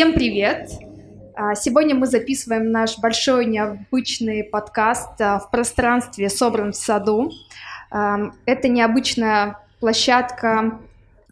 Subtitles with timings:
[0.00, 0.70] Всем привет!
[1.34, 7.30] А, сегодня мы записываем наш большой необычный подкаст а, в пространстве «Собран в саду».
[7.90, 10.80] А, это необычная площадка,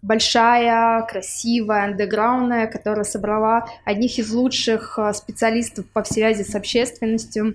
[0.03, 7.55] большая, красивая, андеграундная, которая собрала одних из лучших специалистов по связи с общественностью,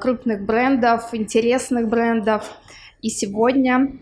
[0.00, 2.50] крупных брендов, интересных брендов.
[3.02, 3.92] И сегодня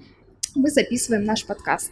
[0.55, 1.91] мы записываем наш подкаст.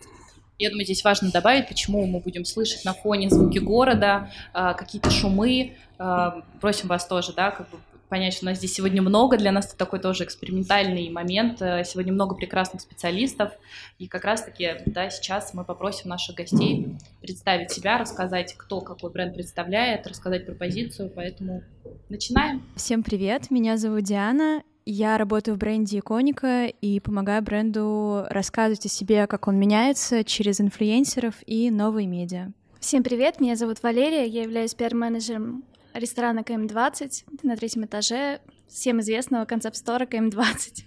[0.59, 5.11] Я думаю, здесь важно добавить, почему мы будем слышать на фоне звуки города, а, какие-то
[5.11, 5.75] шумы.
[5.99, 9.53] А, просим вас тоже, да, как бы понять, что у нас здесь сегодня много, для
[9.53, 13.53] нас это такой тоже экспериментальный момент, э, сегодня много прекрасных специалистов,
[13.99, 19.35] и как раз-таки, да, сейчас мы попросим наших гостей представить себя, рассказать, кто какой бренд
[19.35, 21.65] представляет, рассказать про позицию, поэтому
[22.09, 22.63] начинаем.
[22.77, 28.89] Всем привет, меня зовут Диана, я работаю в бренде Иконика и помогаю бренду рассказывать о
[28.89, 32.53] себе, как он меняется через инфлюенсеров и новые медиа.
[32.79, 39.45] Всем привет, меня зовут Валерия, я являюсь пиар-менеджером ресторана КМ-20 на третьем этаже всем известного
[39.45, 40.85] концепт-стора КМ-20.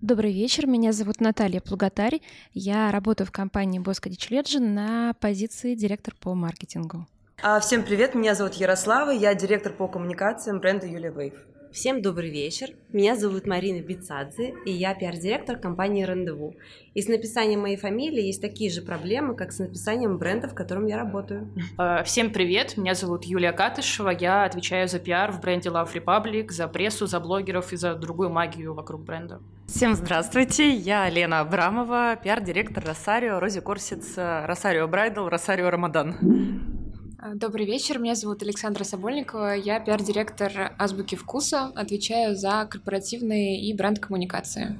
[0.00, 2.20] Добрый вечер, меня зовут Наталья Плугатарь,
[2.54, 7.08] я работаю в компании Bosco Digital на позиции директор по маркетингу.
[7.42, 11.34] А, всем привет, меня зовут Ярослава, я директор по коммуникациям бренда Юлия Вейв.
[11.72, 12.70] Всем добрый вечер.
[12.92, 16.56] Меня зовут Марина Бицадзе, и я пиар-директор компании «Рандеву».
[16.94, 20.86] И с написанием моей фамилии есть такие же проблемы, как с написанием бренда, в котором
[20.86, 21.48] я работаю.
[21.78, 26.50] Э, всем привет, меня зовут Юлия Катышева, я отвечаю за пиар в бренде Love Republic,
[26.50, 29.40] за прессу, за блогеров и за другую магию вокруг бренда.
[29.68, 36.79] Всем здравствуйте, я Лена Абрамова, пиар-директор Росарио, Рози Корсиц, Росарио Брайдл, Росарио Рамадан.
[37.22, 43.74] А, добрый вечер, меня зовут Александра Собольникова, я пиар-директор Азбуки Вкуса, отвечаю за корпоративные и
[43.74, 44.78] бренд-коммуникации.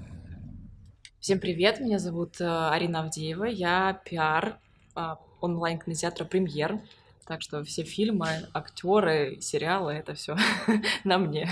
[1.20, 4.56] Всем привет, меня зовут э, Арина Авдеева, я пиар
[4.94, 6.80] а, онлайн-кинотеатра «Премьер»,
[7.26, 10.34] так что все фильмы, актеры, сериалы— это все
[11.04, 11.46] на мне.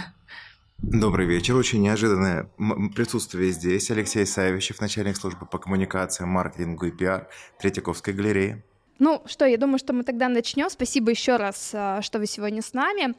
[0.78, 1.56] Добрый вечер.
[1.56, 2.48] Очень неожиданное
[2.94, 3.90] присутствие здесь.
[3.90, 7.28] Алексей Савичев, начальник службы по коммуникациям, маркетингу и пиар
[7.58, 8.64] Третьяковской галереи.
[8.98, 10.68] Ну что, я думаю, что мы тогда начнем.
[10.70, 13.14] Спасибо еще раз, а, что вы сегодня с нами.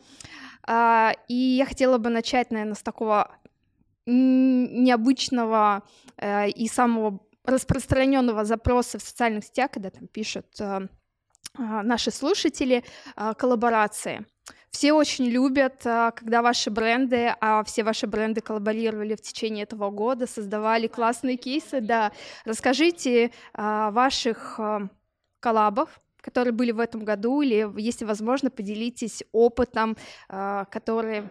[0.63, 3.31] А, и я хотела бы начать, наверное, с такого
[4.05, 5.83] необычного
[6.17, 10.87] э, и самого распространенного запроса в социальных сетях, когда там пишут а,
[11.55, 12.83] наши слушатели
[13.37, 14.25] коллаборации.
[14.71, 20.25] Все очень любят, когда ваши бренды, а все ваши бренды коллаборировали в течение этого года,
[20.25, 21.81] создавали классные кейсы.
[21.81, 22.11] Да,
[22.45, 24.59] расскажите о ваших
[25.39, 31.23] коллабов, которые были в этом году, или, если возможно, поделитесь опытом, а, который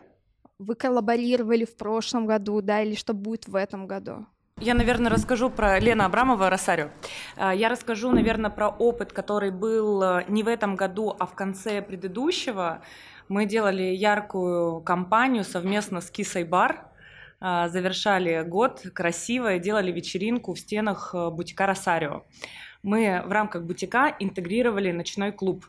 [0.59, 4.27] вы коллаборировали в прошлом году, да, или что будет в этом году?
[4.61, 6.91] Я, наверное, расскажу про Лена Абрамова Росарио.
[7.37, 11.35] А, я расскажу, наверное, про опыт, который был э, не в этом году, а в
[11.35, 12.83] конце предыдущего.
[13.29, 16.87] Мы делали яркую кампанию совместно с Кисой Бар,
[17.41, 22.25] завершали год красиво, делали вечеринку в стенах э, бутика Росарио
[22.83, 25.67] мы в рамках бутика интегрировали ночной клуб.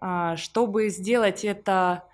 [0.00, 2.04] А, чтобы сделать это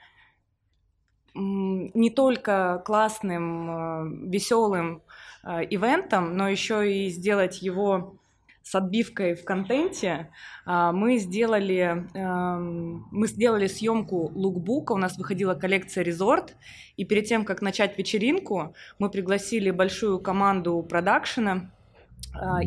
[1.35, 5.03] не только классным, а, веселым
[5.43, 8.17] а, ивентом, но еще и сделать его
[8.63, 10.31] с отбивкой в контенте,
[10.65, 16.57] мы сделали, мы сделали съемку лукбука, у нас выходила коллекция «Резорт»,
[16.97, 21.74] и перед тем, как начать вечеринку, мы пригласили большую команду продакшена,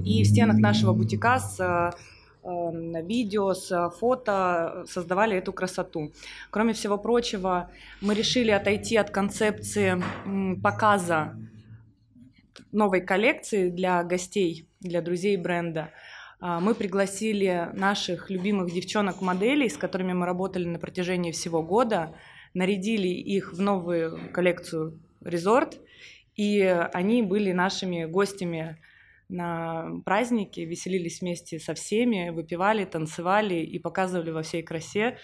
[0.03, 1.94] и в стенах нашего бутика с
[2.47, 6.13] а, видео, с фото создавали эту красоту.
[6.50, 7.69] Кроме всего прочего,
[8.00, 10.01] мы решили отойти от концепции
[10.62, 11.35] показа
[12.72, 15.90] новой коллекции для гостей, для друзей бренда.
[16.40, 22.16] А, мы пригласили наших любимых девчонок-моделей, с которыми мы работали на протяжении всего года,
[22.53, 25.78] нарядили их в новую коллекцию «Резорт»,
[26.35, 26.61] и
[26.93, 28.78] они были нашими гостями
[29.29, 35.18] на праздники, веселились вместе со всеми, выпивали, танцевали и показывали во всей красе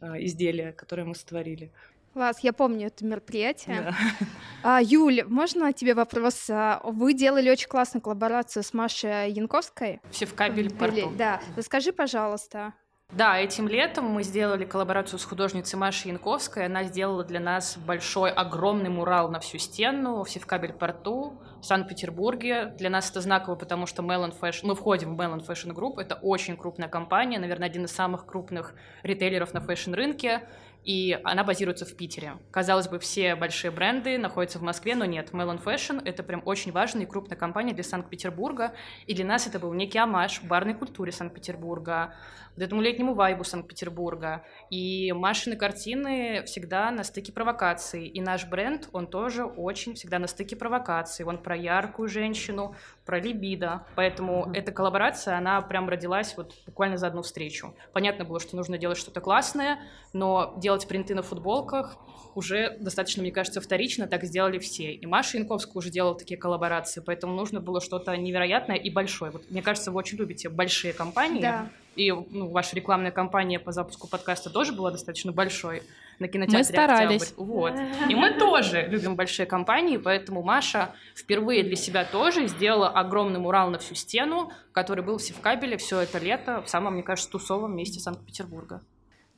[0.00, 1.72] э, изделия, которые мы сотворили.
[2.12, 3.82] Класс, я помню это мероприятие.
[3.82, 3.96] Да.
[4.64, 6.50] А, Юль, можно тебе вопрос?
[6.50, 10.00] А, вы делали очень классную коллаборацию с Машей Янковской.
[10.10, 11.12] Все в кабель порту.
[11.16, 12.74] Да, расскажи, пожалуйста.
[13.14, 16.66] Да, этим летом мы сделали коллаборацию с художницей Машей Янковской.
[16.66, 22.74] Она сделала для нас большой, огромный мурал на всю стену в Севкабель-порту в Санкт-Петербурге.
[22.76, 25.98] Для нас это знаково, потому что Melon Fashion, мы входим в Melon Fashion Group.
[25.98, 30.46] Это очень крупная компания, наверное, один из самых крупных ритейлеров на фэшн-рынке.
[30.84, 32.38] и она базируется в Питере.
[32.50, 35.30] Казалось бы, все большие бренды находятся в Москве, но нет.
[35.32, 38.72] Melon Fashion— это прям очень важная и крупная компания для Санкт-Петербурга,
[39.06, 42.14] и для нас это был некий амаш барной культуре Санкт-Петербурга,
[42.58, 44.44] вот этому летнему вайбу Санкт-Петербурга.
[44.68, 48.06] И Машины картины всегда на стыке провокаций.
[48.06, 51.24] И наш бренд, он тоже очень всегда на стыке провокаций.
[51.24, 52.74] Он про яркую женщину,
[53.06, 53.86] про либидо.
[53.94, 54.58] Поэтому mm-hmm.
[54.58, 57.74] эта коллаборация, она прям родилась вот буквально за одну встречу.
[57.92, 59.78] Понятно было, что нужно делать что-то классное,
[60.12, 61.96] но делать принты на футболках
[62.34, 64.92] уже достаточно, мне кажется, вторично, так сделали все.
[64.92, 69.30] И Маша Янковская уже делала такие коллаборации, поэтому нужно было что-то невероятное и большое.
[69.30, 71.42] Вот, мне кажется, вы очень любите большие компании.
[71.42, 71.68] Да.
[71.98, 75.82] И ну, ваша рекламная кампания по запуску подкаста тоже была достаточно большой
[76.20, 77.22] на кинотеатре Мы старались.
[77.22, 77.44] Октябрь.
[77.44, 77.72] Вот.
[78.08, 83.70] И мы тоже любим большие компании, поэтому Маша впервые для себя тоже сделала огромный мурал
[83.70, 87.76] на всю стену, который был в Севкабеле все это лето в самом, мне кажется, тусовом
[87.76, 88.80] месте Санкт-Петербурга.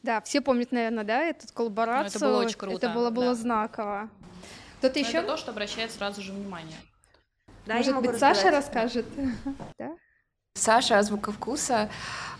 [0.02, 2.20] Да, все помнят, наверное, да, эту коллаборацию.
[2.20, 2.76] Ну, это было очень круто.
[2.76, 3.34] Это было, было да.
[3.36, 4.10] знаково.
[4.80, 5.18] Кто-то еще?
[5.18, 6.76] Это то, что обращает сразу же внимание.
[7.64, 9.06] Да, Может быть, Саша расскажет?
[9.78, 9.96] да?
[10.60, 11.88] Саша, Азбука вкуса.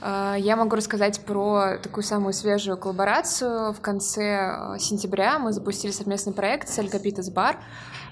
[0.02, 3.72] А, я могу рассказать про такую самую свежую коллаборацию.
[3.72, 7.58] В конце а, сентября мы запустили совместный проект с Элькапитас Бар.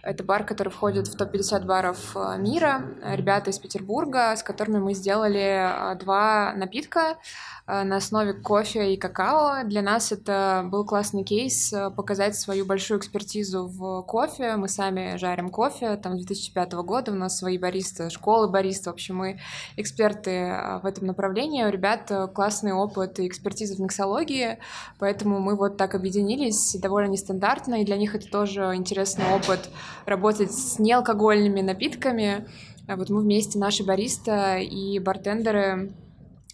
[0.02, 2.82] Это бар, который входит в топ-50 баров а, мира.
[3.04, 7.18] Ребята из Петербурга, с которыми мы сделали два напитка
[7.66, 9.64] на основе кофе и какао.
[9.64, 14.56] Для нас это был классный кейс показать свою большую экспертизу в кофе.
[14.56, 18.90] Мы сами жарим кофе, там, с 2005 года у нас свои баристы, школы бариста.
[18.90, 19.40] В общем, мы
[19.76, 21.64] эксперты в этом направлении.
[21.64, 24.58] У ребят классный опыт и экспертиза в миксологии,
[24.98, 29.68] поэтому мы вот так объединились, довольно нестандартно, и для них это тоже интересный опыт
[30.06, 32.48] работать с неалкогольными напитками.
[32.86, 35.92] Вот мы вместе, наши бариста и бартендеры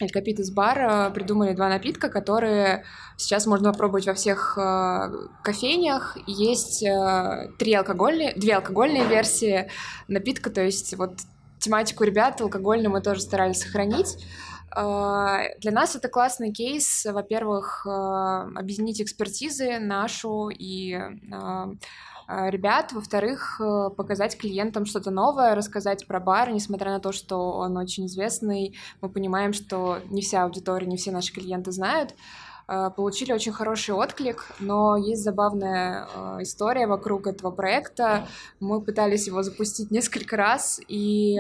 [0.01, 2.85] Эль Капитес Бар придумали два напитка, которые
[3.17, 5.13] сейчас можно попробовать во всех э,
[5.45, 6.19] кофейнях.
[6.27, 9.71] Есть э, три алкогольные, две алкогольные версии
[10.09, 11.21] напитка, то есть вот
[11.65, 14.25] тематику ребят алкогольную мы тоже старались сохранить.
[14.77, 20.99] Э, для нас это классный кейс, во-первых, объединить экспертизы нашу и
[22.27, 27.53] Э, ребят, во-вторых, э, показать клиентам что-то новое, рассказать про бар, несмотря на то, что
[27.53, 32.15] он очень известный, мы понимаем, что не вся аудитория, не все наши клиенты знают.
[32.67, 36.07] Э, получили очень хороший отклик, но есть забавная
[36.41, 38.27] история вокруг этого проекта.
[38.61, 41.37] Мы пытались его запустить несколько раз, и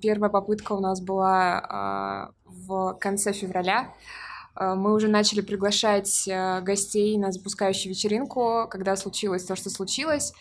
[0.00, 3.88] первая попытка у нас была в конце февраля.
[4.58, 10.32] Э, мы уже начали приглашать э, гостей на запускающую вечеринку, когда случилось то, что случилось.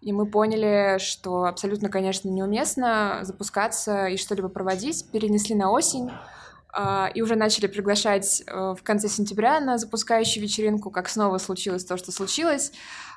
[0.00, 5.10] И мы поняли, что абсолютно, конечно, неуместно запускаться и что-либо проводить.
[5.10, 6.10] Перенесли на осень.
[6.76, 11.96] Э, и уже начали приглашать в конце сентября на запускающую вечеринку, как снова случилось то,
[11.96, 12.72] что случилось.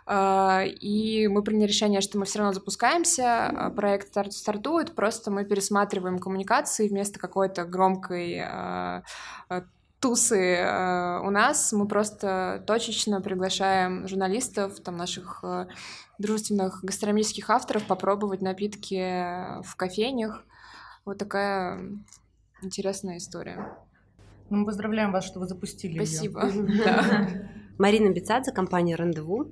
[0.05, 6.89] И мы приняли решение, что мы все равно запускаемся, проект стартует, просто мы пересматриваем коммуникации
[6.89, 8.43] вместо какой-то громкой
[10.03, 11.71] тусы э, у нас.
[11.71, 15.67] Мы просто точечно приглашаем журналистов, там, наших э,
[16.17, 20.43] дружественных гастрономических авторов попробовать напитки в кофейнях.
[21.05, 21.79] Вот такая
[22.63, 23.77] интересная история.
[24.49, 26.51] Ну, мы поздравляем вас, что вы запустили Спасибо.
[27.77, 29.51] Марина Бецадзе, компания «Рандеву».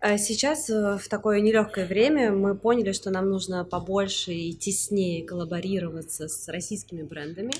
[0.00, 6.28] Э, сейчас в такое нелегкое время мы поняли, что нам нужно побольше и теснее коллаборироваться
[6.28, 7.52] с российскими брендами.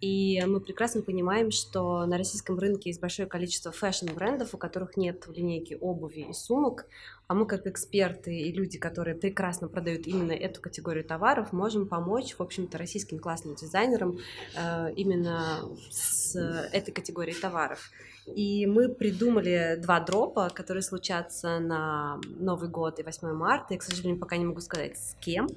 [0.00, 5.26] И мы прекрасно понимаем, что на российском рынке есть большое количество фэшн-брендов, у которых нет
[5.26, 6.86] в линейке обуви и сумок,
[7.26, 12.34] а мы как эксперты и люди, которые прекрасно продают именно эту категорию товаров, можем помочь,
[12.34, 14.18] в общем-то, российским классным дизайнерам
[14.56, 16.34] э, именно с
[16.72, 17.90] этой категорией товаров.
[18.34, 23.74] И мы придумали два дропа, которые случатся на Новый год и 8 марта.
[23.74, 25.48] Я, к сожалению, пока не могу сказать, с кем.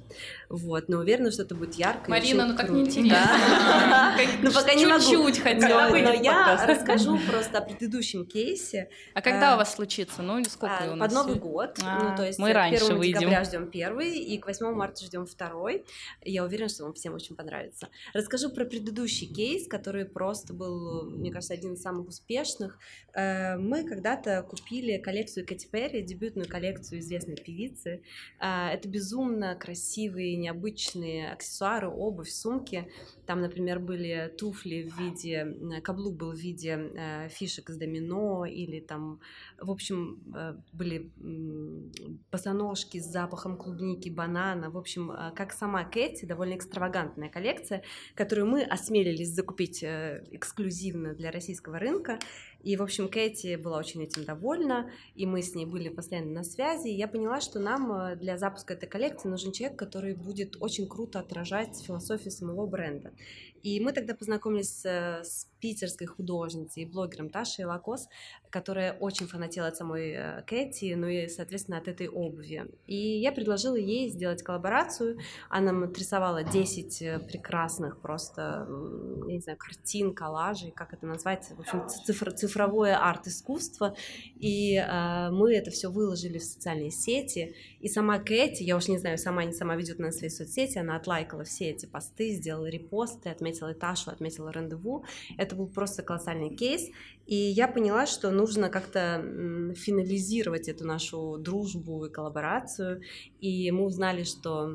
[0.48, 2.10] Вот, но уверена, что это будет ярко.
[2.10, 4.14] Марина, ну так неинтересно.
[4.42, 5.02] Ну пока не могу.
[5.02, 6.02] Чуть-чуть хотя бы.
[6.02, 8.88] Но я расскажу просто о предыдущем кейсе.
[9.14, 10.22] А когда у вас случится?
[10.22, 11.12] Ну или сколько а, у нас?
[11.12, 11.78] Под Новый год.
[11.78, 13.20] Ну, то есть мы раньше 1 выйдем.
[13.20, 15.84] декабря ждем первый, и к 8 марта ждем второй.
[16.22, 17.88] Я уверена, что вам всем очень понравится.
[18.12, 22.63] Расскажу про предыдущий кейс, который просто был, мне кажется, один из самых успешных.
[23.14, 28.02] Э, мы когда-то купили коллекцию Кэти Перри, дебютную коллекцию известной певицы.
[28.40, 32.88] Э, это безумно красивые, необычные аксессуары, обувь, сумки.
[33.26, 36.64] Там, например, были туфли в виде, э, каблук был в виде
[37.30, 39.20] фишек с домино, или там,
[39.58, 40.22] в общем,
[40.72, 41.10] были
[42.30, 44.70] босоножки с запахом клубники, банана.
[44.70, 47.82] В общем, как сама Кэти, довольно экстравагантная коллекция,
[48.14, 52.18] которую мы осмелились закупить эксклюзивно для российского рынка.
[52.64, 56.44] И, в общем, Кэти была очень этим довольна, и мы с ней были постоянно на
[56.44, 56.88] связи.
[56.88, 60.88] И я поняла, что нам э, для запуска этой коллекции нужен человек, который будет очень
[60.88, 63.12] круто отражать философию самого бренда.
[63.64, 68.08] И мы тогда познакомились с питерской художницей и блогером Ташей Лакос,
[68.50, 72.66] которая очень фанатела от самой э, Кэти, ну и, соответственно, от этой обуви.
[72.86, 75.18] И я предложила ей сделать коллаборацию.
[75.48, 78.68] Она нам отрисовала 10 э, прекрасных просто,
[79.26, 83.96] я не знаю, картин, коллажей, как это назвать, в общем, цифр, цифровое арт-искусство.
[84.36, 87.56] И э, мы это все выложили в социальные сети.
[87.80, 90.96] И сама Кэти, я уж не знаю, сама не сама ведет на свои соцсети, она
[90.96, 95.04] отлайкала все эти посты, сделала репосты, отметила Ташу, отметила рандеву.
[95.38, 96.90] Это был просто колоссальный кейс.
[97.26, 99.24] И я поняла, что нужно как-то
[99.76, 103.00] финализировать эту нашу дружбу и коллаборацию.
[103.40, 104.70] И мы узнали, что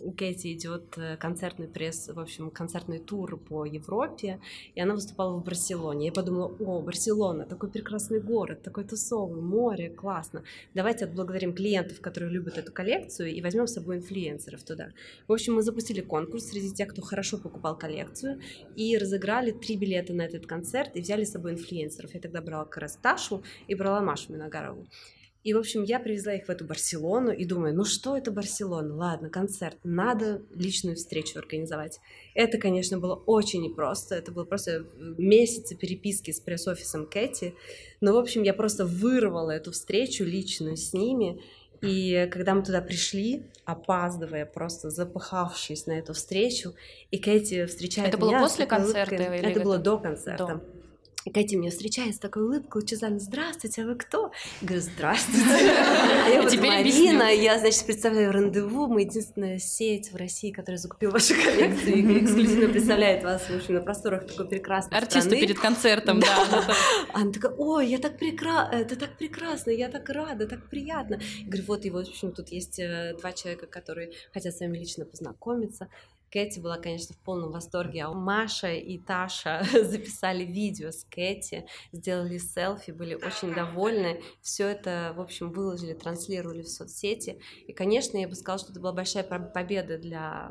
[0.00, 4.40] у Кэти идет э, концертный пресс, в общем, концертный тур по Европе,
[4.74, 6.06] и она выступала в Барселоне.
[6.06, 10.42] Я подумала, о, Барселона, такой прекрасный город, такой тусовый, море, классно.
[10.74, 14.88] Давайте отблагодарим клиентов, которые любят эту коллекцию, и возьмем с собой инфлюенсеров туда.
[15.26, 18.42] В общем, мы запустили конкурс среди тех, кто хорошо покупал коллекцию,
[18.76, 22.12] и разыграли три билета на этот концерт, и взяли собой инфлюенсеров.
[22.12, 24.86] Я тогда брала как раз Ташу и брала Машу Миногарову.
[25.44, 28.94] И, в общем, я привезла их в эту Барселону и думаю, ну что это Барселона?
[28.96, 32.00] Ладно, концерт, надо личную встречу организовать.
[32.34, 34.14] Это, конечно, было очень непросто.
[34.14, 37.54] Это было просто месяцы переписки с пресс-офисом Кэти.
[38.00, 41.42] Но, в общем, я просто вырвала эту встречу личную с ними.
[41.84, 46.74] И когда мы туда пришли, опаздывая, просто запыхавшись на эту встречу,
[47.10, 48.28] и Кэти встречает это меня...
[48.28, 49.14] Это было после концерта?
[49.14, 50.46] Или это, это было до концерта.
[50.46, 50.83] До.
[51.24, 54.30] И Катя меня встречает с такой улыбкой, лучезарно, здравствуйте, а вы кто?
[54.60, 55.44] Я говорю, здравствуйте.
[56.24, 61.12] А я вот Марина, я, значит, представляю рандеву, мы единственная сеть в России, которая закупила
[61.12, 66.20] вашу коллекцию и эксклюзивно представляет вас, в общем, на просторах такой прекрасной Артисты перед концертом,
[66.20, 66.64] да.
[67.14, 71.20] Она такая, ой, я так прекрасно, это так прекрасно, я так рада, так приятно.
[71.38, 74.60] Я говорю, вот, и вот, в общем, тут есть э, два человека, которые хотят с
[74.60, 75.88] вами лично познакомиться.
[76.34, 82.38] Кэти была, конечно, в полном восторге, а Маша и Таша записали видео с Кэти, сделали
[82.38, 84.20] селфи, были очень довольны.
[84.42, 87.38] Все это, в общем, выложили, транслировали в соцсети.
[87.68, 90.50] И, конечно, я бы сказала, что это была большая победа для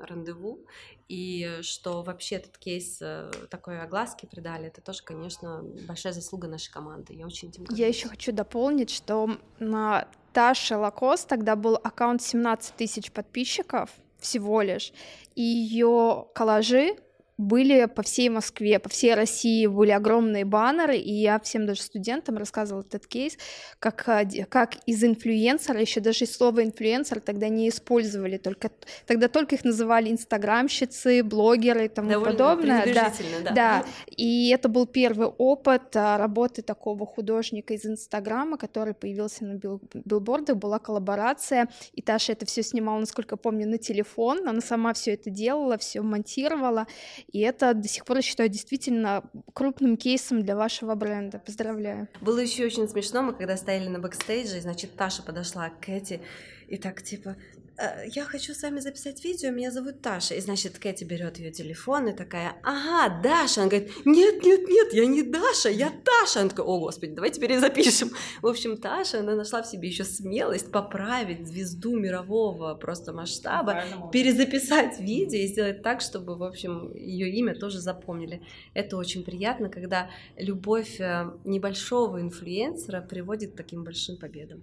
[0.00, 0.64] рандеву,
[1.06, 6.72] и что вообще этот кейс э, такой огласки придали, это тоже, конечно, большая заслуга нашей
[6.72, 7.12] команды.
[7.12, 12.74] Я очень этим Я еще хочу дополнить, что на Таше Лакос тогда был аккаунт 17
[12.74, 13.90] тысяч подписчиков,
[14.24, 14.92] всего лишь.
[15.36, 16.96] И ее коллажи
[17.36, 22.36] были по всей Москве, по всей России были огромные баннеры, и я всем даже студентам
[22.36, 23.36] рассказывала этот кейс,
[23.80, 24.04] как,
[24.48, 28.70] как из инфлюенсера, еще даже слово инфлюенсер тогда не использовали, только,
[29.06, 32.94] тогда только их называли инстаграмщицы, блогеры и тому Довольно подобное.
[32.94, 33.12] Да,
[33.42, 33.50] да.
[33.50, 39.54] да, и это был первый опыт а, работы такого художника из Инстаграма, который появился на
[39.54, 44.92] бил билбордах, была коллаборация, и Таша это все снимала, насколько помню, на телефон, она сама
[44.94, 46.86] все это делала, все монтировала,
[47.32, 51.38] и это до сих пор, я считаю, действительно крупным кейсом для вашего бренда.
[51.38, 52.08] Поздравляю.
[52.20, 56.20] Было еще очень смешно, мы когда стояли на бэкстейдже, и, значит, Таша подошла к Кэти
[56.68, 57.63] и так типа, «Э,
[58.06, 60.34] я хочу с вами записать видео, меня зовут Таша.
[60.34, 63.62] И, значит, Кэти берет ее телефон и такая, ага, Даша.
[63.62, 66.40] Она говорит, нет, нет, нет, я не Даша, я Таша.
[66.40, 68.10] Она такая, о, господи, давайте перезапишем.
[68.42, 75.00] В общем, Таша, она нашла в себе еще смелость поправить звезду мирового просто масштаба, перезаписать
[75.00, 78.42] видео и сделать так, чтобы, в общем, ее имя тоже запомнили.
[78.74, 84.62] Это очень приятно, когда любовь э, небольшого инфлюенсера приводит к таким большим победам.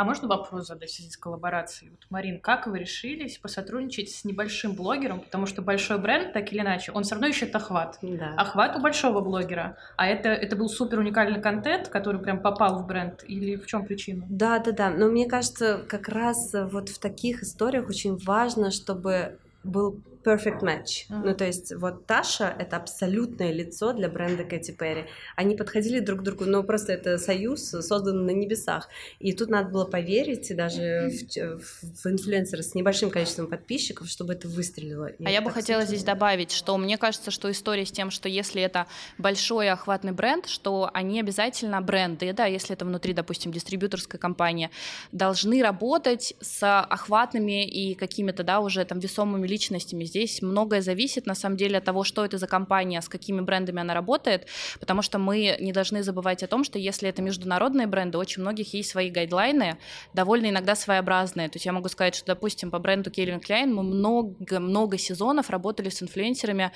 [0.00, 1.90] А можно вопрос задать в связи с коллаборацией?
[1.90, 5.20] Вот, Марин, как вы решились посотрудничать с небольшим блогером?
[5.20, 7.98] Потому что большой бренд, так или иначе, он все равно ищет охват.
[8.00, 8.32] Да.
[8.38, 9.76] Охват у большого блогера.
[9.98, 13.22] А это, это был супер уникальный контент, который прям попал в бренд?
[13.28, 14.24] Или в чем причина?
[14.30, 14.88] Да, да, да.
[14.88, 21.08] Но мне кажется, как раз вот в таких историях очень важно, чтобы был perfect match.
[21.08, 21.22] Mm-hmm.
[21.24, 25.06] Ну, то есть вот Таша— это абсолютное лицо для бренда Кэти Перри.
[25.36, 28.88] Они подходили друг к другу, но просто это союз создан на небесах.
[29.18, 31.58] И тут надо было поверить, даже mm-hmm.
[31.58, 35.06] в, в инфлюенсера с небольшим количеством подписчиков, чтобы это выстрелило.
[35.06, 38.28] И а я бы хотела здесь добавить, что мне кажется, что история с тем, что
[38.28, 38.86] если это
[39.18, 44.70] большой охватный бренд, что они обязательно бренды, да, если это внутри, допустим, дистрибьюторской компании,
[45.12, 51.36] должны работать с охватными и какими-то, да, уже там весомыми личностями Здесь многое зависит, на
[51.36, 54.46] самом деле, от того, что это за компания, с какими брендами она работает,
[54.80, 58.74] потому что мы не должны забывать о том, что если это международные бренды, очень многих
[58.74, 59.78] есть свои гайдлайны,
[60.12, 61.48] довольно иногда своеобразные.
[61.48, 65.90] То есть я могу сказать, что, допустим, по бренду Calvin Klein мы много-много сезонов работали
[65.90, 66.72] с инфлюенсерами,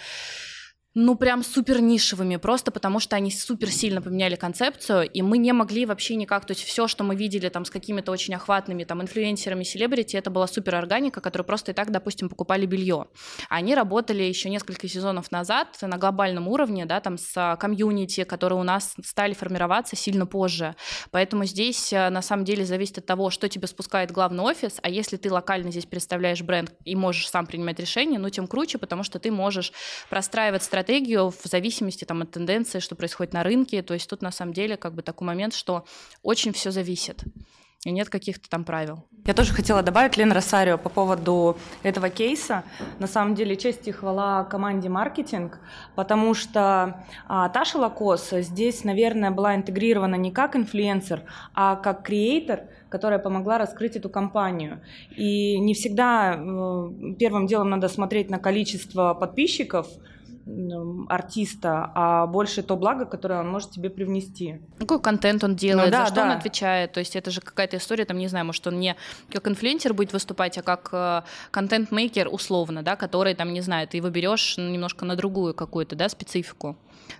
[0.94, 5.52] ну, прям супер нишевыми, просто потому что они супер сильно поменяли концепцию, и мы не
[5.52, 9.02] могли вообще никак, то есть все, что мы видели там с какими-то очень охватными там
[9.02, 13.08] инфлюенсерами, селебрити, это была супер органика, которая просто и так, допустим, покупали белье.
[13.48, 18.64] Они работали еще несколько сезонов назад на глобальном уровне, да, там с комьюнити, которые у
[18.64, 20.76] нас стали формироваться сильно позже.
[21.10, 24.88] Поэтому здесь э, на самом деле зависит от того, что тебе спускает главный офис, а
[24.88, 29.02] если ты локально здесь представляешь бренд и можешь сам принимать решения, ну, тем круче, потому
[29.02, 29.72] что ты можешь
[30.08, 33.82] простраивать стратегию стратегию в зависимости там, от тенденции, что происходит на рынке.
[33.82, 35.86] То есть тут на самом деле как бы такой момент, что
[36.22, 37.24] очень все зависит
[37.84, 39.04] и нет каких-то там правил.
[39.26, 42.64] Я тоже хотела добавить, Лен Росарио, по поводу этого кейса.
[42.98, 45.58] На самом деле, честь и хвала команде маркетинг,
[45.94, 51.22] потому что а, Таша Лакос здесь, наверное, была интегрирована не как инфлюенсер,
[51.54, 54.80] а как креатор, которая помогла раскрыть эту компанию.
[55.16, 59.88] И не всегда э, первым делом надо смотреть на количество подписчиков,
[61.08, 64.60] артиста, а больше то благо, которое он может тебе привнести.
[64.78, 66.22] Ну, какой контент он делает, ну, да, за что да.
[66.22, 66.92] он отвечает.
[66.92, 68.96] То есть это же какая-то история, там, не знаю, может, он не
[69.32, 73.96] как инфлюенсер будет выступать, а как э, контент-мейкер условно, да, который, там, не знаю, ты
[73.96, 76.76] его берешь немножко на другую какую-то, да, специфику.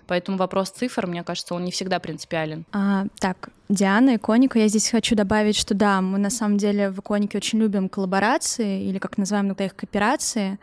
[0.07, 2.65] Поэтому вопрос цифр, мне кажется, он не всегда принципиален.
[2.71, 6.99] А, так, Диана, Иконика, я здесь хочу добавить, что да, мы на самом деле в
[6.99, 10.59] Иконике очень любим коллаборации, или как называем иногда их кооперации,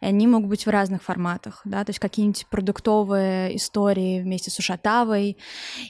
[0.00, 4.58] и они могут быть в разных форматах, да, то есть какие-нибудь продуктовые истории вместе с
[4.58, 5.36] Ушатавой,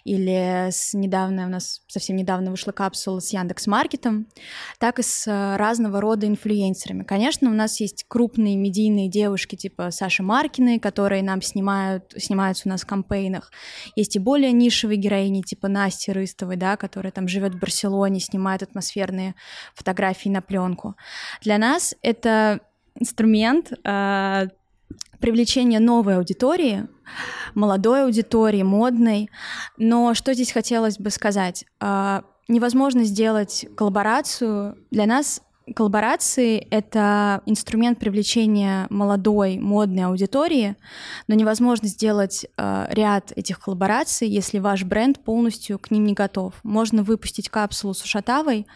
[0.03, 4.27] или с недавно, у нас совсем недавно вышла капсула с Яндекс Маркетом,
[4.81, 7.05] так и с разного рода инфлюенсерами.
[7.05, 12.71] Конечно, у нас есть крупные медийные девушки типа Саши Маркины, которые нам снимают, снимаются у
[12.71, 13.53] нас в кампейнах.
[13.95, 18.21] Есть и более нишевые героини типа Насти Рыстовой, Мальцевой, да, которая там живет в Барселоне,
[18.21, 19.35] снимает атмосферные
[19.75, 20.97] фотографии на пленку.
[21.43, 22.61] Для нас это
[22.95, 24.49] инструмент э,
[25.21, 26.89] привлечения новой аудитории,
[27.55, 29.31] молодой аудитории, модной.
[29.77, 31.65] Но что здесь хотелось бы сказать?
[31.81, 34.77] Э, невозможно сделать коллаборацию.
[34.91, 35.43] Для нас
[35.75, 40.77] коллаборации— это инструмент привлечения молодой, модной аудитории,
[41.27, 46.55] но невозможно сделать э, ряд этих коллабораций, если ваш бренд полностью к ним не готов.
[46.63, 48.67] Можно выпустить капсулу с ушатавой,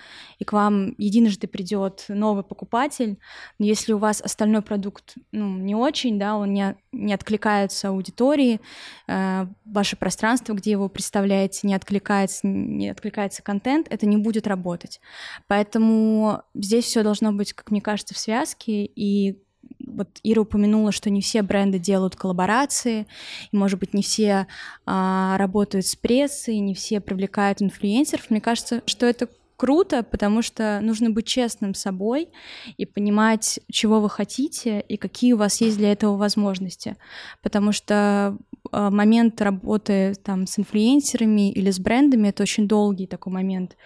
[0.43, 3.17] и к вам единожды придет новый покупатель,
[3.61, 8.61] но если у вас остальной продукт ну, не очень, да, он не, не откликается аудитории,
[9.07, 15.01] э, ваше пространство, где его представляете, не откликается, не откликается контент, это не будет работать.
[15.47, 19.39] Поэтому здесь все должно быть, как мне кажется, в связке, и
[19.87, 23.07] вот Ира упомянула, что не все бренды делают коллаборации,
[23.53, 24.49] и, может быть, не все
[24.87, 28.31] а, работают с прессой, не все привлекают инфлюенсеров.
[28.31, 29.29] Мне кажется, что это
[29.63, 32.31] круто, потому что нужно быть честным собой
[32.79, 36.97] и понимать, чего вы хотите и какие у вас есть для этого возможности.
[37.43, 38.37] Потому что
[38.73, 43.77] э, момент работы там с инфлюенсерами или с брендами это очень долгий такой момент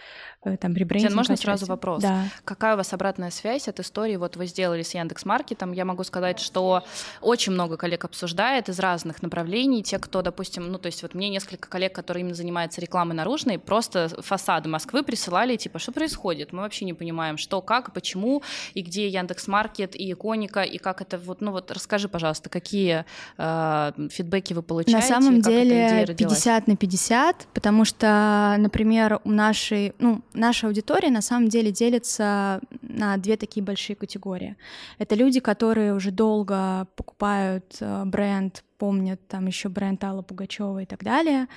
[0.61, 1.15] там ребрендинг.
[1.15, 1.47] Можно отчасти.
[1.47, 2.03] сразу вопрос?
[2.03, 2.25] Да.
[2.45, 4.17] Какая у вас обратная связь от истории?
[4.17, 5.73] Вот вы сделали с Яндекс Маркетом.
[5.73, 6.85] Я могу сказать, что
[7.21, 9.83] очень много коллег обсуждает из разных направлений.
[9.83, 13.59] Те, кто, допустим, ну то есть вот мне несколько коллег, которые именно занимаются рекламой наружной,
[13.59, 16.53] просто фасады Москвы присылали, типа, что происходит?
[16.53, 18.43] Мы вообще не понимаем, что, как, почему,
[18.75, 23.05] и где Яндекс Маркет, и Иконика, и как это вот, ну вот расскажи, пожалуйста, какие
[23.39, 24.97] э, фидбэки вы получаете?
[24.97, 31.23] На самом деле 50 на 50, потому что, например, у нашей, ну, наша аудитория на
[31.23, 34.57] самом деле делится на две такие большие категории.
[34.99, 40.87] Это люди, которые уже долго покупают э, бренд, помнят там еще бренд Алла Пугачева и
[40.87, 41.49] так далее.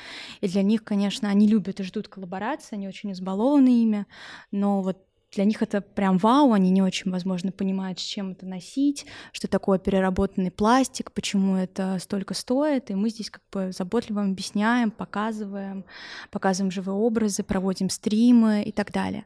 [0.41, 4.05] И для них, конечно, они любят и ждут коллаборации, они очень избалованы ими,
[4.51, 4.97] но вот
[5.31, 9.47] для них это прям вау, они не очень, возможно, понимают, с чем это носить, что
[9.47, 15.85] такое переработанный пластик, почему это столько стоит, и мы здесь как бы заботливо объясняем, показываем,
[16.31, 19.25] показываем живые образы, проводим стримы и так далее.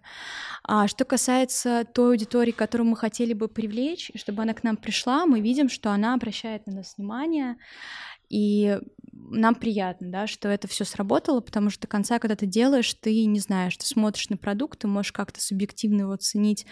[0.64, 5.26] А что касается той аудитории, которую мы хотели бы привлечь, чтобы она к нам пришла,
[5.26, 7.58] мы видим, что она обращает на нас внимание,
[8.30, 8.80] и
[9.30, 13.26] нам приятно, да, что это все сработало, потому что до конца, когда ты делаешь, ты
[13.26, 16.66] не знаешь, ты смотришь на продукт, ты можешь как-то субъективно его оценить,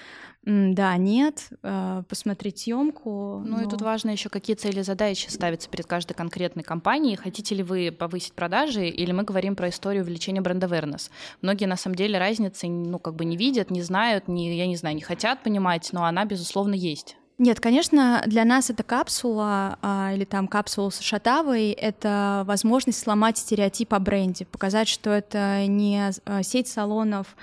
[0.43, 3.43] да, нет, э, посмотреть съемку.
[3.45, 3.61] Ну но...
[3.61, 7.15] и тут важно еще, какие цели задачи ставятся перед каждой конкретной компанией.
[7.15, 11.11] Хотите ли вы повысить продажи, или мы говорим про историю увеличения бренда awareness?
[11.41, 14.75] Многие на самом деле разницы, ну, как бы не видят, не знают, не, я не
[14.75, 17.17] знаю, не хотят понимать, но она, безусловно, есть.
[17.43, 23.39] Нет, конечно, для нас эта капсула а, или там капсула с Шатавой— это возможность сломать
[23.39, 27.35] стереотип о бренде, показать, что это не а, сеть салонов,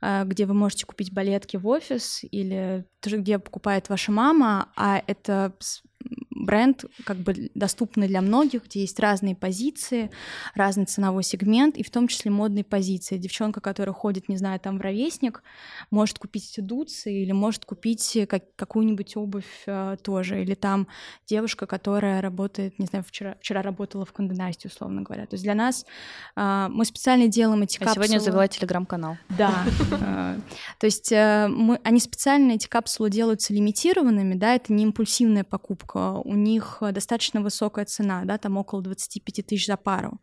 [0.00, 5.52] а, где вы можете купить балетки в офис или где покупает ваша мама, а это
[6.44, 10.10] бренд как бы доступный для многих, где есть разные позиции,
[10.54, 13.18] разный ценовой сегмент, и в том числе модные позиции.
[13.18, 15.42] Девчонка, которая ходит, не знаю, там в ровесник,
[15.90, 20.42] может купить дуцы или может купить как, какую-нибудь обувь э, тоже.
[20.42, 20.88] Или там
[21.26, 25.26] девушка, которая работает, не знаю, вчера, вчера работала в Конденасте, условно говоря.
[25.26, 25.84] То есть для нас
[26.36, 28.06] э, мы специально делаем эти а капсулы.
[28.06, 29.16] сегодня завела телеграм-канал.
[29.28, 29.64] Да.
[29.92, 30.38] Э,
[30.78, 36.14] то есть э, мы, они специально, эти капсулы делаются лимитированными, да, это не импульсивная покупка,
[36.30, 40.20] у них достаточно высокая цена, да, там около 25 тысяч за пару.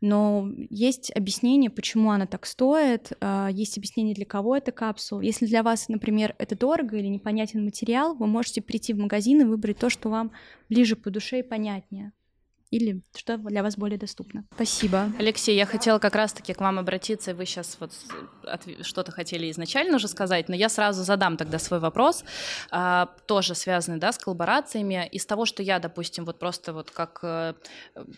[0.00, 5.20] Но есть объяснение, почему она так стоит, э, есть объяснение, для кого эта капсула.
[5.20, 9.44] Если для вас, например, это дорого или непонятен материал, вы можете прийти в магазин и
[9.44, 10.30] выбрать то, что вам
[10.68, 12.12] ближе по душе и понятнее
[12.72, 14.44] или что для вас более доступно.
[14.54, 15.12] Спасибо.
[15.18, 17.92] Алексей, я хотела как раз-таки к вам обратиться, вы сейчас вот
[18.80, 22.24] что-то хотели изначально уже сказать, но я сразу задам тогда свой вопрос,
[22.70, 25.06] а, тоже связанный, да, с коллаборациями.
[25.12, 27.52] Из того, что я, допустим, вот просто вот как э,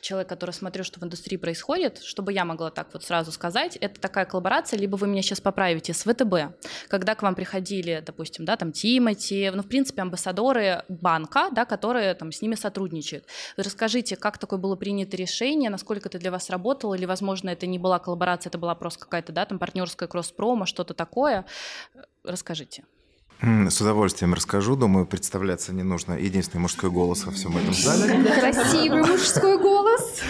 [0.00, 4.00] человек, который смотрю, что в индустрии происходит, чтобы я могла так вот сразу сказать, это
[4.00, 8.56] такая коллаборация, либо вы меня сейчас поправите, с ВТБ, когда к вам приходили, допустим, да,
[8.56, 13.24] там Тимати, ну, в принципе, амбассадоры банка, да, которые там с ними сотрудничают.
[13.56, 17.78] Расскажите, как такое было принято решение, насколько это для вас работало, или, возможно, это не
[17.78, 21.46] была коллаборация, это была просто какая-то, да, там партнерская кросс-промо, что-то такое.
[22.24, 22.84] Расскажите.
[23.40, 24.76] С удовольствием расскажу.
[24.76, 26.14] Думаю, представляться не нужно.
[26.14, 28.24] Единственный мужской голос во всем этом зале.
[28.24, 30.20] Красивый мужской голос.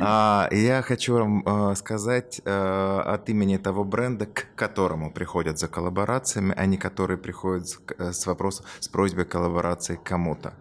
[0.00, 5.68] А, я хочу вам а, сказать а, от имени того бренда, к которому приходят за
[5.68, 10.54] коллаборациями, а не которые приходят с, э, с вопросом, с просьбой коллаборации кому-то.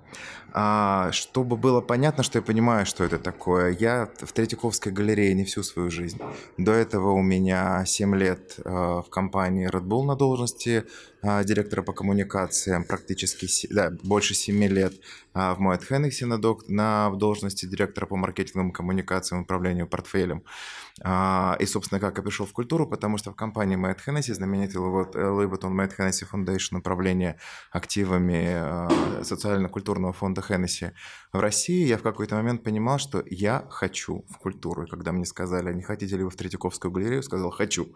[0.54, 5.46] А, чтобы было понятно, что я понимаю, что это такое, я в Третьяковской галерее не
[5.46, 6.20] всю свою жизнь.
[6.58, 10.84] До этого у меня 7 лет а, в компании Red Bull на должности
[11.22, 14.94] а, директора по коммуникациям, практически да, больше 7 лет
[15.34, 20.44] в Moet Hennessy на, док, на должности директора по маркетинговым коммуникациям, управлению портфелем.
[21.04, 24.82] А, и, собственно, как я пришел в культуру, потому что в компании Moet Hennessy, знаменитый
[24.82, 27.38] Vuitton Moet Hennessy Foundation, управление
[27.72, 30.92] активами социально-культурного фонда Hennessy
[31.34, 34.84] в России, я в какой-то момент понимал, что я хочу в культуру.
[34.84, 37.96] И когда мне сказали, не хотите ли вы в Третьяковскую галерею, сказал, хочу.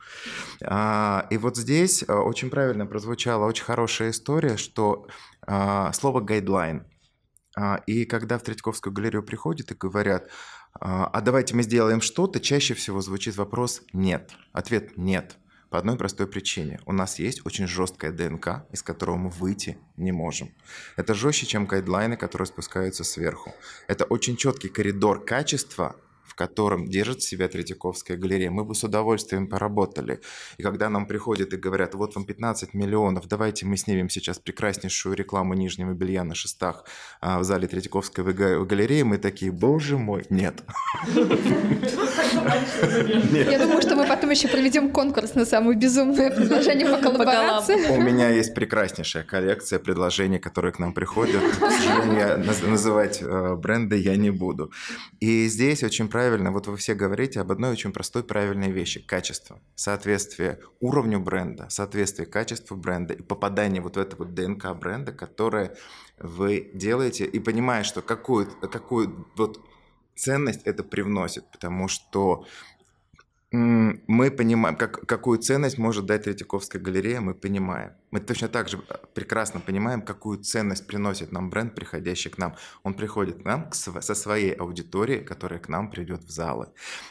[0.62, 5.08] И вот здесь очень правильно прозвучала очень хорошая история, что
[5.94, 6.86] слово «гайдлайн»
[7.58, 10.30] А, и когда в Третьяковскую галерею приходят и говорят,
[10.80, 14.32] а, а давайте мы сделаем что-то, чаще всего звучит вопрос «нет».
[14.52, 15.38] Ответ «нет».
[15.70, 16.80] По одной простой причине.
[16.86, 20.54] У нас есть очень жесткая ДНК, из которого мы выйти не можем.
[20.96, 23.54] Это жестче, чем гайдлайны, которые спускаются сверху.
[23.88, 25.96] Это очень четкий коридор качества,
[26.36, 30.20] в котором держит себя Третьяковская галерея, мы бы с удовольствием поработали.
[30.58, 35.16] И когда нам приходят и говорят, вот вам 15 миллионов, давайте мы снимем сейчас прекраснейшую
[35.16, 36.84] рекламу нижнего белья на шестах
[37.22, 38.34] а, в зале Третьяковской
[38.66, 40.62] галереи, мы такие, боже мой, нет.
[43.32, 47.92] Я думаю, что мы потом еще проведем конкурс на самое безумное предложение по коллаборации.
[47.92, 51.42] У меня есть прекраснейшая коллекция предложений, которые к нам приходят.
[51.42, 54.74] К сожалению, называть э, бренды я не буду.
[55.22, 59.00] И здесь очень правильно правильно, вот вы все говорите об одной очень простой правильной вещи–
[59.08, 59.60] качество.
[59.76, 65.76] Соответствие уровню бренда, соответствие качеству бренда и попадание вот в это вот ДНК бренда, которое
[66.18, 69.64] вы делаете, и понимая, что какую, какую вот
[70.16, 72.48] ценность это привносит, потому что
[73.56, 77.92] мы понимаем, как, какую ценность может дать Третьяковская галерея, мы понимаем.
[78.12, 82.56] Мы точно так же э, прекрасно понимаем, какую ценность приносит нам бренд, приходящий к нам.
[82.84, 86.68] Он приходит к нам к, со своей аудиторией, которая к нам придет в залы.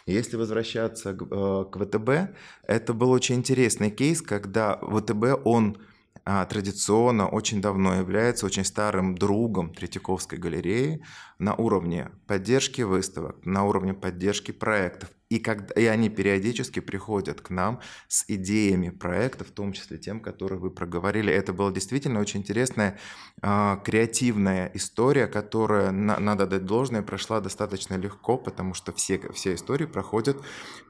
[0.06, 5.78] Если возвращаться к, э, к ВТБ, это был очень интересный кейс, когда ВТБ, он
[6.26, 11.02] а, традиционно очень давно является очень старым другом Третьяковской галереи
[11.38, 15.10] на уровне поддержки выставок, на уровне поддержки проектов.
[15.34, 20.20] И, когда, и они периодически приходят к нам с идеями проектов, в том числе тем,
[20.20, 21.32] которые вы проговорили.
[21.32, 23.00] Это была действительно очень интересная
[23.42, 29.54] э, креативная история, которая, на, надо дать должное, прошла достаточно легко, потому что все, все
[29.54, 30.36] истории проходят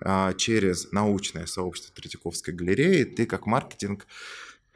[0.02, 3.04] э, через научное сообщество Третьяковской галереи.
[3.04, 4.06] Ты как маркетинг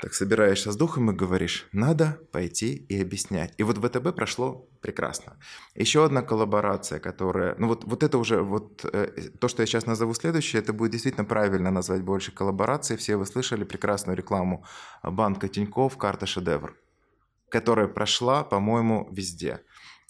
[0.01, 3.53] так собираешься с духом и говоришь, надо пойти и объяснять.
[3.59, 5.37] И вот ВТБ прошло прекрасно.
[5.75, 9.87] Еще одна коллаборация, которая, ну вот, вот это уже, вот э, то, что я сейчас
[9.87, 12.97] назову следующее, это будет действительно правильно назвать больше коллаборацией.
[12.97, 14.65] Все вы слышали прекрасную рекламу
[15.03, 16.77] банка Тиньков «Карта шедевр»,
[17.49, 19.63] которая прошла, по-моему, везде.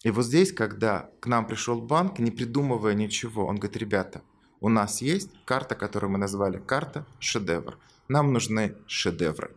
[0.05, 4.21] И вот здесь, когда к нам пришел банк, не придумывая ничего, он говорит, ребята,
[4.61, 7.79] у нас есть карта, которую мы назвали «Карта шедевр».
[8.09, 9.51] Нам нужны шедевры.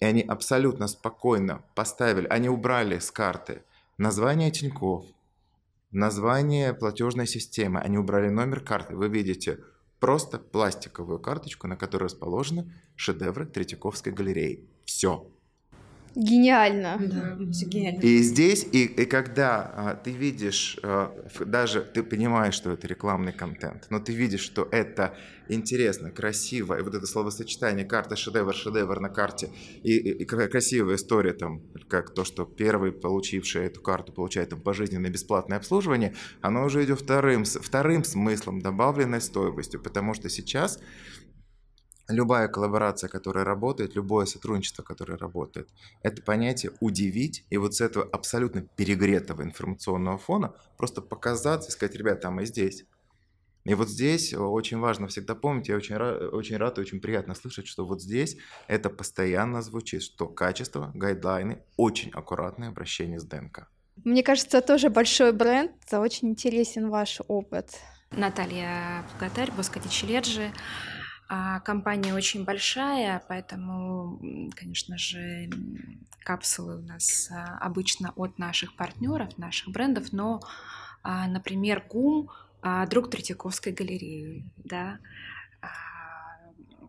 [0.00, 3.62] И они абсолютно спокойно поставили, они убрали с карты
[3.96, 5.06] название Тиньков,
[5.90, 7.80] название платежной системы.
[7.80, 8.96] Они убрали номер карты.
[8.96, 9.60] Вы видите
[10.00, 14.68] просто пластиковую карточку, на которой расположены шедевры Третьяковской галереи.
[14.84, 15.26] Все.
[16.14, 16.96] Гениально.
[17.00, 18.00] Да, все гениально.
[18.00, 21.12] И здесь, и, и когда а, ты видишь, а,
[21.44, 25.16] даже ты понимаешь, что это рекламный контент, но ты видишь, что это
[25.48, 29.50] интересно, красиво, и вот это словосочетание карта шедевр, шедевр на карте,
[29.82, 34.60] и, и, и красивая история там, как то, что первый, получивший эту карту, получает там
[34.60, 40.80] пожизненное бесплатное обслуживание, оно уже идет вторым, вторым смыслом, добавленной стоимостью, потому что сейчас
[42.08, 45.68] любая коллаборация, которая работает, любое сотрудничество, которое работает,
[46.02, 51.96] это понятие удивить и вот с этого абсолютно перегретого информационного фона просто показаться и сказать,
[51.96, 52.84] ребята, а мы здесь.
[53.64, 57.66] И вот здесь очень важно всегда помнить, я очень очень рад и очень приятно слышать,
[57.66, 58.36] что вот здесь
[58.68, 63.68] это постоянно звучит, что качество, гайдлайны, очень аккуратное обращение с ДНК.
[64.04, 67.78] Мне кажется, тоже большой бренд, очень интересен ваш опыт.
[68.10, 70.52] Наталья Плугатарь, Боскати Челеджи.
[71.28, 74.20] А компания очень большая, поэтому,
[74.54, 75.48] конечно же,
[76.20, 80.40] капсулы у нас а, обычно от наших партнеров, наших брендов, но,
[81.02, 82.30] а, например, ГУМ
[82.88, 84.98] друг Третьяковской галереи, да,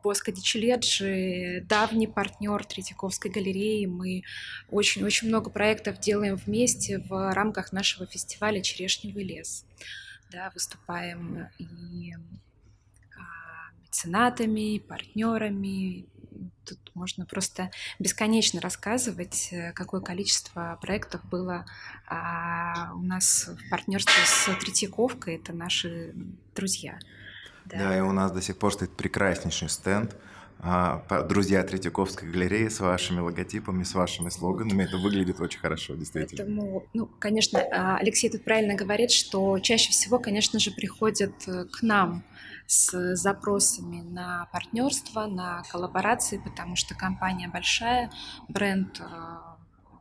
[0.05, 3.87] Боско Дичеледжи, давний партнер Третьяковской галереи.
[3.87, 4.21] Мы
[4.69, 9.65] очень-очень много проектов делаем вместе в рамках нашего фестиваля «Черешневый лес».
[10.31, 12.13] Да, выступаем и
[13.95, 16.05] меценатами, партнерами.
[16.65, 21.65] Тут можно просто бесконечно рассказывать, э, какое количество проектов было
[22.07, 25.35] а, у нас в партнерстве с Третьяковкой.
[25.35, 26.13] Это наши
[26.55, 26.97] друзья.
[27.65, 27.77] Да.
[27.77, 30.15] да, и у нас до сих пор стоит прекраснейший стенд
[30.59, 34.83] а, друзья Третьяковской галереи с вашими логотипами, с вашими слоганами.
[34.83, 36.43] Это выглядит очень хорошо, действительно.
[36.43, 41.65] Поэтому, ну, конечно, а, Алексей тут правильно говорит, что чаще всего, конечно же, приходят э,
[41.65, 42.23] к нам
[42.67, 48.11] с запросами на партнерство, на коллаборации, потому что компания большая,
[48.47, 49.05] бренд э,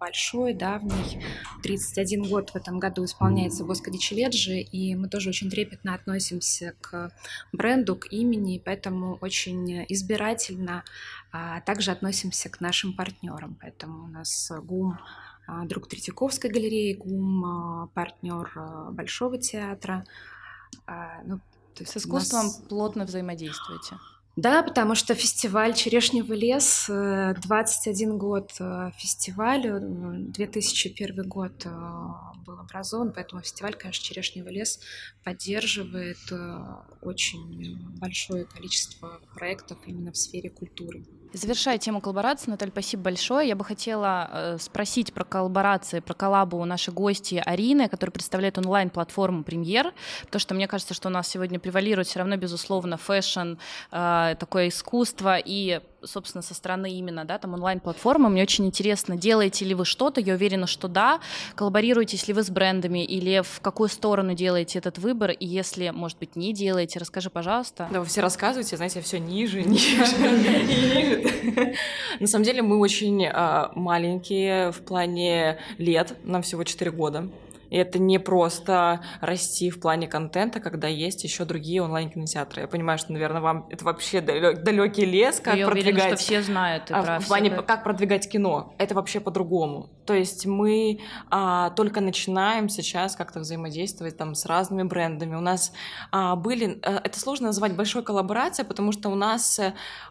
[0.04, 1.24] большой, давний,
[1.62, 7.10] 31 год в этом году исполняется Боска Челеджи, и мы тоже очень трепетно относимся к
[7.52, 10.84] бренду, к имени, поэтому очень избирательно
[11.32, 13.56] а, также относимся к нашим партнерам.
[13.60, 14.98] Поэтому у нас ГУМ
[15.46, 18.52] а, друг Третьяковской галереи, ГУМ а, партнер
[18.90, 20.04] Большого театра.
[21.24, 21.40] Ну,
[21.74, 22.62] то есть С искусством нас...
[22.68, 23.96] плотно взаимодействуете.
[24.36, 31.70] Да, потому что фестиваль «Черешневый лес», 21 э, год э, фестивалю, 2001 год э,
[32.44, 34.80] был образован, поэтому фестиваль, конечно, «Черешневый лес»
[35.22, 36.18] поддерживает
[37.00, 41.04] очень большое количество проектов именно в сфере культуры.
[41.34, 43.48] Завершая тему коллаборации, Наталья, спасибо большое.
[43.48, 48.56] Я бы хотела э, спросить про коллаборации, про коллабу у нашей гости Арины, которая представляет
[48.56, 49.92] онлайн-платформу «Премьер»,
[50.26, 53.54] потому что мне кажется, что у нас сегодня превалирует все равно, безусловно, фэшн,
[53.90, 55.36] э, такое искусство.
[55.36, 58.28] И собственно, со стороны именно, да, там онлайн-платформы.
[58.28, 61.20] Мне очень интересно, делаете ли вы что-то, я уверена, что да,
[61.54, 66.18] коллаборируетесь ли вы с брендами или в какую сторону делаете этот выбор, и если, может
[66.18, 67.88] быть, не делаете, расскажи, пожалуйста.
[67.90, 71.74] Да, вы все рассказываете, знаете, все ниже, ниже ниже.
[72.20, 77.28] На самом деле мы очень а, маленькие в плане лет, нам всего 4 года.
[77.74, 82.62] И это не просто расти в плане контента, когда есть еще другие онлайн-кинотеатры.
[82.62, 85.94] Я понимаю, что, наверное, вам это вообще далекий лес, как Я продвигать...
[85.94, 86.84] Уверена, что все знают.
[86.92, 88.76] А, в плане, как продвигать кино.
[88.78, 89.90] Это вообще по-другому.
[90.06, 95.34] То есть мы а, только начинаем сейчас как-то взаимодействовать там с разными брендами.
[95.34, 95.72] У нас
[96.12, 96.78] а, были...
[96.84, 99.60] А, это сложно назвать большой коллаборацией, потому что у нас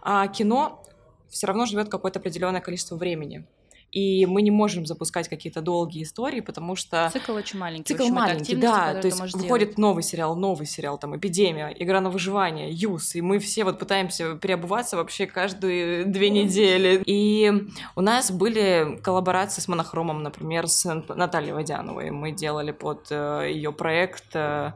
[0.02, 0.84] а, кино
[1.30, 3.46] все равно живет какое-то определенное количество времени
[3.94, 7.10] и мы не можем запускать какие-то долгие истории, потому что...
[7.14, 7.94] Цикл очень маленький.
[7.94, 9.78] Цикл маленький, да, то есть выходит делать.
[9.78, 14.36] новый сериал, новый сериал, там, «Эпидемия», «Игра на выживание», «Юз», и мы все вот пытаемся
[14.36, 17.04] переобуваться вообще каждые две недели.
[17.06, 17.52] И
[17.96, 23.72] у нас были коллаборации с «Монохромом», например, с Натальей Водяновой, мы делали под э, ее
[23.72, 24.74] проект э,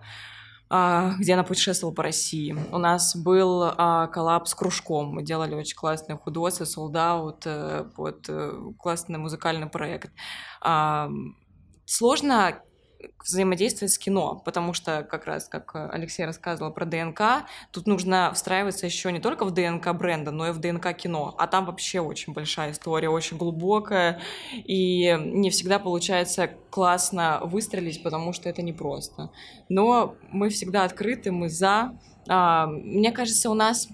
[0.70, 2.56] где она путешествовала по России.
[2.72, 5.14] У нас был а, коллаб с Кружком.
[5.14, 10.12] Мы делали очень классные худосы, солдат, э, вот, э, классный музыкальный проект.
[10.62, 11.10] А,
[11.86, 12.62] сложно
[13.24, 17.22] взаимодействовать с кино, потому что как раз, как Алексей рассказывал про ДНК,
[17.72, 21.36] тут нужно встраиваться еще не только в ДНК бренда, но и в ДНК кино.
[21.38, 24.22] А там вообще очень большая история, очень глубокая,
[24.54, 29.32] и не всегда получается классно выстрелить, потому что это непросто.
[29.70, 31.98] Но мы всегда открыты, мы за.
[32.30, 33.88] А, мне кажется, у нас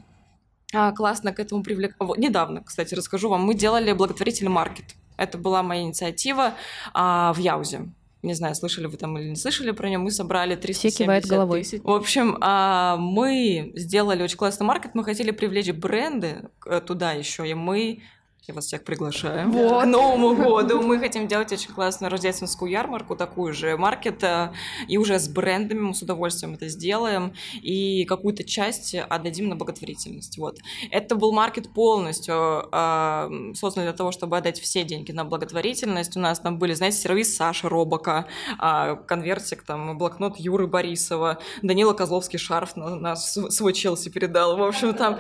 [0.74, 1.96] а, классно к этому привлек...
[2.18, 4.96] Недавно, кстати, расскажу вам, мы делали благотворительный маркет.
[5.18, 6.54] Это была моя инициатива
[6.94, 7.88] а, в Яузе
[8.24, 11.26] не знаю, слышали вы там или не слышали про него, мы собрали 370 Все кивают
[11.26, 11.64] головой.
[11.64, 11.82] тысяч.
[11.84, 17.48] В общем, а, мы сделали очень классный маркет, мы хотели привлечь бренды э, туда еще,
[17.48, 18.02] и мы
[18.48, 19.50] я вас всех приглашаю.
[19.50, 19.84] Вот.
[19.84, 24.52] К Новому году мы хотим делать очень классную рождественскую ярмарку, такую же маркет, э,
[24.90, 30.38] и уже с брендами мы с удовольствием это сделаем, и какую-то часть отдадим на благотворительность.
[30.38, 30.60] Вот.
[30.92, 36.18] Это был маркет полностью э, создан для того, чтобы отдать все деньги на благотворительность.
[36.18, 38.28] У нас там были, знаете, сервис Саши Робока,
[38.62, 44.58] э, конвертик, там, блокнот Юры Борисова, Данила Козловский шарф на, на свой Челси передал.
[44.58, 45.18] В общем, там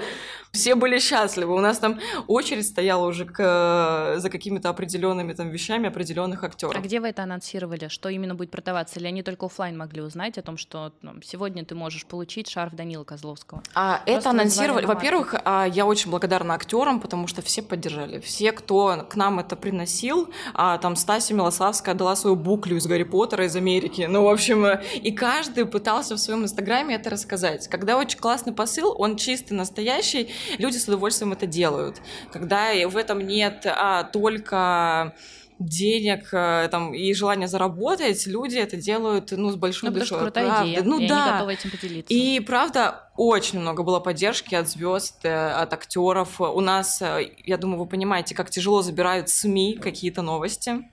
[0.53, 1.55] все были счастливы.
[1.55, 6.75] У нас там очередь стояла уже к, за какими-то определенными там вещами определенных актеров.
[6.75, 7.87] А где вы это анонсировали?
[7.87, 8.99] Что именно будет продаваться?
[8.99, 12.73] Или они только офлайн могли узнать о том, что ну, сегодня ты можешь получить шарф
[12.73, 13.63] Данила Козловского?
[13.73, 14.85] А Просто это анонсировали.
[14.85, 18.19] Во-первых, а, я очень благодарна актерам, потому что все поддержали.
[18.19, 23.03] Все, кто к нам это приносил, а, там Стася Милославская дала свою буклю из Гарри
[23.03, 24.07] Поттера из Америки.
[24.09, 27.67] Ну, в общем, э, и каждый пытался в своем инстаграме это рассказать.
[27.67, 32.01] Когда очень классный посыл, он чистый, настоящий, люди с удовольствием это делают.
[32.31, 35.13] Когда в этом нет а, только
[35.59, 40.15] денег э, там, и желания заработать, люди это делают ну, с большой Ну, потому что
[40.15, 40.25] душой.
[40.25, 40.69] крутая правда.
[40.69, 41.23] идея, Ну и да.
[41.23, 42.13] они готовы этим поделиться.
[42.13, 46.41] И правда, очень много было поддержки от звезд, э, от актеров.
[46.41, 50.89] У нас, э, я думаю, вы понимаете, как тяжело забирают СМИ какие-то новости.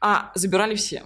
[0.00, 1.02] А забирали все.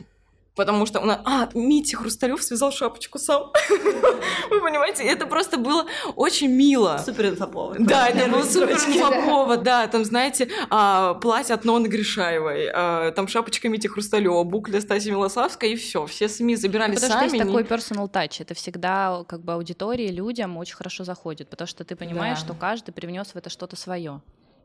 [0.54, 1.20] Потому что у нас...
[1.24, 3.52] А, Митя Хрусталев связал шапочку сам.
[4.50, 7.02] Вы понимаете, это просто было очень мило.
[7.04, 7.84] Супер инфоповод.
[7.84, 9.86] Да, это Первые был супер инфоповод, да.
[9.88, 15.72] Там, знаете, а, платье от Ноны Гришаевой, а, там шапочка Мити Хрусталева, букля Стаси Милославской,
[15.72, 16.06] и все.
[16.06, 17.28] Все СМИ забирали Потому сами.
[17.28, 18.36] что есть такой personal touch.
[18.40, 22.92] Это всегда как бы аудитории, людям очень хорошо заходит, потому что ты понимаешь, что каждый
[22.92, 24.20] привнес в это что-то свое.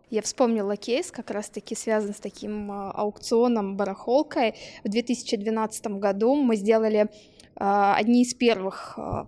[0.10, 4.56] Я вспомнила кейс, как раз-таки связан с таким а, аукционом барахолкой.
[4.84, 7.10] В 2012 году мы сделали
[7.56, 9.28] а, одни из первых а,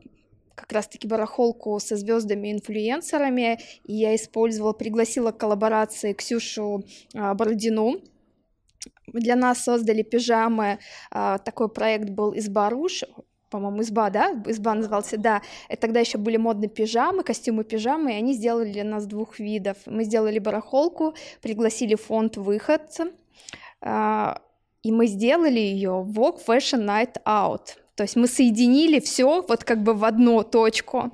[0.55, 8.01] как раз-таки барахолку со звездами-инфлюенсерами, и я использовала, пригласила к коллаборации Ксюшу Бородину.
[9.07, 13.03] Для нас создали пижамы, такой проект был «Изба Руш»,
[13.51, 14.31] по-моему, изба, да?
[14.47, 15.41] Изба назывался, да.
[15.69, 19.77] И тогда еще были модные пижамы, костюмы пижамы, и они сделали для нас двух видов.
[19.85, 22.81] Мы сделали барахолку, пригласили фонд «Выход»,
[23.81, 24.41] а,
[24.83, 27.75] и мы сделали ее Vogue Fashion Night Out.
[27.95, 31.11] То есть мы соединили все вот как бы в одну точку.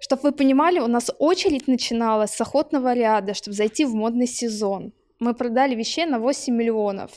[0.00, 4.92] Чтобы вы понимали, у нас очередь начиналась с охотного ряда, чтобы зайти в модный сезон.
[5.18, 7.10] Мы продали вещей на 8 миллионов.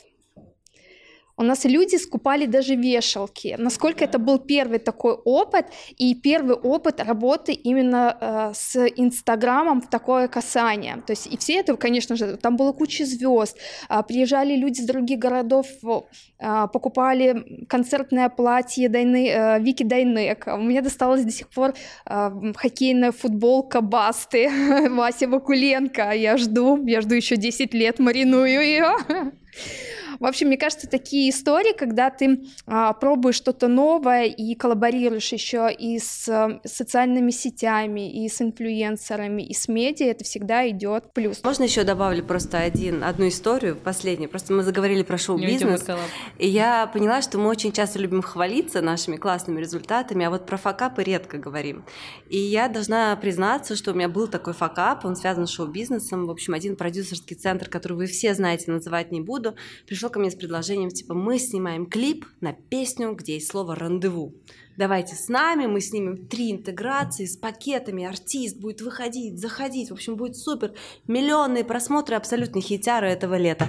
[1.35, 3.55] У нас люди скупали даже вешалки.
[3.57, 5.65] Насколько это был первый такой опыт,
[5.97, 11.01] и первый опыт работы именно э, с Инстаграмом в такое касание.
[11.07, 13.57] То есть и все это, конечно же, там было куча звезд,
[13.89, 15.65] а, приезжали люди с других городов,
[16.39, 20.45] а, покупали концертное платье Дайны, э, Вики Дайнек.
[20.47, 21.73] У меня досталась до сих пор
[22.05, 24.49] м, хоккейная футболка Басты
[24.91, 26.11] Вася Вакуленко.
[26.11, 28.93] Я жду, я жду еще 10 лет, мариную ее.
[30.19, 35.69] В общем, мне кажется, такие истории, когда ты а, пробуешь что-то новое и коллаборируешь еще
[35.71, 41.43] и с а, социальными сетями, и с инфлюенсерами, и с медиа, это всегда идет плюс.
[41.43, 44.29] Можно еще добавлю просто один, одну историю, последнюю.
[44.29, 45.85] Просто мы заговорили про шоу-бизнес.
[46.37, 50.57] И я поняла, что мы очень часто любим хвалиться нашими классными результатами, а вот про
[50.57, 51.85] факапы редко говорим.
[52.29, 56.25] И я должна признаться, что у меня был такой факап, он связан с шоу-бизнесом.
[56.25, 59.55] В общем, один продюсерский центр, который вы все знаете, называть не буду,
[59.87, 64.33] пришел ко мне с предложением, типа, мы снимаем клип на песню, где есть слово «рандеву».
[64.75, 70.15] Давайте с нами, мы снимем три интеграции с пакетами, артист будет выходить, заходить, в общем,
[70.15, 70.73] будет супер.
[71.07, 73.67] Миллионные просмотры, абсолютно хитяры этого лета.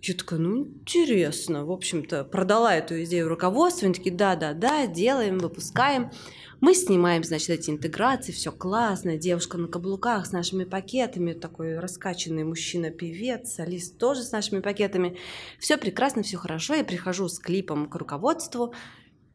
[0.00, 1.66] Я такая, ну, интересно.
[1.66, 3.84] В общем-то, продала эту идею руководству.
[3.84, 6.10] Они такие, да-да-да, делаем, выпускаем.
[6.60, 12.44] Мы снимаем, значит, эти интеграции, все классно, девушка на каблуках с нашими пакетами, такой раскачанный
[12.44, 15.18] мужчина-певец, солист тоже с нашими пакетами.
[15.58, 16.74] Все прекрасно, все хорошо.
[16.74, 18.72] Я прихожу с клипом к руководству,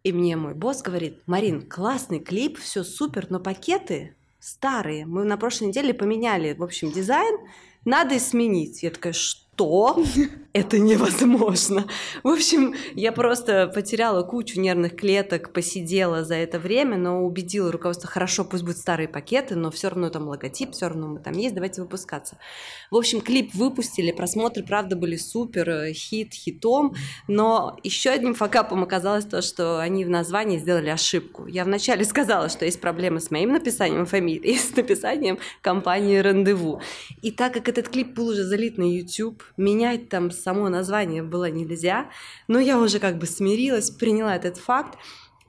[0.03, 5.05] и мне мой босс говорит, Марин, классный клип, все супер, но пакеты старые.
[5.05, 7.38] Мы на прошлой неделе поменяли, в общем, дизайн,
[7.86, 8.82] надо сменить.
[8.82, 9.51] Я такая, что?
[10.54, 11.88] Это невозможно.
[12.24, 18.10] В общем, я просто потеряла кучу нервных клеток, посидела за это время, но убедила руководство,
[18.10, 21.56] хорошо, пусть будут старые пакеты, но все равно там логотип, все равно мы там есть,
[21.56, 22.38] давайте выпускаться.
[22.89, 26.95] В общем, клип выпустили, просмотры, правда, были супер, э, хит хитом,
[27.30, 31.47] но еще одним факапом оказалось то, что они в названии сделали ошибку.
[31.47, 36.82] Я вначале сказала, что есть проблемы с моим написанием фамилии с написанием компании «Рандеву».
[37.22, 41.49] И так как этот клип был уже залит на YouTube, менять там само название было
[41.49, 42.09] нельзя,
[42.47, 44.97] но я уже как бы смирилась, приняла этот факт,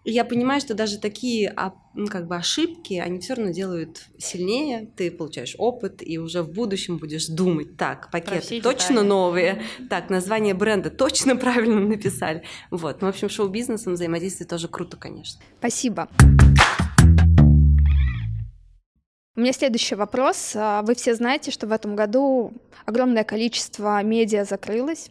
[0.04, 1.54] и я понимаю, что даже такие
[1.94, 6.50] ну, как бы ошибки, они все равно делают сильнее, ты получаешь опыт, и уже в
[6.50, 9.06] будущем будешь думать, так, пакеты точно детали.
[9.06, 12.42] новые, так, название бренда точно правильно написали.
[12.70, 15.40] Вот, ну, в общем, шоу-бизнесом взаимодействие тоже круто, конечно.
[15.58, 16.08] Спасибо.
[19.34, 20.52] У меня следующий вопрос.
[20.54, 22.52] А, вы все знаете, что в этом году
[22.84, 25.10] огромное количество медиа закрылось.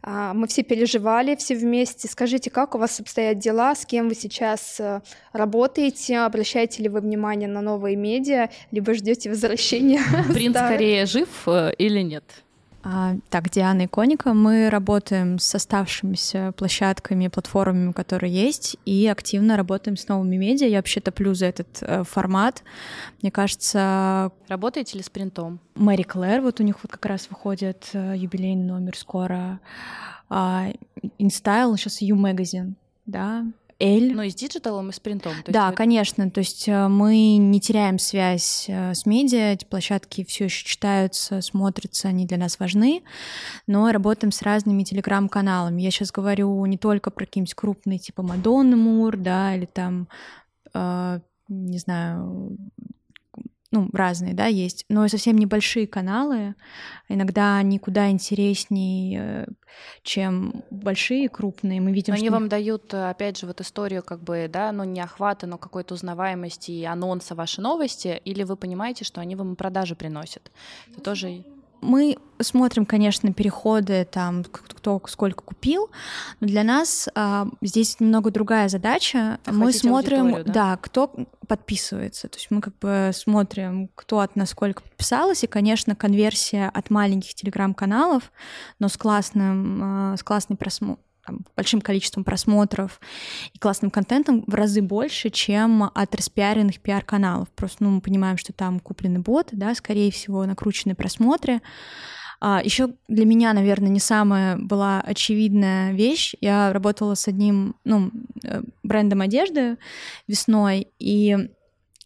[0.00, 2.06] А, мы все переживали, все вместе.
[2.06, 5.00] Скажите, как у вас обстоят дела, с кем вы сейчас э,
[5.32, 10.02] работаете, обращаете ли вы внимание на новые медиа, либо ждете возвращения?
[10.32, 12.44] Принц скорее жив э, или нет?
[12.82, 19.56] А, так, Диана и Коника, мы работаем с оставшимися площадками, платформами, которые есть, и активно
[19.56, 20.68] работаем с новыми медиа.
[20.68, 22.62] Я вообще топлю за этот э, формат.
[23.20, 24.30] Мне кажется...
[24.48, 25.58] Работаете ли с принтом?
[25.74, 29.60] Marie Claire, вот у них вот как раз выходит э, юбилейный номер скоро.
[30.30, 32.74] InStyle, сейчас U Magazine,
[33.06, 33.44] да,
[33.80, 34.12] Elle.
[34.14, 35.32] Но и с диджиталом, и с принтом.
[35.46, 35.76] да, вы...
[35.76, 36.28] конечно.
[36.30, 41.40] То есть э, мы не теряем связь э, с медиа, эти площадки все еще читаются,
[41.40, 43.02] смотрятся, они для нас важны,
[43.68, 45.82] но работаем с разными телеграм-каналами.
[45.82, 50.08] Я сейчас говорю не только про какие-нибудь крупные, типа Мадонна Мур, да, или там
[50.74, 52.56] э, не знаю,
[53.70, 56.54] ну, разные, да, есть, но совсем небольшие каналы,
[57.08, 59.46] иногда они куда интереснее,
[60.02, 62.24] чем большие, крупные, мы видим, но что...
[62.24, 65.94] Они вам дают, опять же, вот историю, как бы, да, ну, не охвата, но какой-то
[65.94, 70.50] узнаваемости и анонса вашей новости, или вы понимаете, что они вам продажи приносят?
[70.90, 71.44] Это тоже
[71.80, 75.90] мы смотрим, конечно, переходы, там, кто сколько купил,
[76.40, 79.38] но для нас а, здесь немного другая задача.
[79.44, 80.52] Охватить мы смотрим, да?
[80.52, 81.12] да, кто
[81.46, 82.28] подписывается.
[82.28, 86.90] То есть мы как бы смотрим, кто от нас сколько подписалось, и, конечно, конверсия от
[86.90, 88.30] маленьких телеграм-каналов,
[88.78, 93.00] но с классным, а, с классной просмотром там, большим количеством просмотров
[93.52, 97.48] и классным контентом в разы больше, чем от распиаренных пиар-каналов.
[97.50, 101.60] Просто ну, мы понимаем, что там куплены боты, да, скорее всего, накрученные просмотры.
[102.40, 106.34] А, еще для меня, наверное, не самая была очевидная вещь.
[106.40, 108.10] Я работала с одним ну,
[108.44, 109.76] э, брендом одежды
[110.28, 111.50] весной, и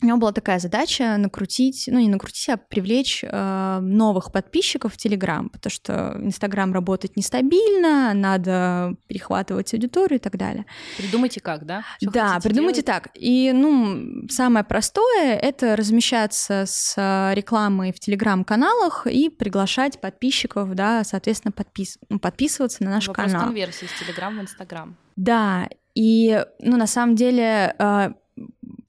[0.03, 4.97] у него была такая задача накрутить, ну не накрутить, а привлечь э, новых подписчиков в
[4.97, 10.67] Телеграм, потому что Инстаграм работает нестабильно, надо перехватывать аудиторию и так далее.
[10.97, 11.85] Придумайте как, да?
[12.01, 13.03] Что да, придумайте делать?
[13.05, 13.13] так.
[13.15, 16.97] И, ну, самое простое— это размещаться с
[17.35, 21.99] рекламой в Телеграм-каналах и приглашать подписчиков, да, соответственно, подпис...
[22.09, 23.47] ну, подписываться на наш Вопрос канал.
[23.47, 24.97] конверсии с Телеграм в Инстаграм.
[25.17, 28.13] Да, и, ну, на самом деле, э,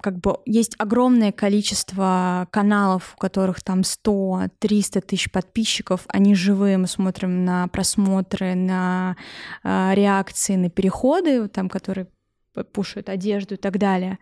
[0.02, 6.88] как бы есть огромное количество каналов, у которых там 100-300 тысяч подписчиков, они живые, мы
[6.88, 9.16] смотрим на просмотры, на
[9.64, 12.08] э, реакции, на переходы, там, которые
[12.72, 14.20] пушают одежду и так далее.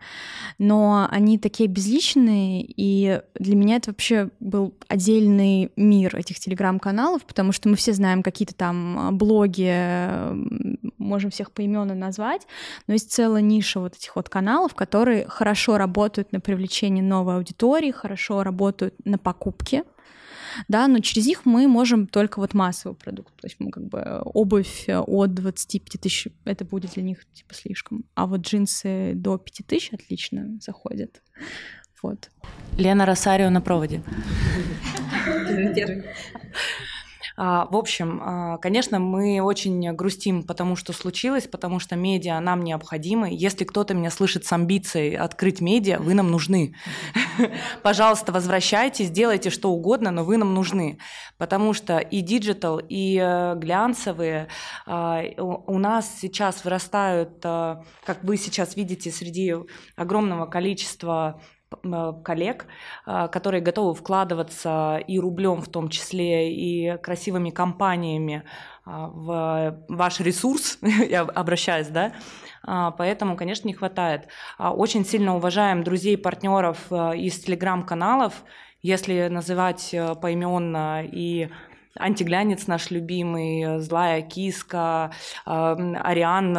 [0.58, 7.52] Но они такие безличные, и для меня это вообще был отдельный мир этих телеграм-каналов, потому
[7.52, 9.72] что мы все знаем какие-то там блоги,
[10.98, 12.46] можем всех поименно назвать,
[12.86, 17.90] но есть целая ниша вот этих вот каналов, которые хорошо работают на привлечение новой аудитории,
[17.90, 19.84] хорошо работают на покупки,
[20.68, 24.20] да, но через них мы можем только вот массовый продукт, то есть мы как бы
[24.24, 29.66] обувь от 25 тысяч, это будет для них типа слишком, а вот джинсы до 5
[29.66, 31.22] тысяч отлично заходят,
[32.02, 32.30] вот.
[32.78, 34.02] Лена Росарио на проводе.
[37.36, 42.62] А, в общем, а, конечно, мы очень грустим, потому что случилось, потому что медиа нам
[42.62, 43.28] необходимы.
[43.32, 46.74] Если кто-то меня слышит с амбицией открыть медиа, вы нам нужны.
[47.82, 50.98] Пожалуйста, возвращайтесь, делайте что угодно, но вы нам нужны.
[51.38, 54.48] Потому что и диджитал, и э, глянцевые
[54.86, 59.54] а, у нас сейчас вырастают, как вы сейчас видите, среди
[59.96, 61.40] огромного количества
[62.24, 62.66] коллег,
[63.06, 68.44] э, которые готовы вкладываться и рублем в том числе, и красивыми компаниями
[68.86, 72.12] э, в ваш ресурс, я обращаюсь, да,
[72.62, 74.28] поэтому, конечно, не хватает.
[74.58, 78.44] Очень сильно уважаем друзей, партнеров из телеграм-каналов,
[78.82, 81.48] если называть поименно и
[81.98, 85.12] антиглянец наш любимый, злая киска,
[85.44, 86.56] Ариан,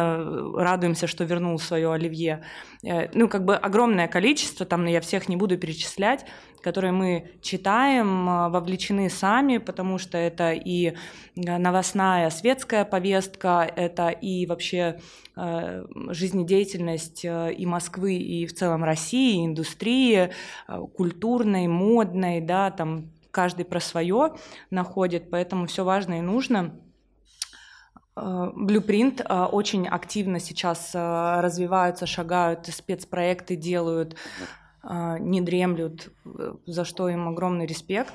[0.56, 2.42] радуемся, что вернул свое оливье.
[2.84, 6.26] Э, ну, как бы огромное количество, там я всех не буду перечислять,
[6.62, 10.94] которые мы читаем, э, вовлечены сами, потому что это и э,
[11.34, 15.00] новостная светская повестка, это и вообще
[16.10, 20.30] жизнедеятельность и Москвы, и в целом России, индустрии
[20.94, 24.36] культурной, модной, да, там каждый про свое
[24.70, 26.80] находит, поэтому все важно и нужно.
[28.16, 34.16] Blueprint очень активно сейчас развиваются, шагают, спецпроекты делают,
[34.84, 36.12] не дремлют,
[36.64, 38.14] за что им огромный респект.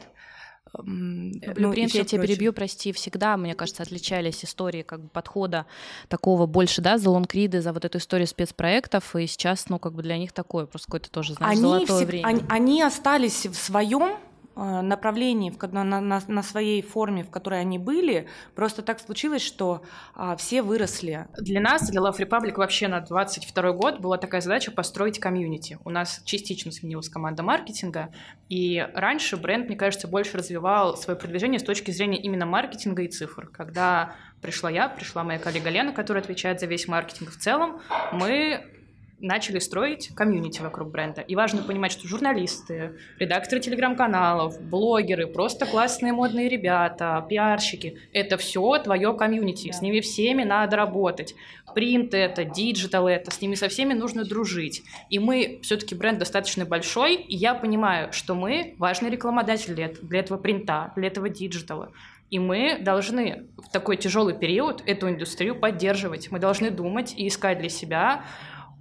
[0.72, 5.65] Блюпринт, ну, я тебя перебью, прости, всегда, мне кажется, отличались истории как бы подхода
[6.09, 10.03] такого больше, да, за лонгриды, за вот эту историю спецпроектов, и сейчас, ну, как бы
[10.03, 12.07] для них такое, просто какое-то тоже, знаешь, они золотое всег...
[12.07, 12.28] время.
[12.28, 14.28] Они, они остались в своем Э,
[14.60, 19.84] направлении, на, на, на своей форме, в которой они были, просто так случилось, что
[20.16, 21.28] а, все выросли.
[21.38, 25.80] Для нас, для Love Republic вообще на 22 год была такая задача построить комьюнити.
[25.86, 28.10] У нас частично сменилась команда маркетинга,
[28.49, 33.07] и раньше бренд, мне кажется, больше развивал свое продвижение с точки зрения именно маркетинга и
[33.07, 33.47] цифр.
[33.47, 37.82] Когда пришла я, пришла моя коллега Лена, которая отвечает за весь маркетинг в целом,
[38.12, 38.78] мы
[39.22, 41.22] начали строить комьюнити вокруг бренда.
[41.22, 48.78] И важно понимать, что журналисты, редакторы телеграм-каналов, блогеры, просто классные модные ребята, пиарщики— это все
[48.80, 49.72] твое комьюнити.
[49.72, 51.36] С ними всеми надо работать.
[51.74, 54.84] Принт это, диджитал это, с ними со всеми нужно дружить.
[55.09, 60.20] И мы все-таки бренд достаточно большой, и я понимаю, что мы важный рекламодатель для, для
[60.20, 61.91] этого принта, для этого диджитала.
[62.30, 66.30] И мы должны в такой тяжелый период эту индустрию поддерживать.
[66.30, 68.24] Мы должны думать и искать для себя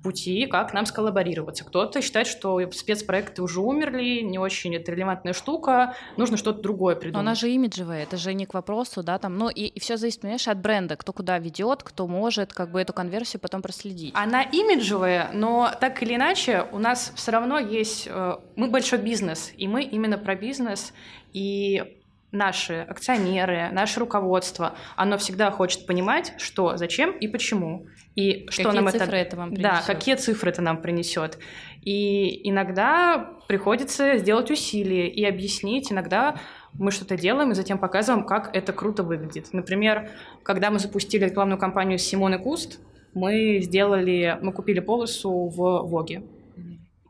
[0.03, 1.65] пути, как нам сколлаборироваться.
[1.65, 7.15] Кто-то считает, что спецпроекты уже умерли, не очень это релевантная штука, нужно что-то другое придумать.
[7.15, 9.97] Но она же имиджевая, это же не к вопросу, да, там, ну и, и все
[9.97, 14.13] зависит, понимаешь, от бренда, кто куда ведет, кто может как бы эту конверсию потом проследить.
[14.15, 19.53] Она имиджевая, но так или иначе у нас все равно есть, э, мы большой бизнес,
[19.57, 20.93] и мы именно про бизнес,
[21.33, 21.99] и
[22.31, 27.87] наши акционеры, наше руководство, оно всегда хочет понимать, что, зачем и почему.
[28.15, 29.73] И что какие нам цифры это, это вам принесет.
[29.73, 31.39] Да, какие цифры это нам принесет.
[31.83, 35.93] И иногда приходится сделать усилия и объяснить.
[35.93, 36.37] Иногда
[36.75, 39.53] мы что-то делаем и затем показываем, как это круто выглядит.
[39.53, 40.11] Например,
[40.43, 42.81] когда мы запустили рекламную кампанию с Симоной Куст,
[43.15, 46.23] мы сделали, мы купили полосу в Воге,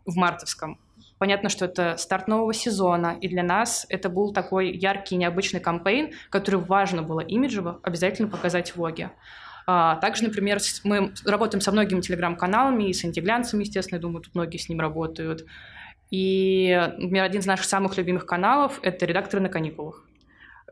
[0.06, 0.78] в мартовском.
[1.18, 6.12] Понятно, что это старт нового сезона, и для нас это был такой яркий, необычный кампейн,
[6.30, 9.10] который важно было имиджево обязательно показать в Воге.
[9.66, 14.34] А, также, например, мы работаем со многими телеграм-каналами, и с антиглянцем, естественно, я думаю, тут
[14.34, 15.44] многие с ним работают.
[16.10, 20.04] И, например, один из наших самых любимых каналов– это «Редакторы на каникулах».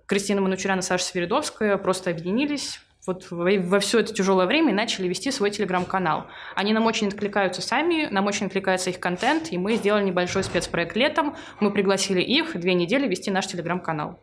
[0.07, 5.31] Кристина Манучарян и Саша Свиридовская просто объединились, вот во все это тяжелое время начали вести
[5.31, 6.27] свой телеграм-канал.
[6.55, 10.97] Они нам очень откликаются сами, нам очень откликается их контент, и мы сделали небольшой спецпроект
[10.97, 11.37] летом.
[11.61, 14.19] Мы пригласили их две недели вести наш телеграм-канал.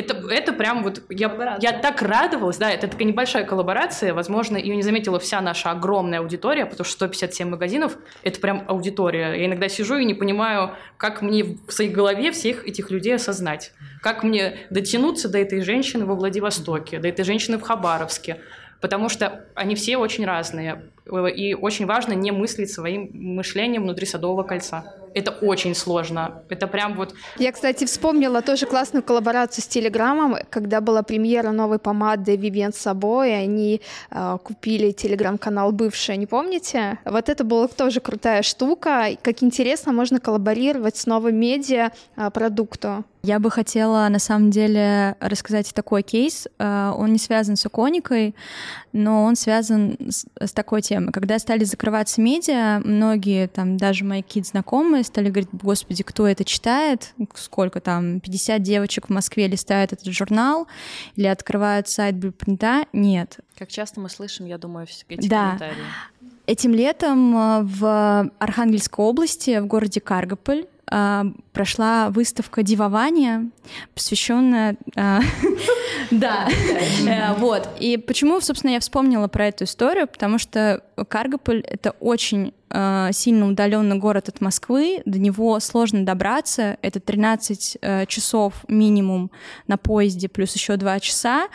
[0.00, 4.74] Это, это прям вот, я, я так радовалась, да, это такая небольшая коллаборация, возможно, ее
[4.74, 9.34] не заметила вся наша огромная аудитория, потому что 157 магазинов— это прям аудитория.
[9.34, 13.72] Я иногда сижу и не понимаю, как мне в своей голове всех этих людей осознать,
[14.02, 18.40] как мне дотянуться до этой женщины во Владивостоке, до этой женщины в Хабаровске,
[18.80, 20.82] потому что они все очень разные.
[21.34, 24.84] И очень важно не мыслить своим мышлением внутри Садового кольца.
[25.12, 26.42] Это очень сложно.
[26.48, 27.14] Это прям вот...
[27.36, 33.26] Я, кстати, вспомнила тоже классную коллаборацию с Телеграмом, когда была премьера новой помады Vivienne Sabo,
[33.26, 33.80] и они
[34.10, 36.98] э, купили Телеграм-канал бывший, не помните?
[37.04, 39.08] Вот это была тоже крутая штука.
[39.22, 43.04] Как интересно, можно коллаборировать с новым медиа э, продукту.
[43.22, 46.46] Я бы хотела, на самом деле, рассказать такой кейс.
[46.58, 48.34] Э, он не связан с иконикой,
[48.92, 51.12] но он связан с, с такой темой.
[51.12, 56.44] Когда стали закрываться медиа, многие, там, даже мои кид знакомые стали говорить, господи, кто это
[56.44, 57.14] читает?
[57.34, 60.66] Сколько там, 50 девочек в Москве листают этот журнал
[61.14, 62.86] или открывают сайт Блюпринта?
[62.92, 63.38] Нет.
[63.56, 65.56] Как часто мы слышим, я думаю, эти да.
[65.58, 65.84] комментарии.
[66.46, 73.50] Этим летом э, в Архангельской области, в городе Каргополь, э, прошла выставка дивования,
[73.94, 74.76] посвященная...
[74.96, 75.20] Э,
[76.10, 76.48] да,
[77.38, 77.68] вот.
[77.78, 82.52] И почему, собственно, я вспомнила про эту историю, потому что Каргополь— это очень
[83.12, 87.78] сильно удаленный город от Москвы, до него сложно добраться, это 13
[88.08, 89.30] часов минимум
[89.66, 91.48] на поезде, плюс еще 2 часа,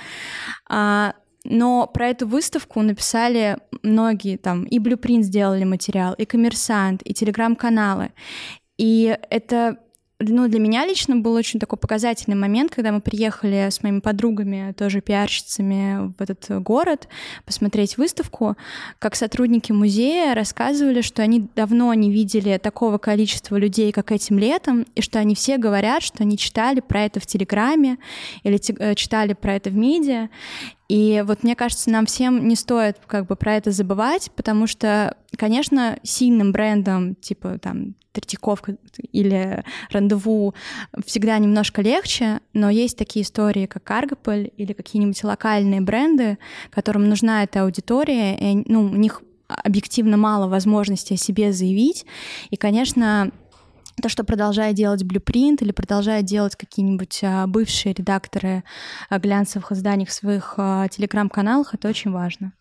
[0.70, 1.14] а,
[1.46, 8.12] но про эту выставку написали многие, там, и Blueprint сделали материал, и Коммерсант, и телеграм-каналы.
[8.78, 9.78] И это
[10.20, 14.72] ну, для меня лично был очень такой показательный момент, когда мы приехали с моими подругами,
[14.72, 17.10] тоже пиарщицами, в этот город
[17.46, 18.56] посмотреть выставку,
[19.00, 24.86] как сотрудники музея рассказывали, что они давно не видели такого количества людей, как этим летом,
[24.96, 27.98] и что они все говорят, что они читали про это в Телеграме
[28.44, 30.30] или э, читали про это в медиа,
[30.88, 35.18] И вот мне кажется, нам всем не стоит как бы про это забывать, потому что,
[35.36, 38.78] конечно, сильным брендом, типа там Третьяковка
[39.12, 40.54] или Рандеву
[41.06, 46.38] всегда немножко легче, но есть такие истории, как Каргополь или какие-нибудь локальные бренды,
[46.70, 52.06] которым нужна эта аудитория, и, ну, у них объективно мало возможностей о себе заявить.
[52.50, 53.32] И, конечно,
[54.02, 58.64] то, что продолжает делать Blueprint или продолжает делать какие-нибудь а, бывшие редакторы
[59.10, 62.52] а, глянцевых изданий в своих а, телеграм-каналах, это очень важно.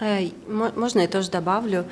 [0.00, 1.84] Э, можно я тоже добавлю?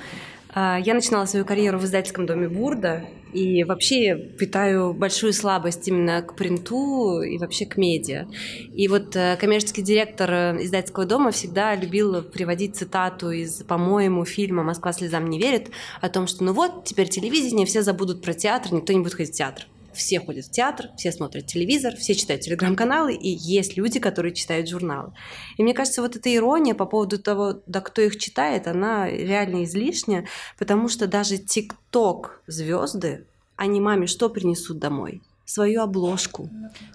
[0.55, 6.22] А, я начинала свою карьеру в издательском доме Бурда, и вообще питаю большую слабость именно
[6.22, 8.26] к принту и вообще к медиа.
[8.72, 14.62] И вот э, коммерческий директор э, издательского дома всегда любил приводить цитату из, по-моему, фильма
[14.62, 15.70] «Москва слезам не верит»
[16.01, 19.34] о том, что ну вот, теперь телевидение, все забудут про театр, никто не будет ходить
[19.34, 19.66] в театр
[19.99, 24.68] все ходят в театр, все смотрят телевизор, все читают телеграм-каналы, и есть люди, которые читают
[24.68, 25.12] журналы.
[25.57, 29.64] И мне кажется, вот эта ирония по поводу того, да кто их читает, она реально
[29.64, 30.26] излишняя,
[30.59, 33.26] потому что даже тикток звезды,
[33.57, 35.20] они маме что принесут домой?
[35.49, 36.51] Свою обложку.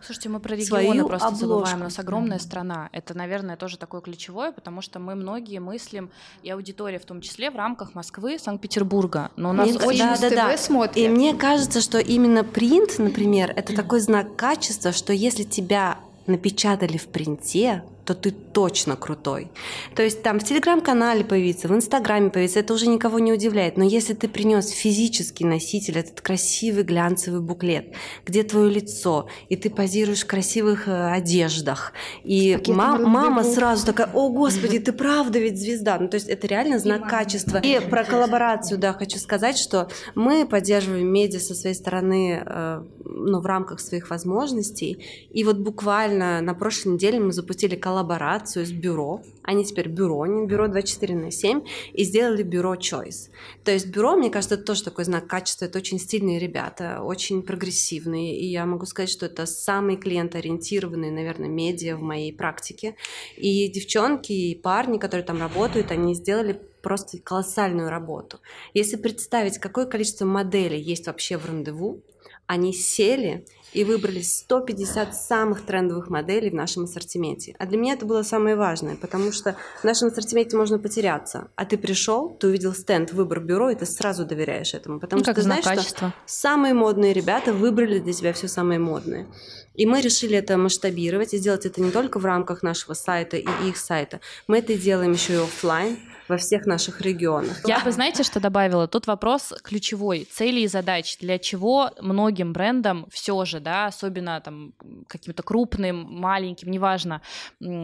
[0.06, 1.48] Слушайте, мы про регионы свою просто обложку.
[1.48, 1.82] забываем.
[1.82, 2.90] У нас огромная страна.
[2.92, 6.12] Это, наверное, тоже такое ключевое, потому что мы многие мыслим,
[6.44, 9.32] и аудитория в том числе, в рамках Москвы, Санкт-Петербурга.
[9.38, 10.58] Но у нас мне, очень да, да, да.
[10.58, 10.96] смотрят.
[10.98, 15.98] И мне кажется, что именно принт, например, это такой знак качества, что если тебя
[16.28, 19.50] напечатали в принте, то ты точно крутой.
[19.96, 23.78] То есть там в телеграм-канале появиться, в инстаграме появиться, это уже никого не удивляет.
[23.78, 27.94] Но если ты принес физический носитель, этот красивый глянцевый буклет,
[28.26, 31.94] где твое лицо, и ты позируешь в красивых э, одеждах,
[32.24, 35.98] и ма- мама сразу такая, о господи, ты правда ведь звезда.
[36.00, 37.60] Ну то есть это реально знак качества.
[37.60, 43.40] И про коллаборацию, да, хочу сказать, что мы поддерживаем медиа со своей стороны, э, ну,
[43.40, 45.04] в рамках своих возможностей.
[45.30, 49.22] И вот буквально на прошлой неделе мы запустили коллаборацию коллаборацию с бюро.
[49.44, 51.62] Они теперь бюро, не бюро 24 на 7,
[51.94, 53.30] и сделали бюро Choice.
[53.64, 55.66] То есть бюро, мне кажется, это тоже такой знак качества.
[55.66, 58.40] Это очень стильные ребята, очень прогрессивные.
[58.40, 62.96] И я могу сказать, что это самые клиентоориентированные, наверное, медиа в моей практике.
[63.38, 68.40] И девчонки, и парни, которые там работают, они сделали просто колоссальную работу.
[68.74, 72.02] Если представить, какое количество моделей есть вообще в рандеву,
[72.48, 77.56] они сели и выбрали 150 самых трендовых моделей в нашем ассортименте.
[77.60, 81.48] А для меня это было самое важное, потому что в нашем ассортименте можно потеряться.
[81.56, 85.24] А ты пришел, ты увидел стенд «Выбор бюро», и ты сразу доверяешь этому, потому ну,
[85.26, 86.10] что ты знаешь, качества.
[86.10, 89.28] что самые модные ребята выбрали для тебя все самое модное.
[89.74, 93.48] И мы решили это масштабировать и сделать это не только в рамках нашего сайта и
[93.68, 94.20] их сайта.
[94.48, 95.98] Мы это делаем еще и офлайн
[96.28, 97.62] во всех наших регионах.
[97.68, 98.88] Я бы, знаете, что добавила?
[98.88, 100.28] Тут вопрос ключевой.
[100.32, 101.18] Цели и задачи.
[101.20, 104.74] Для чего многим брендам все же, да, особенно там
[105.08, 107.22] каким-то крупным, маленьким, неважно,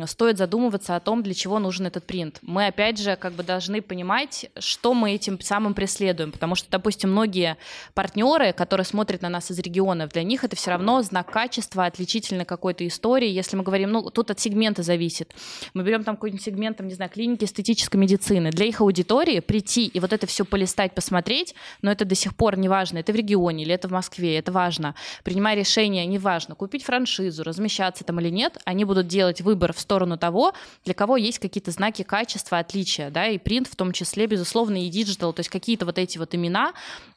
[0.06, 2.40] стоит задумываться о том, для чего нужен этот принт.
[2.42, 7.12] Мы, опять же, как бы должны понимать, что мы этим самым преследуем, потому что, допустим,
[7.12, 7.58] многие
[7.94, 12.46] партнеры, которые смотрят на нас из регионов, для них это все равно знак качества, отличительной
[12.46, 13.30] какой-то истории.
[13.30, 15.34] Если мы говорим, ну, тут от сегмента зависит.
[15.74, 18.51] Мы берем там какой-нибудь сегмент, там, не знаю, клиники эстетической медицины, медицины.
[18.51, 22.57] Для их аудитории прийти и вот это все полистать, посмотреть, но это до сих пор
[22.57, 24.95] не важно, это в регионе или это в Москве, это важно.
[25.23, 30.17] Принимая решение, неважно, купить франшизу, размещаться там или нет, они будут делать выбор в сторону
[30.17, 30.53] того,
[30.86, 34.89] для кого есть какие-то знаки качества, отличия, да, и принт в том числе, безусловно, и
[34.89, 36.73] диджитал, то есть какие-то вот эти вот имена,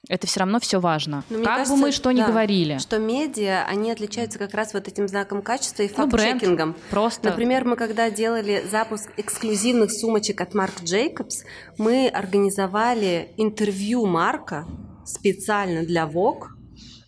[0.09, 1.25] это все равно все важно.
[1.31, 2.79] Но как кажется, бы мы что да, ни говорили.
[2.79, 6.71] Что медиа, они отличаются как раз вот этим знаком качества и факт-чекингом.
[6.71, 7.31] Ну, просто.
[7.31, 11.45] Например, мы когда делали запуск эксклюзивных сумочек от Marc Jacobs,
[11.79, 14.67] мы организовали интервью Марка
[15.05, 16.49] специально для Vogue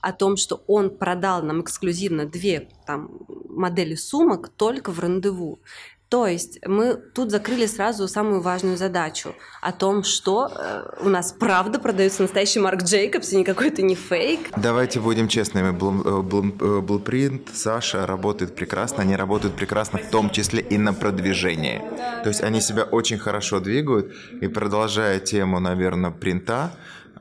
[0.01, 3.11] о том, что он продал нам эксклюзивно две там,
[3.49, 5.61] модели сумок только в рандеву.
[6.09, 11.33] То есть мы тут закрыли сразу самую важную задачу о том, что э, у нас
[11.33, 14.51] правда продается настоящий Марк Джейкобс, и никакой это не фейк.
[14.57, 15.73] Давайте будем честными.
[15.73, 21.83] Blueprint, э, Саша работает прекрасно, они работают прекрасно в том числе и на продвижении.
[22.23, 26.73] То есть они себя очень хорошо двигают, и продолжая тему, наверное, принта,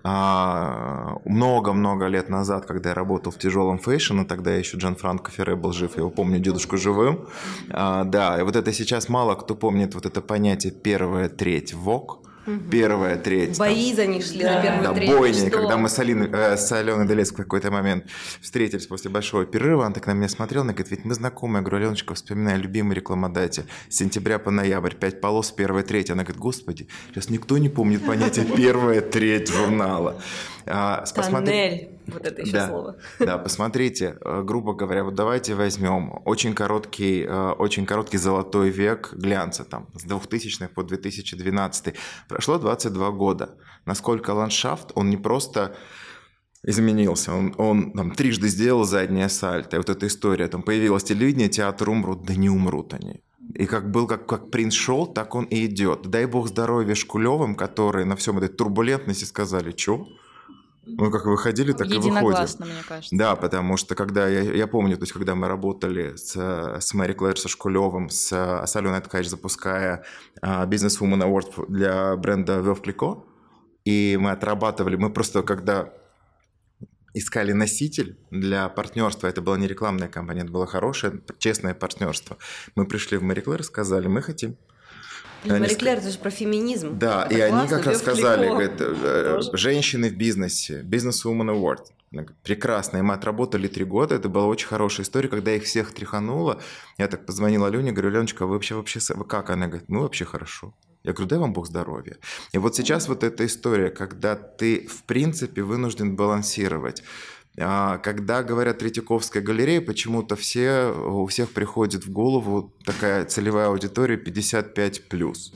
[0.03, 5.71] много-много лет назад, когда я работал в тяжелом фэшне, тогда еще Джан Франко Ферре был
[5.71, 7.25] жив, я его помню дедушку живым.
[7.69, 12.19] А, да, и вот это сейчас мало кто помнит вот это понятие первая треть ВОК,
[12.45, 12.69] Угу.
[12.69, 13.57] Первая треть.
[13.57, 14.55] Бои там, за них шли да.
[14.55, 15.09] на первую да, треть.
[15.09, 15.49] бойни.
[15.49, 18.05] Когда мы с, Алиной, э, с Аленой Долец в какой-то момент
[18.41, 21.59] встретились после большого перерыва, она так на меня смотрела, она говорит, ведь мы знакомы.
[21.59, 23.65] Я говорю, Аленочка, вспоминаю любимый рекламодатель.
[23.89, 26.09] С сентября по ноябрь, пять полос, первая треть.
[26.09, 30.21] Она говорит, господи, сейчас никто не помнит понятие первая треть журнала.
[30.65, 31.89] А, Тоннель.
[32.07, 32.95] Вот это еще да, слово.
[33.19, 39.13] Да, посмотрите, э, грубо говоря, вот давайте возьмем очень короткий, э, очень короткий золотой век
[39.13, 41.93] глянца, там, с 2000-х по 2012.
[42.27, 43.55] Прошло 22 года.
[43.85, 45.75] Насколько ландшафт, он не просто
[46.65, 47.33] изменился.
[47.33, 49.75] Он, он там трижды сделал заднее сальто.
[49.75, 53.21] И вот эта история, там появилось телевидение, театр умрут, да не умрут они.
[53.55, 56.03] И как был, как, как принц шел, так он и идет.
[56.09, 60.07] Дай бог здоровья Шкулевым, которые на всем этой турбулентности сказали, что
[60.85, 62.65] мы как выходили, так и выходим.
[62.65, 63.15] мне кажется.
[63.15, 67.13] Да, потому что когда, я, я помню, то есть когда мы работали с, с Мэри
[67.13, 68.31] Клэр, со Шкулевым, с,
[68.65, 70.03] с Аленой Ткач, запуская
[70.41, 73.23] uh, Business Woman Award для бренда Вев Клико,
[73.85, 75.93] и мы отрабатывали, мы просто когда
[77.13, 79.27] искали носитель для партнерства.
[79.27, 82.37] Это была не рекламная компания, это было хорошее, честное партнерство.
[82.75, 84.57] Мы пришли в Мэри Клэр и сказали, мы хотим
[85.45, 86.97] Мари Клэр, это же про феминизм.
[86.97, 91.85] Да, это и классно, они как раз сказали, говорят, э, женщины в бизнесе, Woman Award.
[92.43, 96.61] Прекрасно, и мы отработали три года, это была очень хорошая история, когда их всех тряхануло,
[96.97, 99.49] я так позвонила Алене, говорю, Леночка, вы вообще, вообще, вы как?
[99.49, 100.73] Она говорит, ну вообще хорошо.
[101.03, 102.17] Я говорю, дай вам Бог здоровья.
[102.53, 107.03] И вот сейчас вот эта история, когда ты, в принципе, вынужден балансировать.
[107.59, 114.15] А, когда говорят Третьяковская галерея, почему-то все, у всех приходит в голову такая целевая аудитория
[114.15, 115.53] 55+.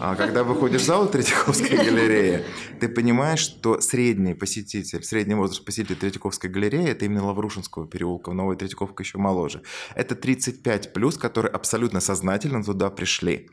[0.00, 2.44] А когда выходишь в зал Третьяковской галереи,
[2.78, 8.56] ты понимаешь, что средний посетитель, средний возраст посетителя Третьяковской галереи, это именно Лаврушинского переулка, Новая
[8.56, 9.62] Третьяковка еще моложе.
[9.94, 13.48] Это 35+, которые абсолютно сознательно туда пришли.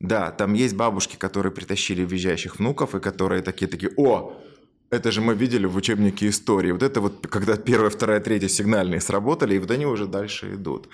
[0.00, 4.36] Да, там есть бабушки, которые притащили визжащих внуков, и которые такие-такие, о,
[4.90, 6.70] это же мы видели в учебнике истории.
[6.70, 10.88] Вот это вот, когда первая, вторая, третья сигнальные сработали, и вот они уже дальше идут.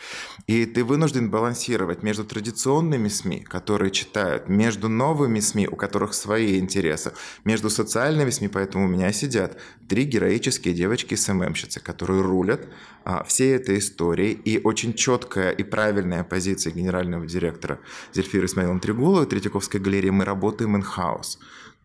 [0.47, 6.59] И ты вынужден балансировать между традиционными СМИ, которые читают, между новыми СМИ, у которых свои
[6.59, 7.12] интересы,
[7.45, 12.66] между социальными СМИ, поэтому у меня сидят три героические девочки-СММщицы, которые рулят
[13.05, 14.32] а, всей этой историей.
[14.32, 17.78] И очень четкая и правильная позиция генерального директора
[18.14, 21.36] Зельфира Исмаиловны Трегуловой Третьяковской галереи «Мы работаем in-house»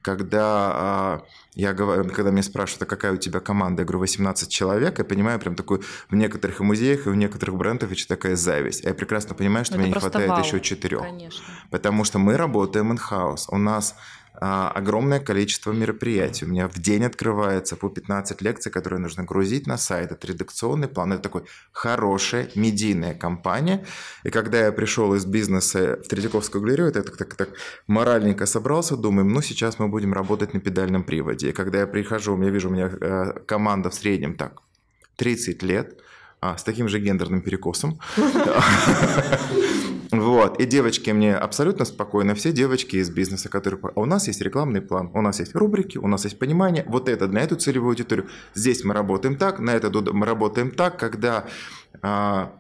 [0.08, 1.22] когда а,
[1.54, 5.04] я говорю, когда меня спрашивают, а какая у тебя команда, я говорю, 18 человек, я
[5.04, 8.86] понимаю прям такой в некоторых музеях и в некоторых брендах еще такая зависть.
[8.86, 10.40] Я прекрасно понимаю, что Но мне не хватает вау.
[10.46, 11.02] еще четырех.
[11.02, 11.44] Конечно.
[11.72, 13.48] Потому что мы работаем in-house.
[13.50, 13.96] У нас
[14.40, 16.46] огромное количество мероприятий.
[16.46, 20.12] У меня в день открывается по 15 лекций, которые нужно грузить на сайт.
[20.12, 21.14] Это редакционный план.
[21.14, 23.86] Это такой хорошая медийная компания.
[24.24, 27.50] И когда я пришел из бизнеса в Третьяковскую галерею, это так, так, так
[27.88, 31.50] моральненько собрался, думаем, ну сейчас мы будем работать на педальном приводе.
[31.50, 34.62] И когда я прихожу, я вижу, у меня э, команда в среднем так
[35.16, 36.00] 30 лет,
[36.40, 38.00] а, с таким же гендерным перекосом.
[40.12, 40.60] Вот.
[40.60, 43.80] И девочки мне абсолютно спокойно, все девочки из бизнеса, которые...
[43.84, 47.10] А у нас есть рекламный план, у нас есть рубрики, у нас есть понимание, вот
[47.10, 48.28] это на эту целевую аудиторию.
[48.54, 51.46] Здесь мы работаем так, на это мы работаем так, когда
[52.02, 52.54] а,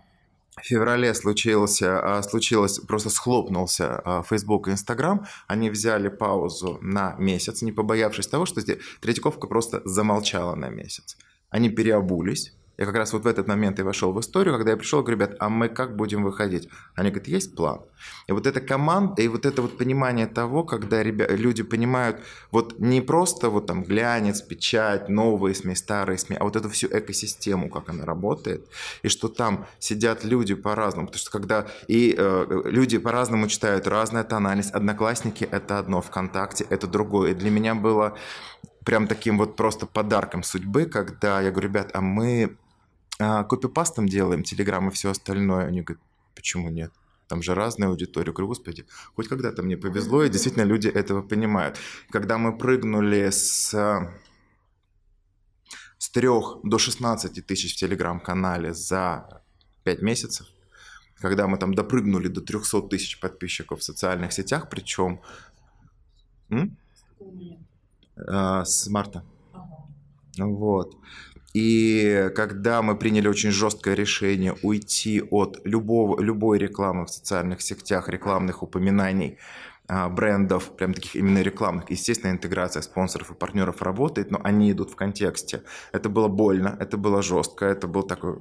[0.58, 7.16] в феврале случился, а, случилось, просто схлопнулся а, Facebook и Instagram, они взяли паузу на
[7.18, 8.62] месяц, не побоявшись того, что
[9.00, 11.18] Третьяковка просто замолчала на месяц.
[11.50, 14.78] Они переобулись, я как раз вот в этот момент и вошел в историю, когда я
[14.78, 16.70] пришел, говорю, ребят, а мы как будем выходить?
[16.96, 17.82] Они говорят, есть план.
[18.28, 22.22] И вот эта команда, и вот это вот понимание того, когда ребят, люди понимают,
[22.52, 26.88] вот не просто вот там глянец, печать, новые СМИ, старые СМИ, а вот эту всю
[26.88, 28.68] экосистему, как она работает,
[29.02, 34.24] и что там сидят люди по-разному, потому что когда и э, люди по-разному читают, разная
[34.24, 37.32] тональность, одноклассники это одно, ВКонтакте это другое.
[37.32, 38.16] И для меня было
[38.86, 42.56] прям таким вот просто подарком судьбы, когда я говорю, ребят, а мы
[43.20, 45.66] а, копипастом делаем, Телеграм и все остальное.
[45.66, 46.04] Они говорят,
[46.36, 46.92] почему нет?
[47.28, 48.28] Там же разная аудитория.
[48.28, 51.78] Я говорю, господи, хоть когда-то мне повезло, и действительно люди этого понимают.
[52.10, 53.74] Когда мы прыгнули с,
[55.98, 56.28] с 3
[56.64, 59.44] до 16 тысяч в Телеграм-канале за
[59.84, 60.48] 5 месяцев,
[61.16, 65.20] когда мы там допрыгнули до 300 тысяч подписчиков в социальных сетях, причем
[66.50, 66.78] м?
[68.16, 69.24] А, с марта.
[70.38, 70.96] Вот.
[71.60, 78.10] И когда мы приняли очень жесткое решение уйти от любого, любой рекламы в социальных сетях,
[78.10, 79.40] рекламных упоминаний,
[79.88, 81.90] а, брендов, прям таких именно рекламных.
[81.90, 85.64] Естественно, интеграция спонсоров и партнеров работает, но они идут в контексте.
[85.94, 88.38] Это было больно, это было жестко, это был такой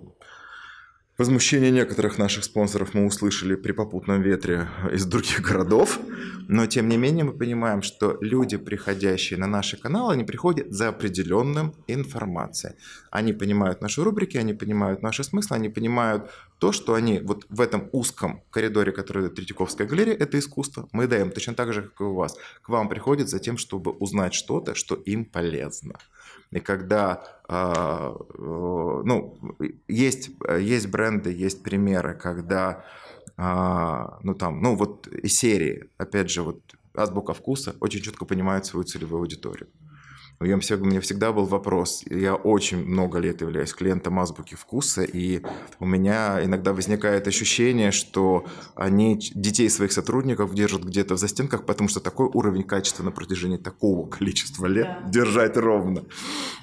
[1.19, 5.99] Возмущение некоторых наших спонсоров мы услышали при попутном ветре из других городов,
[6.47, 10.89] но тем не менее мы понимаем, что люди, приходящие на наши каналы, они приходят за
[10.89, 12.75] определенным информацией.
[13.11, 17.63] Они понимают наши рубрики, они понимают наши смыслы, они понимают то, что они вот в
[17.63, 22.05] этом узком коридоре, который Третьяковская галерея, это искусство, мы даем точно так же, как и
[22.05, 22.37] у вас.
[22.61, 25.95] К вам приходят за тем, чтобы узнать что-то, что им полезно.
[26.51, 29.39] И когда, а, ну,
[29.89, 32.85] есть, есть бренды, есть примеры, когда,
[33.37, 36.61] а, ну, там, ну, вот из серии, опять же, вот
[36.95, 39.69] азбука вкуса очень четко понимает свою целевую аудиторию.
[40.41, 42.05] Я, у меня всегда был вопрос.
[42.11, 45.41] Я очень много лет являюсь клиентом азбуки вкуса, и
[45.81, 51.89] у меня иногда возникает ощущение, что они детей своих сотрудников держат где-то в застенках, потому
[51.89, 55.11] что такой уровень качества на протяжении такого количества лет да.
[55.11, 56.05] держать ровно.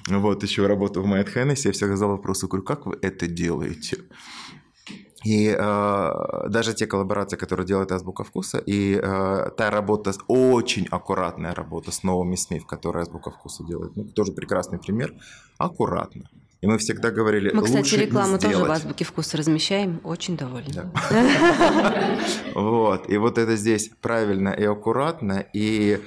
[0.08, 3.98] Вот еще работаю в Майт Хеннесси, я всегда задал вопрос, говорю, как вы это делаете?
[5.24, 11.54] И э, даже те коллаборации, которые делает Азбука Вкуса, и э, та работа, очень аккуратная
[11.54, 15.14] работа с новыми СМИ, в которой Азбука Вкуса делает, ну, тоже прекрасный пример,
[15.58, 16.28] аккуратно.
[16.60, 20.90] И мы всегда говорили, Мы, кстати, лучше рекламу тоже в Азбуке Вкуса размещаем, очень довольны.
[22.54, 26.00] Вот, и вот это здесь правильно и аккуратно, и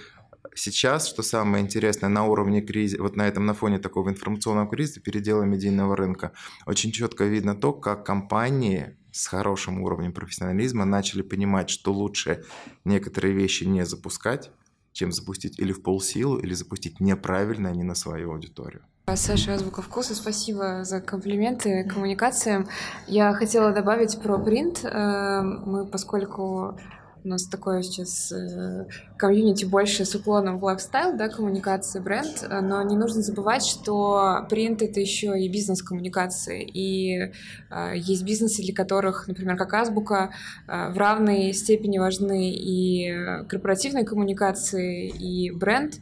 [0.56, 5.00] сейчас, что самое интересное, на уровне кризиса, вот на этом, на фоне такого информационного кризиса,
[5.00, 6.32] передела медийного рынка,
[6.66, 12.44] очень четко видно то, как компании с хорошим уровнем профессионализма начали понимать, что лучше
[12.86, 14.52] некоторые вещи не запускать,
[14.94, 18.84] чем запустить или в полсилу, или запустить неправильно, а не на свою аудиторию.
[19.16, 22.68] Саша Азбука Вкуса, спасибо за комплименты коммуникациям.
[23.08, 24.84] Я хотела добавить про принт.
[24.84, 26.78] Э, мы, поскольку
[27.24, 28.86] у нас такое сейчас э,
[29.18, 34.46] комьюнити больше с уклоном в лайфстайл, да, коммуникации, бренд, э, но не нужно забывать, что
[34.50, 37.32] принт— это еще и бизнес-коммуникации, и
[37.70, 40.32] э, есть бизнесы, для которых, например, как Азбука,
[40.68, 45.96] э, в равной степени важны и корпоративные коммуникации, и бренд,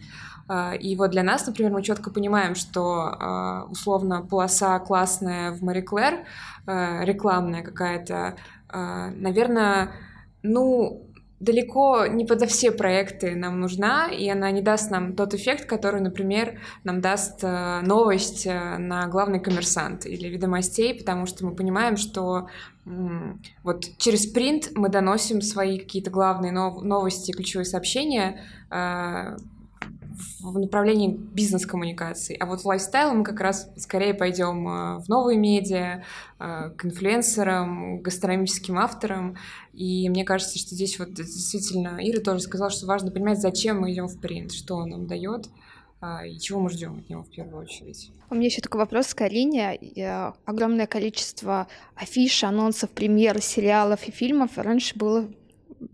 [0.49, 5.81] э, и вот для нас, например, мы четко понимаем, что условно полоса классная в Мари
[5.81, 6.25] Клэр,
[6.67, 8.35] рекламная какая-то,
[8.71, 9.91] наверное,
[10.45, 11.04] ну,
[11.45, 16.01] далеко не подо все проекты нам нужна, и она не даст нам тот эффект, который,
[16.01, 21.97] например, нам даст э, новость э, на главный коммерсант или ведомостей, потому что мы понимаем,
[21.97, 22.49] что
[23.63, 29.37] вот через принт мы доносим свои какие-то главные новости, ключевые сообщения э,
[30.39, 32.35] в направлении бизнес-коммуникаций.
[32.35, 36.03] А вот в лайфстайл мы как раз скорее пойдем э, в новые медиа,
[36.39, 39.37] э, к инфлюенсерам, к гастрономическим авторам.
[39.73, 43.91] И мне кажется, что здесь вот действительно Ира тоже сказала, что важно понимать, зачем мы
[43.91, 45.49] идем в принт, что он нам дает
[46.01, 48.11] а, и чего мы ждем от него в первую очередь.
[48.29, 49.79] У меня еще такой вопрос к Карине.
[50.45, 55.27] Огромное количество афиш, анонсов, премьер, сериалов и фильмов раньше было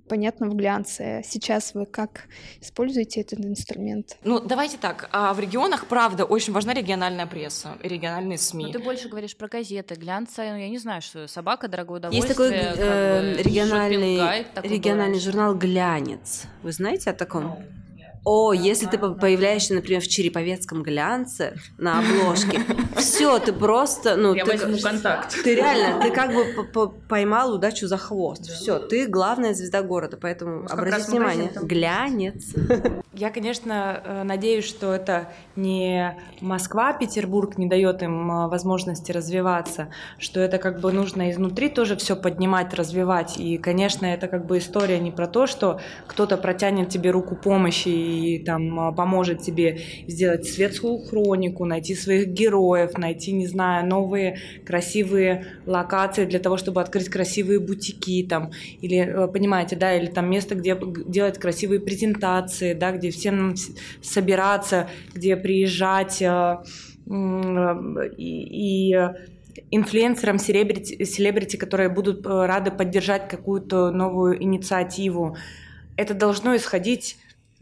[0.08, 1.22] понятно в глянце.
[1.26, 2.28] Сейчас вы как
[2.60, 4.18] используете этот инструмент?
[4.24, 5.10] Ну, давайте так.
[5.12, 8.66] А в регионах, правда, очень важна региональная пресса, региональные СМИ.
[8.66, 10.44] Но ты больше говоришь про газеты, глянца.
[10.44, 12.28] Ну, я не знаю, что собака, дорогое удовольствие.
[12.28, 16.44] Есть такой э, региональный, региональный журнал «Глянец».
[16.64, 17.44] Вы знаете о таком?
[17.44, 17.81] No.
[18.24, 22.62] О, если ты появляешься, например, в Череповецком глянце на обложке,
[22.96, 25.36] все, ты просто, ну, я ты, возьму контакт.
[25.44, 28.48] Ты реально, ты как бы поймал удачу за хвост.
[28.48, 28.54] Да.
[28.54, 32.54] Все, ты главная звезда города, поэтому ну, обрати внимание, глянец.
[33.14, 39.90] Я, конечно, э, надеюсь, что это не Москва, Петербург не дает им э, возможности развиваться,
[40.20, 43.40] что это как бы нужно изнутри тоже все поднимать, развивать.
[43.40, 47.90] И, конечно, это как бы история не про то, что кто-то протянет тебе руку помощи
[47.90, 48.11] и
[48.46, 55.46] там а, поможет тебе сделать светскую хронику, найти своих героев, найти, не знаю, новые красивые
[55.66, 58.52] локации для того, чтобы открыть красивые бутики там,
[58.82, 63.56] или, э, понимаете, да, или там место, где делать красивые презентации, да, где всем
[64.02, 66.58] собираться, где приезжать э,
[68.18, 68.96] и, и
[69.72, 75.38] инфлюенсерам, селебрити, селебрити, которые будут э, рады поддержать какую-то новую инициативу.
[75.98, 77.18] Это должно исходить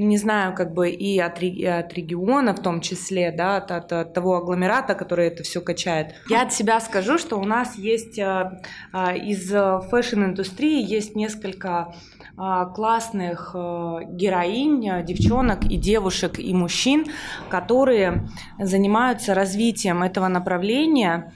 [0.05, 4.13] не знаю, как бы и от, от региона в том числе, да, от, от, от
[4.13, 6.15] того агломерата, который это все качает.
[6.29, 8.61] Я от себя скажу, что у нас есть а,
[8.93, 11.93] а, из фэшн-индустрии есть несколько
[12.37, 17.05] а, классных героинь, девчонок и девушек и мужчин,
[17.49, 21.33] которые занимаются развитием этого направления,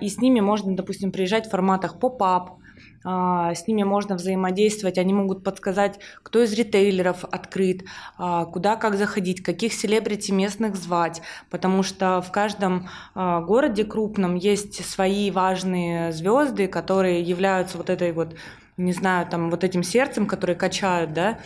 [0.00, 2.58] и с ними можно, допустим, приезжать в форматах pop-up,
[3.04, 7.84] с ними можно взаимодействовать, они могут подсказать, кто из ритейлеров открыт,
[8.16, 14.36] а, куда как заходить, каких селебрити местных звать, потому что в каждом а, городе крупном
[14.36, 18.34] есть свои важные звезды, которые являются вот этой вот
[18.76, 21.38] не знаю, там вот этим сердцем, которые качают, да,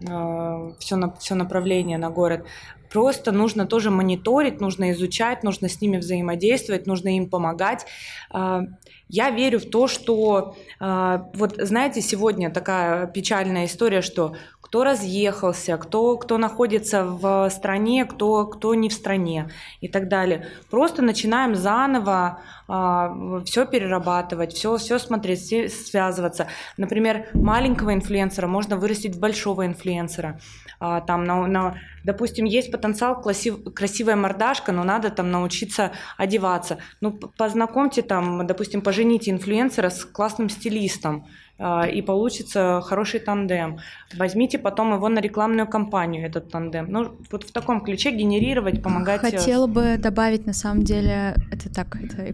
[0.00, 2.46] все, на, все направление на город.
[2.90, 7.86] Просто нужно тоже мониторить, нужно изучать, нужно с ними взаимодействовать, нужно им помогать.
[8.30, 8.62] А,
[9.10, 15.76] я верю в то, что а, вот знаете, сегодня такая печальная история, что кто разъехался,
[15.78, 19.50] кто, кто находится в стране, кто, кто не в стране
[19.80, 20.46] и так далее.
[20.70, 26.46] Просто начинаем заново а, все перерабатывать, все, все смотреть, все связываться.
[26.76, 30.38] Например, маленького инфлюенсера можно вырастить в большого инфлюенсера.
[30.82, 31.74] А, там, на, на,
[32.04, 36.78] допустим, есть потенциал красив, красивая мордашка, но надо там научиться одеваться.
[37.02, 41.26] Ну, познакомьте там, допустим, пожените инфлюенсера с классным стилистом,
[41.58, 43.78] а, и получится хороший тандем.
[44.16, 46.86] Возьмите потом его на рекламную кампанию, этот тандем.
[46.88, 49.22] Ну, вот в таком ключе генерировать, помогать.
[49.22, 52.32] Э, Хотела бы добавить, на самом деле, это так, это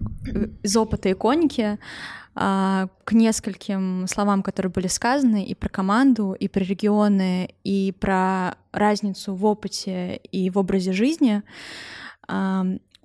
[0.62, 1.78] из опыта иконики,
[2.38, 8.56] а, к нескольким словам, которые были сказаны и про команду, и про регионы, и про
[8.72, 11.42] разницу в опыте и в образе жизни.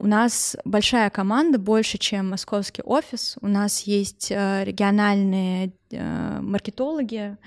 [0.01, 3.37] У нас большая команда, больше, чем московский офис.
[3.39, 7.37] У нас есть э, региональные маркетологи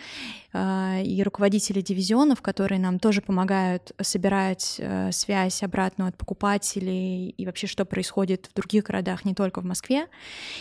[0.53, 4.81] э, и руководители дивизионов, которые нам тоже помогают собирать
[5.11, 10.07] связь обратную от покупателей и вообще, что происходит в других городах, не только в Москве.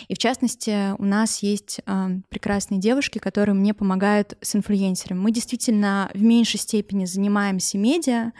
[0.07, 1.81] И в частности, у нас есть
[2.29, 5.19] прекрасные девушки, которые мне помогают с инфлюенсерами.
[5.19, 8.31] Мы действительно в меньшей степени занимаемся медиа,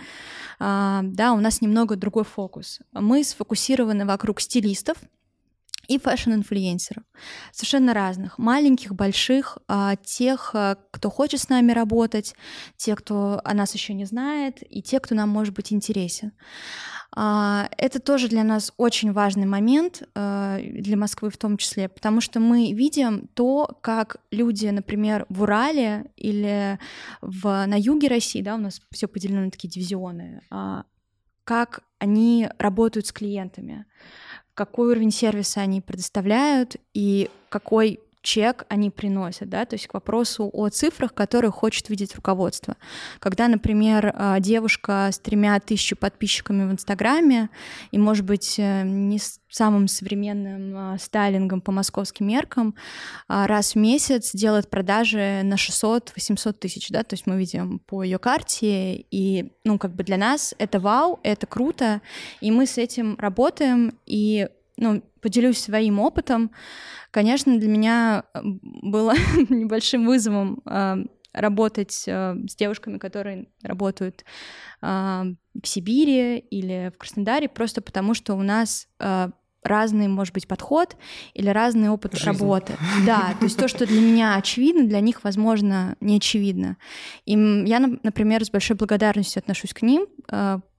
[0.59, 2.79] да, у нас немного другой фокус.
[2.93, 4.97] Мы сфокусированы вокруг стилистов,
[5.87, 7.03] и фэшн-инфлюенсеров,
[7.51, 12.35] совершенно разных, маленьких, больших, а, тех, а, кто хочет с нами работать,
[12.77, 16.31] те, кто о нас еще не знает, и те, кто нам может быть интересен.
[17.15, 22.39] А, это тоже для нас очень важный момент, для Москвы в том числе, потому что
[22.39, 26.79] мы видим то, как люди, например, в Урале или
[27.21, 30.41] в, на юге России, да, у нас все поделено на такие дивизионы,
[31.43, 33.85] как они работают с клиентами,
[34.53, 40.49] какой уровень сервиса они предоставляют и какой чек они приносят, да, то есть к вопросу
[40.51, 42.77] о цифрах, которые хочет видеть руководство.
[43.19, 47.49] Когда, например, а, девушка с тремя тысячами подписчиками в Инстаграме
[47.91, 52.75] и, может быть, э, не с самым современным а, стайлингом по московским меркам,
[53.27, 58.03] а, раз в месяц делает продажи на 600-800 тысяч, да, то есть мы видим по
[58.03, 62.01] ее карте, и, ну, как бы для нас это вау, это круто,
[62.41, 64.47] и мы с этим работаем, и,
[64.77, 66.51] ну, поделюсь своим опытом,
[67.13, 69.13] Конечно, для меня э, было
[69.49, 70.95] небольшим вызовом э,
[71.31, 74.25] работать э, с девушками, которые работают
[74.81, 78.89] в Сибири или в Краснодаре, просто потому что у нас
[79.63, 80.97] разный, может быть, подход
[81.33, 82.25] или разный опыт Жизнь.
[82.25, 82.73] работы.
[83.05, 86.75] Да, то есть то, что для меня очевидно, для них, возможно, не очевидно.
[87.23, 90.05] И я, например, с большой благодарностью отношусь к ним,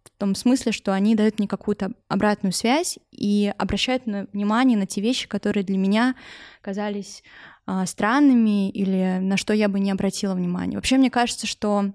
[0.04, 4.86] в том смысле, что они дают мне какую-то обратную связь и обращают на внимание на
[4.86, 6.14] те вещи, которые для меня
[6.60, 7.22] казались
[7.66, 10.76] э, странными или на что я бы не обратила внимания.
[10.76, 11.92] Вообще, мне кажется, что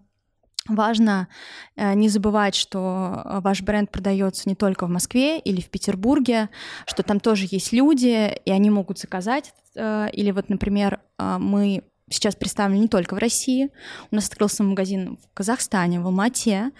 [0.68, 1.28] Важно
[1.76, 6.50] э, не забывать, что ваш бренд продается не только в Москве или в Петербурге,
[6.86, 9.54] что там тоже есть люди, и они могут заказать.
[9.76, 13.70] Э, или вот, например, э, мы сейчас представлены не только в России.
[14.12, 16.72] У нас открылся магазин в Казахстане, в Алмате.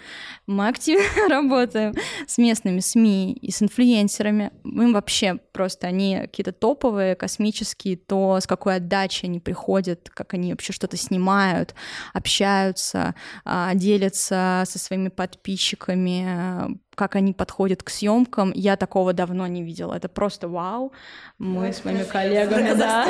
[0.46, 1.94] Мы активно работаем
[2.26, 4.52] с местными СМИ и с инфлюенсерами.
[4.64, 10.52] Мы вообще просто, они какие-то топовые, космические, то с какой отдачей они приходят, как они
[10.52, 11.74] вообще что-то снимают,
[12.12, 13.14] общаются,
[13.44, 18.52] а, делятся со своими подписчиками, как они подходят к съемкам.
[18.54, 19.94] Я такого давно не видела.
[19.94, 20.92] Это просто вау.
[21.38, 23.06] Мы с моими коллегами, да.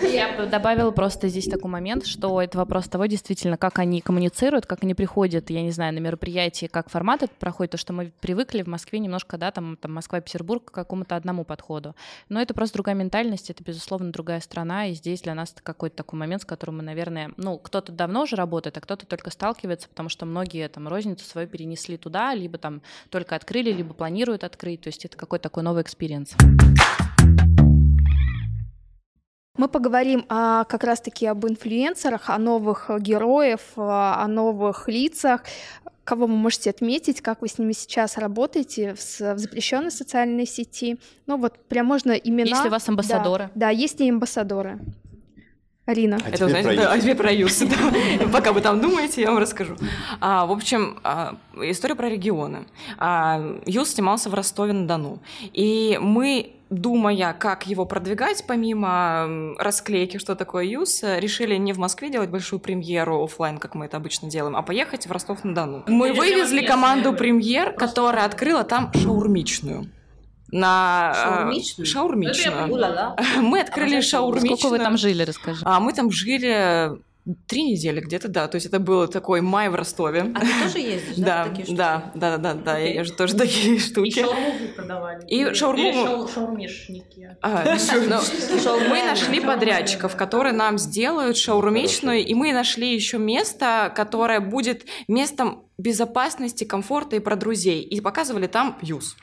[0.00, 4.84] Я добавила просто здесь такой момент, что это вопрос того, действительно, как они коммуницируют, как
[4.84, 8.62] они приходят, я не знаю, на мероприятие, как формат это проходит, то, что мы привыкли
[8.62, 11.94] в Москве немножко, да, там, там Москва-Петербург к какому-то одному подходу.
[12.30, 15.96] Но это просто другая ментальность, это, безусловно, другая страна, и здесь для нас это какой-то
[15.96, 19.90] такой момент, с которым мы, наверное, ну, кто-то давно уже работает, а кто-то только сталкивается,
[19.90, 24.80] потому что многие там розницу свою перенесли туда, либо там только открыли, либо планируют открыть.
[24.80, 26.34] То есть это какой-то такой новый experience.
[29.58, 35.42] Мы поговорим о, как раз-таки об инфлюенсерах, о новых героев, о новых лицах,
[36.04, 40.98] кого вы можете отметить, как вы с ними сейчас работаете в, в запрещенной социальной сети.
[41.26, 42.48] Ну вот прям можно имена.
[42.48, 43.50] Есть ли у вас амбассадоры?
[43.54, 44.80] Да, да есть ли амбассадоры?
[45.84, 46.18] Арина.
[46.24, 47.58] А это, знаете, да, а теперь про ЮС.
[47.58, 48.26] Да.
[48.32, 49.74] Пока вы там думаете, я вам расскажу.
[50.20, 52.66] А, в общем, а, история про регионы.
[52.98, 55.18] А, ЮС снимался в Ростове-на-Дону.
[55.52, 62.10] И мы думая, как его продвигать, помимо расклейки, что такое ЮС, решили не в Москве
[62.10, 65.82] делать большую премьеру офлайн, как мы это обычно делаем, а поехать в Ростов-на-Дону.
[65.88, 69.88] Мы вывезли команду премьер, которая открыла там шаурмичную
[70.52, 71.86] на шаурмичную.
[71.86, 72.68] шаурмичную.
[73.40, 74.56] Мы открыли а шаурмичную.
[74.56, 75.62] Сколько вы там жили, расскажи.
[75.64, 77.00] А мы там жили
[77.46, 78.48] Три недели где-то, да.
[78.48, 80.32] То есть это был такой май в Ростове.
[80.34, 81.44] А ты тоже ездишь, да?
[81.44, 84.08] Да, такие да, да, да, да, я езжу тоже такие штуки.
[84.08, 85.26] И шаурму продавали.
[85.28, 85.82] И шаурму...
[85.82, 86.28] Или шау...
[86.28, 87.36] шаурмишники.
[87.40, 87.64] А,
[88.08, 88.20] ну,
[88.88, 95.62] мы нашли подрядчиков, которые нам сделают шаурмичную, и мы нашли еще место, которое будет местом
[95.78, 97.82] безопасности, комфорта и про друзей.
[97.82, 99.16] И показывали там юз.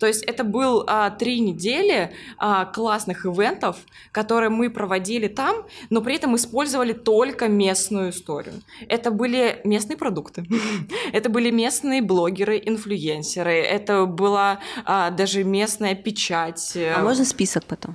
[0.00, 3.76] То есть это был а, три недели а, классных ивентов,
[4.12, 8.54] которые мы проводили там, но при этом использовали только местную историю.
[8.88, 10.46] Это были местные продукты,
[11.12, 16.76] это были местные блогеры, инфлюенсеры, это была а, даже местная печать.
[16.76, 17.94] А можно список потом?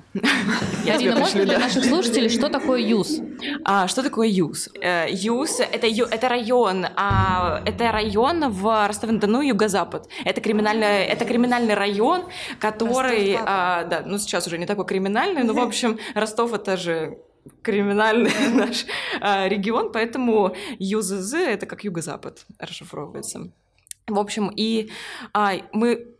[0.84, 3.20] Ирина, можно для наших слушателей, что такое ЮЗ?
[3.64, 4.68] А, что такое ЮЗ?
[4.80, 10.08] Э, ЮЗ это, это район, а, это район в Ростове-на-Дону, юго-запад.
[10.24, 12.24] Это криминальный, это криминальный район район,
[12.60, 17.18] который, а, да, ну сейчас уже не такой криминальный, но в общем Ростов это же
[17.62, 18.86] криминальный наш
[19.20, 23.50] а, регион, поэтому ЮЗЗ это как юго-запад расшифровывается.
[24.06, 24.90] В общем, и
[25.32, 26.15] а, мы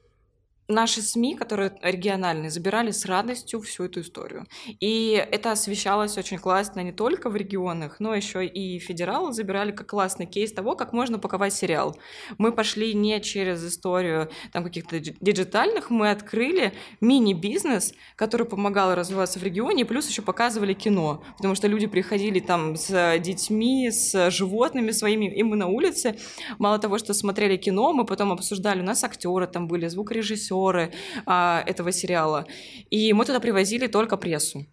[0.68, 4.46] наши СМИ, которые региональные, забирали с радостью всю эту историю.
[4.80, 9.88] И это освещалось очень классно не только в регионах, но еще и федералы забирали как
[9.88, 11.96] классный кейс того, как можно паковать сериал.
[12.38, 19.44] Мы пошли не через историю там каких-то диджитальных, мы открыли мини-бизнес, который помогал развиваться в
[19.44, 25.26] регионе, плюс еще показывали кино, потому что люди приходили там с детьми, с животными своими,
[25.26, 26.16] и мы на улице,
[26.58, 30.92] мало того, что смотрели кино, мы потом обсуждали, у нас актеры там были, звукорежиссеры, режиссеры
[31.24, 32.46] а, этого сериала.
[32.90, 34.66] И мы туда привозили только прессу.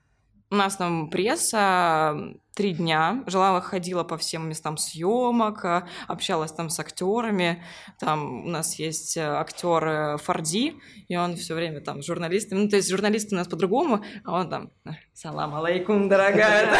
[0.49, 6.69] У нас там пресса три дня, жила, ходила по всем местам съемок, а, общалась там
[6.69, 7.63] с актерами.
[7.99, 10.75] Там у нас есть э, актер э, Форди,
[11.07, 12.59] и он все время там с журналистами.
[12.59, 14.71] Ну, то есть журналисты у нас по-другому, а он там
[15.13, 16.75] «Салам алейкум, дорогая».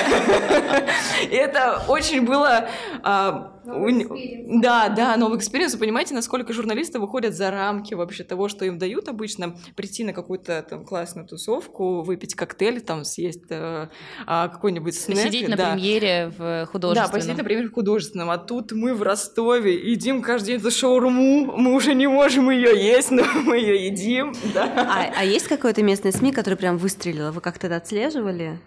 [1.29, 2.67] И это очень было
[3.03, 5.73] а, да, да, новый experience.
[5.73, 10.11] Вы понимаете, насколько журналисты выходят за рамки вообще того, что им дают обычно, прийти на
[10.11, 13.87] какую-то там классную тусовку, выпить коктейль, там съесть э,
[14.25, 15.17] а, какой-нибудь снэк.
[15.17, 17.11] Посидеть на премьере в художественном.
[17.11, 18.29] Да, посидеть на премьере в художественном.
[18.31, 22.77] А тут мы в Ростове едим каждый день за шаурму, мы уже не можем ее
[22.77, 24.33] есть, но мы ее едим.
[24.55, 27.31] А, а есть какое-то местное СМИ, которое прям выстрелило?
[27.31, 27.77] Вы как-то это
[28.23, 28.59] отслеживали?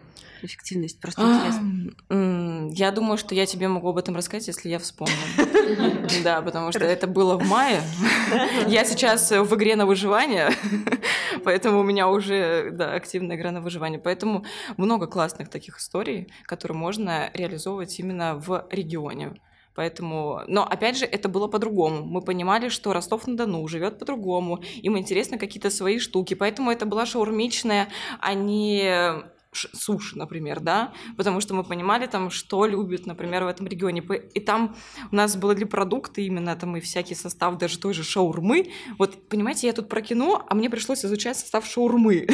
[0.43, 1.01] эффективность?
[1.01, 2.71] Просто интересно.
[2.73, 5.15] Я думаю, что я тебе могу об этом рассказать, если я вспомню.
[6.23, 7.83] Да, потому что это было в мае.
[8.69, 10.51] Я сейчас в игре на выживание,
[11.45, 13.99] поэтому у меня уже да, активная игра на выживание.
[13.99, 14.45] Поэтому
[14.77, 19.35] много классных таких историй, которые можно реализовывать именно в регионе.
[19.75, 22.05] Поэтому, но опять же, это было по-другому.
[22.05, 26.35] Мы понимали, что Ростов-на-Дону живет по-другому, им интересны какие-то свои штуки.
[26.35, 27.89] Поэтому это была шаурмичная,
[28.21, 29.25] а не
[29.73, 34.03] суши, например, да, потому что мы понимали там, что любят, например, в этом регионе.
[34.35, 34.77] И там
[35.11, 38.71] у нас были продукты именно там и всякий состав даже той же шаурмы.
[38.99, 42.27] Вот, понимаете, я тут про кино, а мне пришлось изучать состав шаурмы.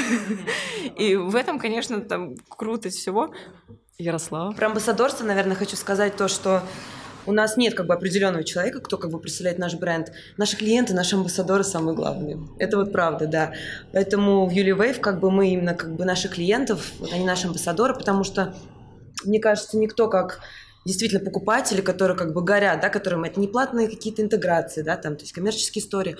[0.98, 3.32] И в этом, конечно, там крутость всего.
[3.98, 4.52] Ярослава.
[4.52, 6.62] Про амбассадорство, наверное, хочу сказать то, что
[7.26, 10.12] у нас нет как бы определенного человека, кто как бы представляет наш бренд.
[10.36, 12.38] Наши клиенты, наши амбассадоры самые главные.
[12.58, 13.52] Это вот правда, да.
[13.92, 17.46] Поэтому в Юли Вейв как бы мы именно как бы наших клиентов, вот они наши
[17.46, 18.54] амбассадоры, потому что,
[19.24, 20.40] мне кажется, никто как
[20.84, 25.16] действительно покупатели, которые как бы горят, да, которым это не платные какие-то интеграции, да, там,
[25.16, 26.16] то есть коммерческие истории,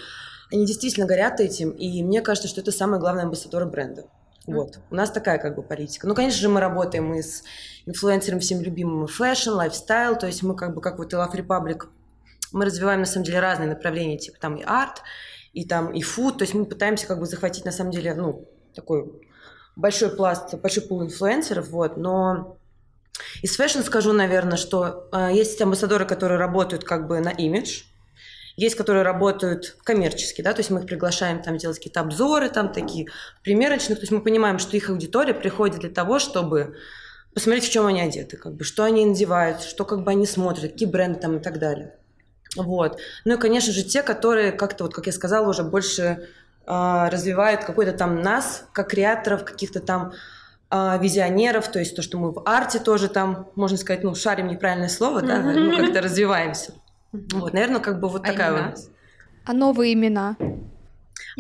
[0.52, 4.04] они действительно горят этим, и мне кажется, что это самые главные амбассадоры бренда.
[4.46, 4.80] Вот.
[4.90, 6.06] У нас такая как бы политика.
[6.06, 7.44] Ну, конечно же, мы работаем и с
[7.86, 11.88] инфлюенсером всем любимым fashion, lifestyle, то есть мы как бы как вот и Love Republic,
[12.52, 15.02] мы развиваем на самом деле разные направления, типа там и арт,
[15.52, 18.48] и там и фуд, то есть мы пытаемся как бы захватить на самом деле, ну,
[18.74, 19.20] такой
[19.76, 22.58] большой пласт, большой пул инфлюенсеров, вот, но
[23.42, 27.84] из fashion скажу, наверное, что э, есть амбассадоры, которые работают как бы на имидж,
[28.56, 32.72] есть, которые работают коммерчески, да, то есть мы их приглашаем там делать какие-то обзоры, там
[32.72, 33.08] такие
[33.42, 36.76] примерочных, то есть мы понимаем, что их аудитория приходит для того, чтобы
[37.34, 40.72] посмотреть, в чем они одеты, как бы, что они надевают, что как бы они смотрят,
[40.72, 41.94] какие бренды там и так далее.
[42.56, 42.98] Вот.
[43.24, 46.28] Ну и, конечно же, те, которые как-то, вот как я сказала, уже больше
[46.66, 50.12] э, развивают какой-то там нас, как креаторов, каких-то там
[50.74, 54.48] а, визионеров, то есть то, что мы в арте тоже там, можно сказать, ну, шарим
[54.48, 56.72] неправильное слово, да, ну, как-то развиваемся.
[57.12, 58.70] Вот, наверное, как бы вот а такая имена?
[58.70, 58.90] вот.
[59.44, 60.36] А новые имена?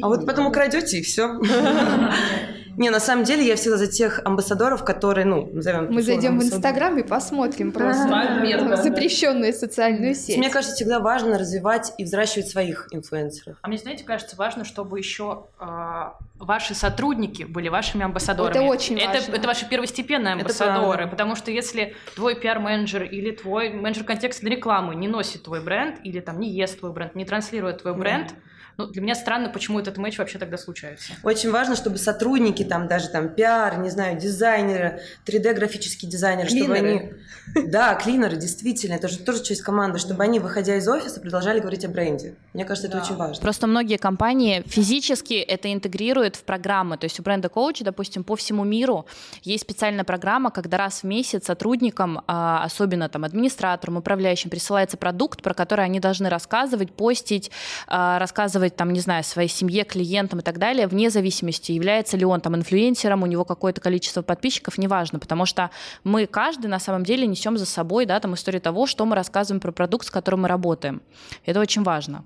[0.00, 1.38] А вот потом украдете и все.
[2.76, 5.92] Не, на самом деле я всегда за тех амбассадоров, которые, ну, назовем...
[5.92, 10.38] Мы зайдем в Инстаграм и посмотрим просто запрещенную социальную сеть.
[10.38, 13.56] Мне кажется, всегда важно развивать и взращивать своих инфлюенсеров.
[13.62, 18.50] А мне, знаете, кажется, важно, чтобы еще а, ваши сотрудники были вашими амбассадорами.
[18.50, 19.32] Это очень это, важно.
[19.32, 25.08] Это ваши первостепенные амбассадоры, потому что если твой пиар-менеджер или твой менеджер контекстной рекламы не
[25.08, 28.36] носит твой бренд, или там не ест твой бренд, не транслирует твой бренд, mm
[28.78, 31.12] ну, для меня странно, почему этот матч вообще тогда случается.
[31.22, 36.76] Очень важно, чтобы сотрудники, там даже там пиар, не знаю, дизайнеры, 3D-графические дизайнеры, клинеры.
[36.76, 37.70] чтобы они...
[37.70, 41.84] Да, клинеры, действительно, это же тоже часть команды, чтобы они, выходя из офиса, продолжали говорить
[41.84, 42.34] о бренде.
[42.54, 42.98] Мне кажется, да.
[42.98, 43.42] это очень важно.
[43.42, 46.96] Просто многие компании физически это интегрируют в программы.
[46.96, 49.06] То есть у бренда коуча, допустим, по всему миру
[49.42, 55.42] есть специальная программа, когда раз в месяц сотрудникам, а, особенно там администраторам, управляющим, присылается продукт,
[55.42, 57.50] про который они должны рассказывать, постить,
[57.86, 62.16] а, рассказывать рассказывать, там, не знаю, своей семье, клиентам и так далее, вне зависимости, является
[62.16, 65.70] ли он там инфлюенсером, у него какое-то количество подписчиков, неважно, потому что
[66.04, 69.60] мы каждый на самом деле несем за собой, да, там историю того, что мы рассказываем
[69.60, 71.00] про продукт, с которым мы работаем.
[71.46, 72.24] Это очень важно.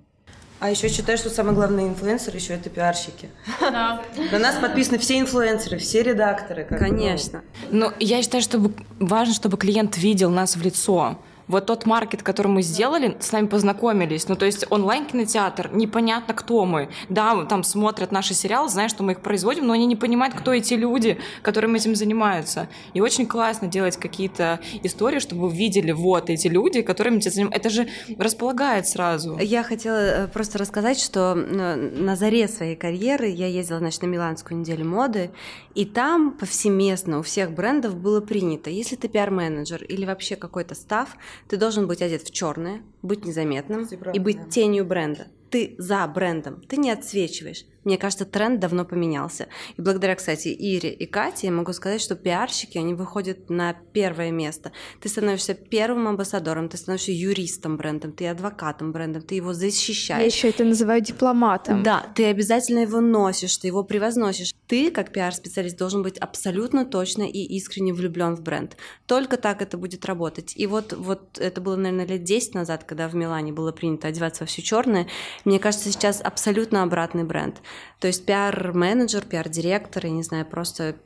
[0.59, 3.29] А еще считаю, что самый главный инфлюенсер еще это пиарщики.
[3.61, 4.01] Да.
[4.33, 6.65] На нас подписаны все инфлюенсеры, все редакторы.
[6.65, 7.43] Конечно.
[7.71, 12.49] Но я считаю, что важно, чтобы клиент видел нас в лицо вот тот маркет, который
[12.49, 14.29] мы сделали, с нами познакомились.
[14.29, 16.89] Ну, то есть онлайн-кинотеатр, непонятно, кто мы.
[17.09, 20.53] Да, там смотрят наши сериалы, знают, что мы их производим, но они не понимают, кто
[20.53, 22.69] эти люди, которыми этим занимаются.
[22.95, 27.61] И очень классно делать какие-то истории, чтобы вы видели, вот эти люди, которыми этим занимаются.
[27.61, 29.39] Это же располагает сразу.
[29.39, 34.59] Я хотела э, просто рассказать, что на заре своей карьеры я ездила, значит, на Миланскую
[34.61, 35.31] неделю моды,
[35.75, 41.09] и там повсеместно у всех брендов было принято, если ты пиар-менеджер или вообще какой-то став,
[41.49, 45.29] ты должен быть одет в черное, быть незаметным и быть тенью бренда.
[45.51, 47.65] Ты за брендом, ты не отсвечиваешь.
[47.87, 49.47] Мне кажется, тренд давно поменялся.
[49.77, 54.33] И благодаря, кстати, Ире и Кате я могу сказать, что пиарщики, они выходят на первое
[54.33, 54.73] место.
[55.01, 60.21] Ты становишься первым амбассадором, ты становишься юристом брендом, ты адвокатом брендом, ты его защищаешь.
[60.21, 61.85] Я еще это называю дипломатом.
[61.85, 64.53] Да, ты обязательно его носишь, ты его превозносишь.
[64.67, 68.77] Ты, как пиар-специалист, должен быть абсолютно точно и искренне влюблен в бренд.
[69.07, 70.55] Только так это будет работать.
[70.57, 74.43] И вот, вот это было, наверное, лет 10 назад, когда в Милане было принято одеваться
[74.43, 75.07] во все черное.
[75.45, 77.63] Мне кажется, сейчас абсолютно обратный тренд.
[78.01, 80.97] То есть пиар-менеджер, пиар-директор, я не знаю, просто...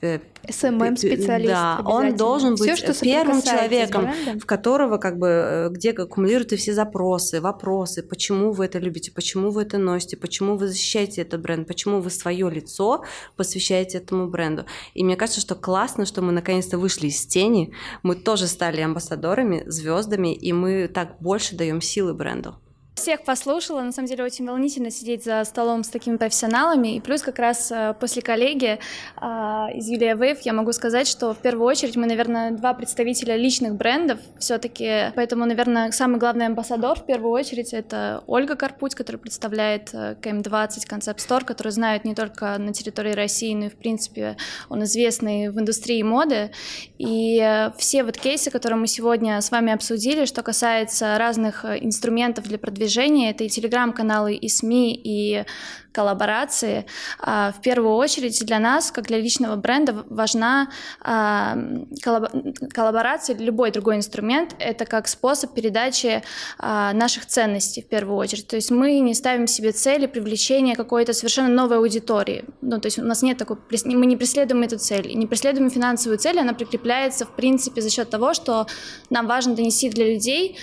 [0.49, 1.53] SMM-специалист.
[1.53, 4.11] Да, он должен быть Всё, что первым человеком,
[4.41, 9.51] в которого как бы, э, где аккумулируются все запросы, вопросы, почему вы это любите, почему
[9.51, 13.05] вы это носите, почему вы защищаете этот бренд, почему вы свое лицо
[13.37, 14.65] посвящаете этому бренду.
[14.95, 17.73] И мне кажется, что классно, что мы наконец-то вышли из тени,
[18.03, 22.57] мы тоже стали амбассадорами, звездами, и мы так больше даем силы бренду.
[22.95, 27.23] Всех послушала, на самом деле очень волнительно сидеть за столом с такими профессионалами, и плюс
[27.23, 28.79] как раз э, после коллеги
[29.21, 29.27] э,
[29.75, 33.75] из Юлия Вейв я могу сказать, что в первую очередь мы, наверное, два представителя личных
[33.75, 39.91] брендов все-таки, поэтому, наверное, самый главный амбассадор в первую очередь это Ольга Карпуть, которая представляет
[39.95, 44.37] э, КМ-20 Concept Store, который знают не только на территории России, но и, в принципе,
[44.69, 46.51] он известный в индустрии моды,
[46.99, 52.59] и все вот кейсы, которые мы сегодня с вами обсудили, что касается разных инструментов для
[52.59, 55.45] продвижения движения, это и телеграм-каналы, и СМИ, и
[55.93, 56.87] коллаборации.
[57.19, 60.71] А, в первую очередь для нас, как для личного бренда, важна
[61.01, 61.59] а,
[62.73, 64.55] коллаборация или любой другой инструмент.
[64.59, 66.23] Это как способ передачи
[66.59, 68.47] а, наших ценностей в первую очередь.
[68.47, 72.45] То есть мы не ставим себе цели привлечения какой-то совершенно новой аудитории.
[72.61, 76.19] Ну, то есть у нас нет такой, мы не преследуем эту цель, не преследуем финансовую
[76.19, 78.67] цель, она прикрепляется в принципе за счет того, что
[79.11, 80.57] нам важно донести для людей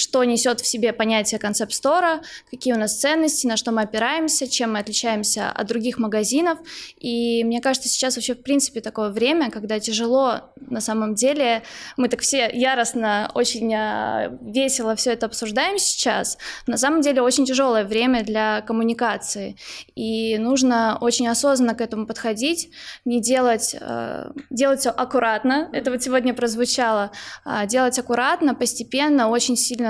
[0.00, 4.72] что несет в себе понятие концепт-стора, какие у нас ценности, на что мы опираемся, чем
[4.72, 6.58] мы отличаемся от других магазинов.
[6.98, 11.62] И мне кажется, сейчас вообще в принципе такое время, когда тяжело на самом деле,
[11.96, 17.44] мы так все яростно, очень а, весело все это обсуждаем сейчас, на самом деле очень
[17.44, 19.56] тяжелое время для коммуникации.
[19.94, 22.70] И нужно очень осознанно к этому подходить,
[23.04, 27.10] не делать, э, делать все аккуратно, это вот сегодня прозвучало,
[27.44, 29.89] а делать аккуратно, постепенно, очень сильно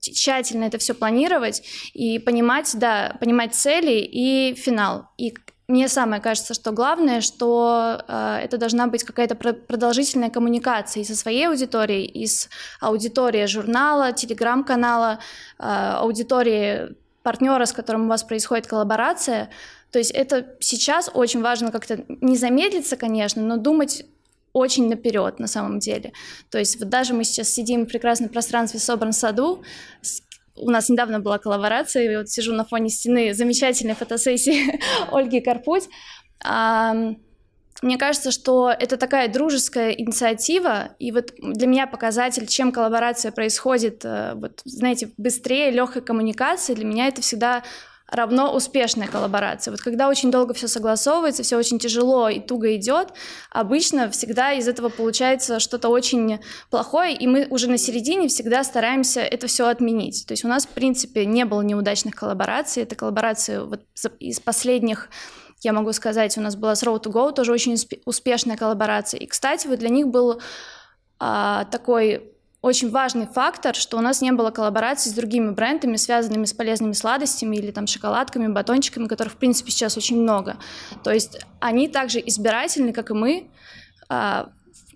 [0.00, 1.62] тщательно это все планировать
[1.94, 5.06] и понимать, да, понимать цели и финал.
[5.16, 5.34] И
[5.68, 11.16] мне самое кажется, что главное, что э, это должна быть какая-то продолжительная коммуникация и со
[11.16, 12.48] своей аудиторией, и с
[12.80, 15.20] аудиторией журнала, телеграм-канала,
[15.58, 19.50] э, аудитории партнера, с которым у вас происходит коллаборация.
[19.92, 24.04] То есть это сейчас очень важно как-то не замедлиться, конечно, но думать
[24.52, 26.12] очень наперед на самом деле.
[26.50, 29.62] То есть вот даже мы сейчас сидим в прекрасном пространстве Собран саду,
[30.54, 34.78] у нас недавно была коллаборация, и вот сижу на фоне стены замечательной фотосессии
[35.10, 35.88] Ольги Карпуть.
[37.82, 44.04] Мне кажется, что это такая дружеская инициатива, и вот для меня показатель, чем коллаборация происходит,
[44.04, 47.64] э, вот, знаете, быстрее, легкой коммуникации, для меня это всегда
[48.12, 49.72] равно успешная коллаборация.
[49.72, 53.08] Вот когда очень долго все согласовывается, все очень тяжело и туго идет,
[53.50, 56.40] обычно всегда из этого получается что-то очень
[56.70, 60.26] плохое, и мы уже на середине всегда стараемся это все отменить.
[60.26, 62.82] То есть у нас, в принципе, не было неудачных коллабораций.
[62.82, 63.80] Это коллаборации вот
[64.18, 65.08] из последних
[65.64, 69.20] я могу сказать, у нас была с Road to Go тоже очень успешная коллаборация.
[69.20, 70.40] И, кстати, вот для них был
[71.20, 72.31] а, такой
[72.62, 76.92] очень важный фактор, что у нас не было коллабораций с другими брендами, связанными с полезными
[76.92, 80.56] сладостями или там шоколадками, батончиками, которых, в принципе, сейчас очень много.
[81.02, 83.50] То есть они также избирательны, как и мы,
[84.08, 84.50] а,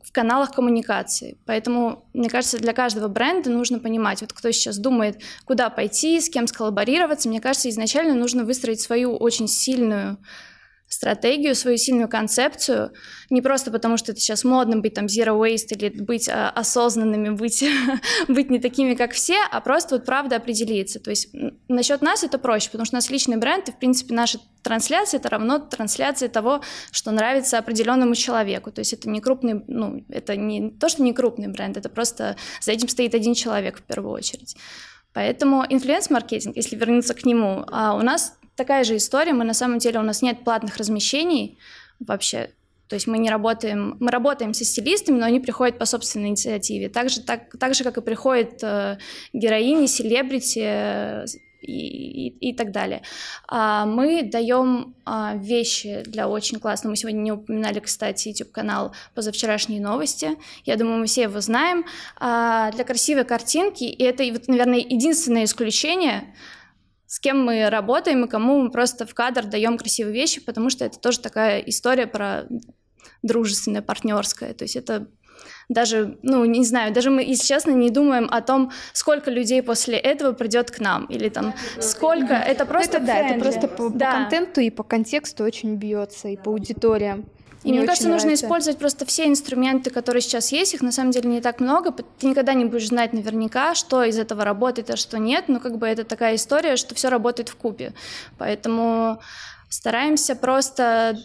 [0.04, 1.36] в каналах коммуникации.
[1.44, 6.30] Поэтому, мне кажется, для каждого бренда нужно понимать, вот кто сейчас думает, куда пойти, с
[6.30, 10.18] кем сколлаборироваться, мне кажется, изначально нужно выстроить свою очень сильную
[10.88, 12.92] стратегию, свою сильную концепцию,
[13.28, 17.30] не просто потому, что это сейчас модно быть там zero waste или быть а, осознанными,
[17.30, 17.64] быть,
[18.28, 21.00] быть не такими, как все, а просто вот правда определиться.
[21.00, 21.30] То есть
[21.68, 25.18] насчет нас это проще, потому что у нас личный бренд, и в принципе наша трансляция
[25.18, 28.70] это равно трансляции того, что нравится определенному человеку.
[28.70, 32.36] То есть это не крупный, ну, это не то, что не крупный бренд, это просто
[32.60, 34.56] за этим стоит один человек в первую очередь.
[35.12, 39.32] Поэтому инфлюенс-маркетинг, если вернуться к нему, а у нас такая же история.
[39.32, 41.58] Мы на самом деле, у нас нет платных размещений
[42.00, 42.50] вообще.
[42.88, 46.88] То есть мы не работаем, мы работаем со стилистами, но они приходят по собственной инициативе.
[46.88, 48.98] Так же, так, так же как и приходят э,
[49.32, 51.24] героини, селебрити э,
[51.62, 53.02] и, и, и так далее.
[53.48, 56.92] А мы даем а, вещи для очень классного.
[56.92, 60.30] Мы сегодня не упоминали, кстати, YouTube-канал «Позавчерашние новости».
[60.64, 61.84] Я думаю, мы все его знаем.
[62.18, 66.34] А, для красивой картинки, и это, наверное, единственное исключение,
[67.06, 70.84] с кем мы работаем и кому мы просто в кадр даем красивые вещи, потому что
[70.84, 72.46] это тоже такая история про
[73.22, 74.54] дружественное, партнерское.
[74.54, 75.08] То есть это
[75.68, 79.96] даже, ну, не знаю, даже мы, если честно, не думаем о том, сколько людей после
[79.96, 84.06] этого придет к нам, или там, сколько, это просто это, Да, это просто по, да.
[84.06, 87.28] по контенту и по контексту очень бьется, и по аудиториям.
[87.66, 91.10] И мне, мне кажется, нужно использовать просто все инструменты, которые сейчас есть, их на самом
[91.10, 94.96] деле не так много, ты никогда не будешь знать наверняка, что из этого работает, а
[94.96, 97.92] что нет, но как бы это такая история, что все работает в купе.
[98.38, 99.18] Поэтому
[99.68, 101.18] стараемся просто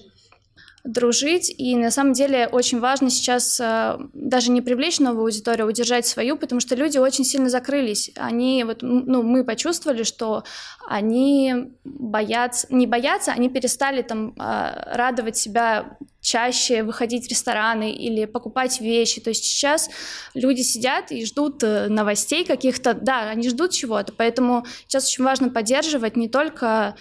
[0.84, 1.54] дружить.
[1.58, 6.06] И на самом деле очень важно сейчас э, даже не привлечь новую аудиторию, а удержать
[6.06, 8.12] свою, потому что люди очень сильно закрылись.
[8.16, 10.44] Они, вот, ну, мы почувствовали, что
[10.88, 18.26] они боятся, не боятся, они перестали там э, радовать себя чаще выходить в рестораны или
[18.26, 19.22] покупать вещи.
[19.22, 19.90] То есть сейчас
[20.34, 25.50] люди сидят и ждут э, новостей каких-то, да, они ждут чего-то, поэтому сейчас очень важно
[25.50, 26.96] поддерживать не только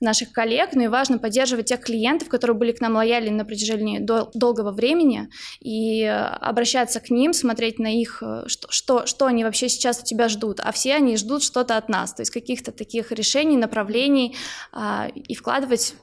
[0.00, 3.98] наших коллег, но и важно поддерживать тех клиентов, которые были к нам лояльны на протяжении
[3.98, 5.28] дол- долгого времени,
[5.60, 10.04] и обращаться к ним, смотреть на их, э, что, что, что они вообще сейчас у
[10.04, 14.36] тебя ждут, а все они ждут что-то от нас, то есть каких-то таких решений, направлений,
[14.72, 15.94] а, и вкладывать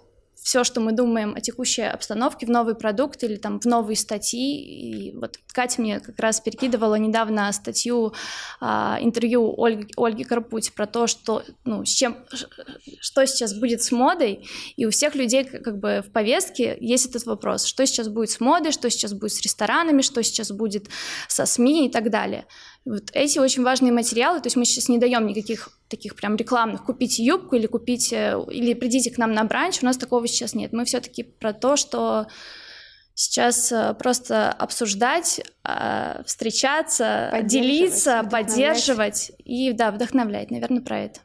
[0.47, 5.09] все, что мы думаем о текущей обстановке в новый продукт или там в новые статьи.
[5.09, 8.13] И вот Катя мне как раз перекидывала недавно статью,
[8.61, 12.15] а, интервью Ольги, Ольги Карпуть про то, что, ну, с чем,
[13.01, 14.47] что сейчас будет с модой,
[14.77, 18.39] и у всех людей как бы в повестке есть этот вопрос, что сейчас будет с
[18.39, 20.87] модой, что сейчас будет с ресторанами, что сейчас будет
[21.27, 22.45] со СМИ и так далее.
[22.87, 26.85] Вот эти очень важные материалы, то есть мы сейчас не даем никаких таких прям рекламных,
[26.85, 30.71] купите юбку или купите, или придите к нам на бранч, у нас такого сейчас нет.
[30.71, 32.27] Мы все-таки про то, что
[33.13, 41.19] сейчас э, просто обсуждать, э, встречаться, делиться, поддерживать и, да, вдохновлять, наверное, про это.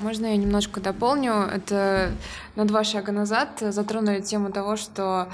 [0.00, 1.32] Можно я немножко дополню?
[1.32, 2.10] Это
[2.56, 5.28] на два шага назад затронули тему того, что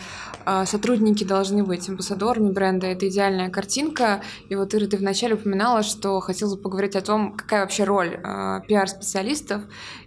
[0.45, 2.89] э, сотрудники должны быть амбассадорами бренда.
[2.89, 4.23] Это идеальная картинка.
[4.51, 8.21] И вот, Ира, ты вначале упоминала, что хотела бы поговорить о том, какая вообще роль
[8.23, 9.63] э, пиар-специалистов.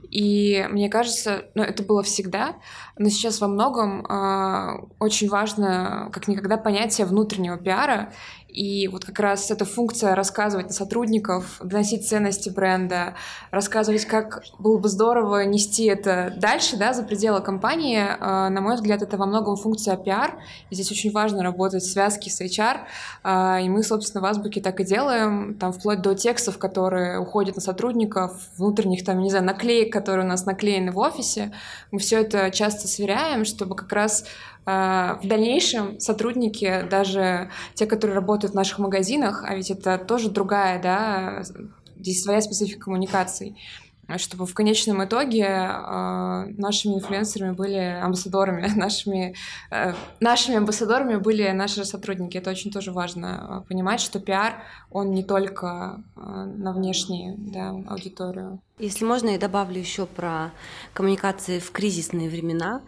[0.10, 2.56] И мне кажется, ну, это было всегда,
[2.98, 8.14] но сейчас во многом э, очень важно, как никогда, понятие внутреннего пиара
[8.58, 13.14] и вот как раз эта функция рассказывать на сотрудников, доносить ценности бренда,
[13.52, 18.74] рассказывать, как было бы здорово нести это дальше, да, за пределы компании, э, на мой
[18.74, 20.40] взгляд, это во многом функция пиар.
[20.72, 22.80] И здесь очень важно работать в связке с HR.
[23.24, 27.58] Э, и мы, собственно, в Азбуке так и делаем, там вплоть до текстов, которые уходят
[27.58, 31.52] на сотрудников, внутренних, там, не знаю, наклеек, которые у нас наклеены в офисе.
[31.92, 34.26] Мы все это часто сверяем, чтобы как раз
[34.68, 40.82] в дальнейшем сотрудники, даже те, которые работают в наших магазинах, а ведь это тоже другая,
[40.82, 41.44] да,
[41.98, 43.56] здесь своя специфика коммуникаций,
[44.16, 49.36] чтобы в конечном итоге э, нашими инфлюенсерами были амбассадорами, нашими,
[49.70, 52.38] э, нашими амбассадорами были наши сотрудники.
[52.38, 57.70] Это очень тоже важно э, понимать, что пиар, он не только э, на внешнюю да,
[57.88, 58.62] аудиторию.
[58.80, 60.52] Если можно, я добавлю еще про
[60.94, 62.82] коммуникации в кризисные времена.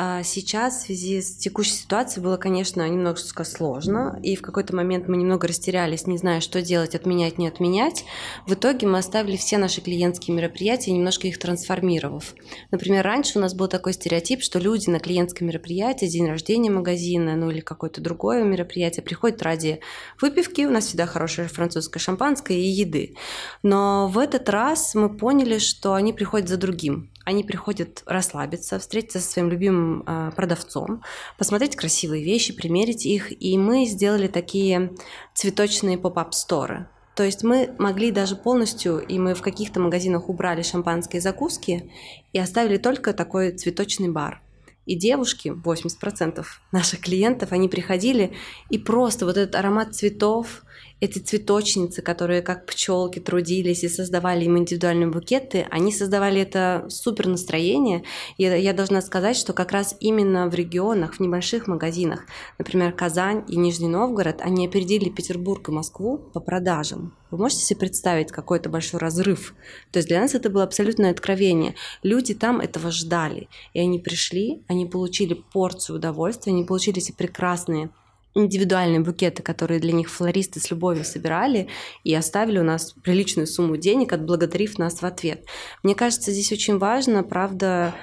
[0.00, 5.08] А сейчас в связи с текущей ситуацией было, конечно, немножко сложно, и в какой-то момент
[5.08, 8.04] мы немного растерялись, не зная, что делать, отменять, не отменять.
[8.46, 12.34] В итоге мы оставили все наши клиентские мероприятия, немножко их трансформировав.
[12.70, 17.34] Например, раньше у нас был такой стереотип, что люди на клиентское мероприятие, день рождения магазина,
[17.34, 19.80] ну или какое-то другое мероприятие приходят ради
[20.20, 23.16] выпивки, у нас всегда хорошее французское шампанское и еды.
[23.64, 29.20] Но в этот раз мы поняли, что они приходят за другим они приходят расслабиться, встретиться
[29.20, 31.02] со своим любимым э, продавцом,
[31.36, 33.30] посмотреть красивые вещи, примерить их.
[33.42, 34.94] И мы сделали такие
[35.34, 36.88] цветочные поп-ап-сторы.
[37.14, 41.92] То есть мы могли даже полностью, и мы в каких-то магазинах убрали шампанские закуски
[42.32, 44.40] и оставили только такой цветочный бар.
[44.86, 48.32] И девушки, 80% наших клиентов, они приходили,
[48.70, 50.62] и просто вот этот аромат цветов,
[51.00, 57.28] эти цветочницы, которые как пчелки трудились и создавали им индивидуальные букеты, они создавали это супер
[57.28, 58.02] настроение.
[58.36, 62.24] И я должна сказать, что как раз именно в регионах, в небольших магазинах,
[62.58, 67.14] например, Казань и Нижний Новгород, они опередили Петербург и Москву по продажам.
[67.30, 69.54] Вы можете себе представить какой-то большой разрыв?
[69.92, 71.74] То есть для нас это было абсолютное откровение.
[72.02, 73.48] Люди там этого ждали.
[73.74, 77.90] И они пришли, они получили порцию удовольствия, они получили эти прекрасные
[78.38, 81.68] индивидуальные букеты, которые для них флористы с любовью собирали
[82.04, 85.44] и оставили у нас приличную сумму денег, отблагодарив нас в ответ.
[85.82, 87.94] Мне кажется, здесь очень важно, правда,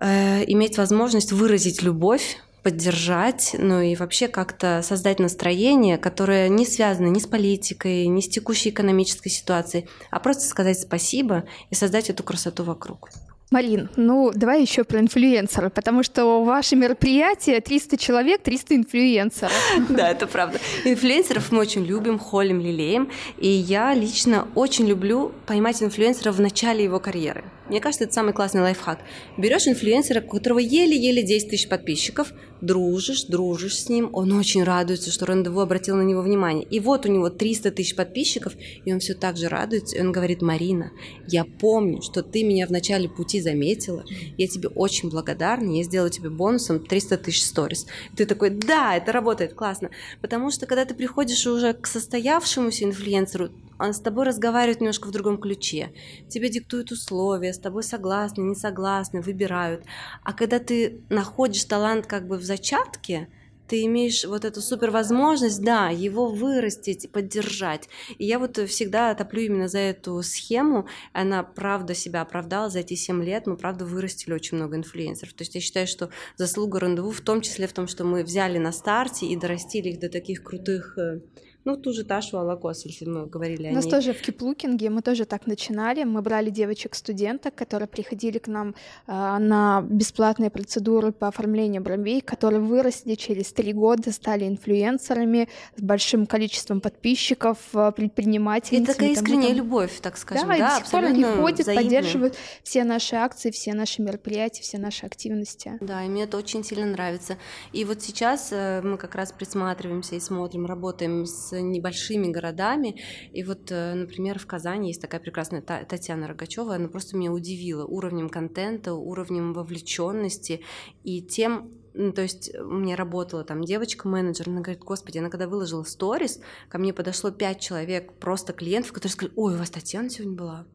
[0.00, 7.06] э, иметь возможность выразить любовь поддержать, ну и вообще как-то создать настроение, которое не связано
[7.06, 12.22] ни с политикой, ни с текущей экономической ситуацией, а просто сказать спасибо и создать эту
[12.22, 13.08] красоту вокруг.
[13.50, 19.52] Марин, ну давай еще про инфлюенсеры, потому что ваше мероприятие 300 человек, 300 инфлюенсеров.
[19.88, 20.60] Да, это правда.
[20.84, 26.84] Инфлюенсеров мы очень любим, холим, лелеем, и я лично очень люблю поймать инфлюенсера в начале
[26.84, 27.42] его карьеры.
[27.68, 29.00] Мне кажется, это самый классный лайфхак.
[29.36, 35.10] Берешь инфлюенсера, у которого еле-еле 10 тысяч подписчиков, дружишь, дружишь с ним, он очень радуется,
[35.10, 36.64] что Рандеву обратил на него внимание.
[36.64, 38.54] И вот у него 300 тысяч подписчиков,
[38.84, 40.92] и он все так же радуется, и он говорит, Марина,
[41.26, 44.04] я помню, что ты меня в начале пути заметила,
[44.36, 47.86] я тебе очень благодарна, я сделала тебе бонусом 300 тысяч сторис.
[48.16, 49.90] Ты такой, да, это работает, классно.
[50.20, 53.50] Потому что когда ты приходишь уже к состоявшемуся инфлюенсеру,
[53.80, 55.92] он с тобой разговаривает немножко в другом ключе.
[56.28, 59.84] Тебе диктуют условия, с тобой согласны, не согласны, выбирают.
[60.22, 63.28] А когда ты находишь талант как бы в зачатке,
[63.70, 67.88] ты имеешь вот эту супер возможность, да, его вырастить, поддержать.
[68.18, 70.88] И я вот всегда топлю именно за эту схему.
[71.12, 73.46] Она правда себя оправдала за эти 7 лет.
[73.46, 75.34] Мы правда вырастили очень много инфлюенсеров.
[75.34, 78.58] То есть я считаю, что заслуга рандеву в том числе в том, что мы взяли
[78.58, 81.20] на старте и дорастили их до таких крутых э,
[81.64, 83.90] ну, ту же Ташу Алакос, если мы говорили о У нас ней.
[83.90, 86.04] тоже в Киплукинге мы тоже так начинали.
[86.04, 88.74] Мы брали девочек-студенток, которые приходили к нам
[89.06, 95.82] э, на бесплатные процедуры по оформлению бровей, которые выросли через три года, стали инфлюенсерами с
[95.82, 98.82] большим количеством подписчиков, э, предпринимателей.
[98.82, 100.48] Это такая искренняя любовь, так скажем.
[100.48, 101.84] Да, да и до сих пор они ходят, взаимные.
[101.84, 105.76] поддерживают все наши акции, все наши мероприятия, все наши активности.
[105.80, 107.36] Да, и мне это очень сильно нравится.
[107.72, 113.00] И вот сейчас э, мы как раз присматриваемся и смотрим, работаем с небольшими городами.
[113.32, 117.84] И вот, э, например, в Казани есть такая прекрасная Татьяна Рогачева, она просто меня удивила
[117.84, 120.62] уровнем контента, уровнем вовлеченности
[121.04, 125.82] и тем, то есть у меня работала там девочка-менеджер, она говорит, господи, она когда выложила
[125.82, 130.36] сторис, ко мне подошло пять человек, просто клиентов, которые сказали, ой, у вас Татьяна сегодня
[130.36, 130.66] была,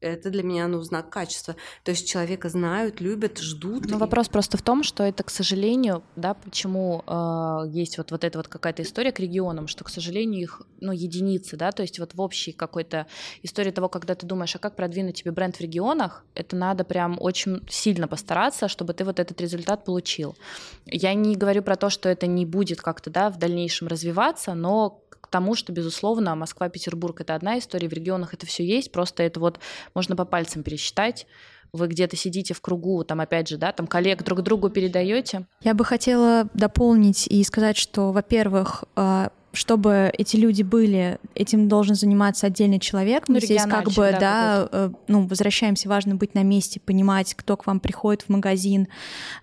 [0.00, 1.56] это для меня ну, знак качества.
[1.82, 3.86] То есть человека знают, любят, ждут.
[3.86, 4.00] Но и...
[4.00, 8.38] вопрос просто в том, что это, к сожалению, да, почему э, есть вот, вот эта
[8.38, 12.14] вот какая-то история к регионам, что, к сожалению, их ну, единицы, да, то есть вот
[12.14, 13.06] в общей какой-то
[13.42, 17.16] истории того, когда ты думаешь, а как продвинуть тебе бренд в регионах, это надо прям
[17.20, 20.36] очень сильно постараться, чтобы ты вот этот результат получил.
[20.84, 25.02] Я не говорю про то, что это не будет как-то, да, в дальнейшем развиваться, но
[25.36, 29.60] тому, что, безусловно, Москва-Петербург— это одна история, в регионах это все есть, просто это вот
[29.94, 31.26] можно по пальцам пересчитать,
[31.74, 35.46] вы где-то сидите в кругу, там опять же, да, там коллег друг другу передаете.
[35.60, 41.94] Я бы хотела дополнить и сказать, что, во-первых, а, чтобы эти люди были, этим должен
[41.94, 43.28] заниматься отдельный человек.
[43.28, 47.34] Мы Ну, здесь как бы, да, да, э, ну, возвращаемся, важно быть на месте, понимать,
[47.34, 48.88] кто к вам приходит в магазин,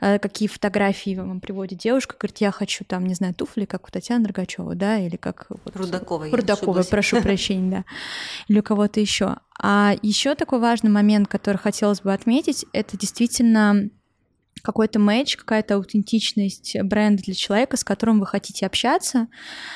[0.01, 3.91] э, какие фотографии вам приводит девушка, говорит, я хочу там, не знаю, туфли, как у
[3.91, 5.47] Татьяны Рогачевой, да, или как...
[5.49, 5.75] вот-
[6.31, 6.87] Рудаковой, ошиблась.
[6.87, 7.83] прошу прощения, да.
[8.47, 9.37] Или у кого-то еще.
[9.59, 13.89] А еще такой важный момент, который хотелось бы отметить, это действительно
[14.63, 19.27] какой-то матч, какая-то аутентичность бренда для человека, с которым вы хотите общаться.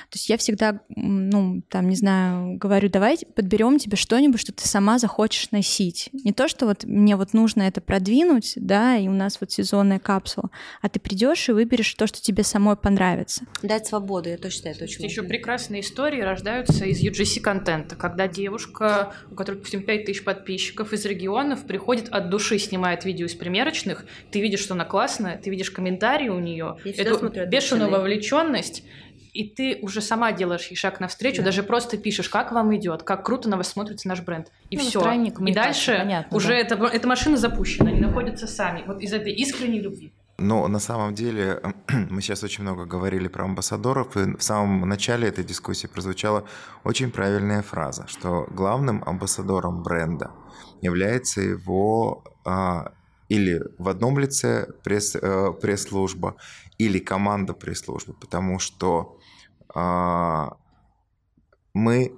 [0.10, 4.66] То есть я всегда, ну, там, не знаю, говорю, давай подберем тебе что-нибудь, что ты
[4.66, 6.10] сама захочешь носить.
[6.14, 10.00] Не то, что вот мне вот нужно это продвинуть, да, и у нас вот сезонная
[10.00, 10.52] капсула,
[10.82, 13.46] а ты придешь и выберешь то, что тебе самой понравится.
[13.62, 19.14] Дать свободу, я тоже считаю, это очень Еще прекрасные истории рождаются из UGC-контента, когда девушка,
[19.30, 24.40] у которой, допустим, 5000 подписчиков из регионов, приходит от души, снимает видео из примерочных, ты
[24.40, 28.84] видишь, что она классная, ты видишь комментарии у нее, эту бешеную вовлеченность,
[29.34, 31.46] и ты уже сама делаешь ей шаг навстречу, Да.
[31.46, 34.52] даже просто пишешь, как вам идет, как круто на вас смотрится наш бренд.
[34.72, 35.00] И Ну, все.
[35.46, 36.56] И дальше понятно, уже да.
[36.56, 38.84] эта, эта машина запущена, они находятся сами.
[38.88, 40.12] Вот из этой искренней любви.
[40.40, 41.62] Но на самом деле
[42.10, 46.44] мы сейчас очень много говорили про амбассадоров, и в самом начале этой дискуссии прозвучала
[46.84, 50.32] очень правильная фраза, что главным амбассадором бренда
[50.82, 52.92] является его а,
[53.30, 56.36] или в одном лице пресс, э, пресс-служба,
[56.78, 59.20] или команда пресс-службы, потому что
[59.74, 60.58] а,
[61.74, 62.14] мы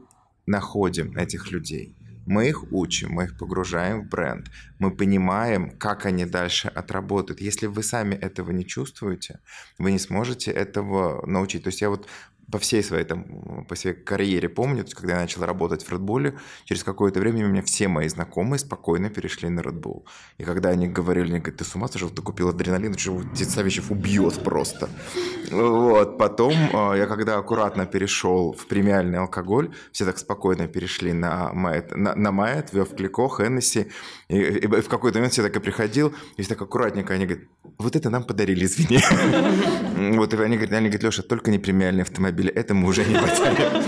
[0.45, 1.95] находим этих людей,
[2.25, 7.41] мы их учим, мы их погружаем в бренд, мы понимаем, как они дальше отработают.
[7.41, 9.39] Если вы сами этого не чувствуете,
[9.79, 11.63] вы не сможете этого научить.
[11.63, 12.07] То есть я вот
[12.51, 15.91] по всей своей, там, по своей карьере помню, то есть когда я начал работать в
[15.91, 20.03] Red через какое-то время у меня все мои знакомые спокойно перешли на Red.
[20.37, 23.91] И когда они говорили, они говорят, ты с ума сошел, ты купил адреналин, что Савичев
[23.91, 24.89] убьет просто.
[25.51, 26.17] Вот.
[26.17, 31.95] Потом э, я когда аккуратно перешел в премиальный алкоголь, все так спокойно перешли на Майет,
[31.95, 33.87] на, на Майет, Вев Клико, Хеннесси.
[34.27, 37.47] И, и в какой-то момент все так и приходил, и так аккуратненько они говорят,
[37.77, 38.99] вот это нам подарили, извини.
[39.99, 42.05] Вот, и они говорят, они говорят, Леша, только не премиальные
[42.39, 43.83] автомобили, это мы уже не потянем.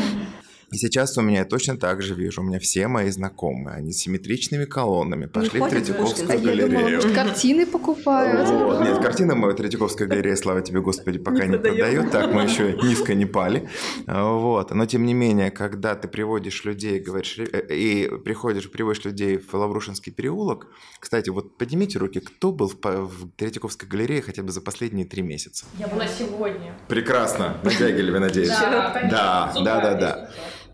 [0.71, 2.41] И сейчас у меня я точно так же вижу.
[2.41, 6.29] У меня все мои знакомые, они с симметричными колоннами пошли в Третьяковскую?
[6.29, 6.95] А я думала, галерею.
[6.95, 8.49] может, картины покупают.
[8.49, 8.81] Вот.
[8.81, 12.11] Нет, картина моя Третьяковская галерея, слава тебе, Господи, пока не, продает.
[12.11, 13.67] Так, мы еще низко не пали.
[14.07, 14.71] Вот.
[14.71, 19.53] Но, тем не менее, когда ты приводишь людей, говоришь, э, и приходишь, приводишь людей в
[19.53, 20.67] Лаврушинский переулок,
[21.01, 25.21] кстати, вот поднимите руки, кто был в, в Третьяковской галерее хотя бы за последние три
[25.21, 25.65] месяца?
[25.77, 26.77] Я была сегодня.
[26.87, 27.57] Прекрасно.
[27.61, 28.47] На Дягилеве, надеюсь.
[28.47, 29.51] Да.
[29.53, 30.31] Да, да, да.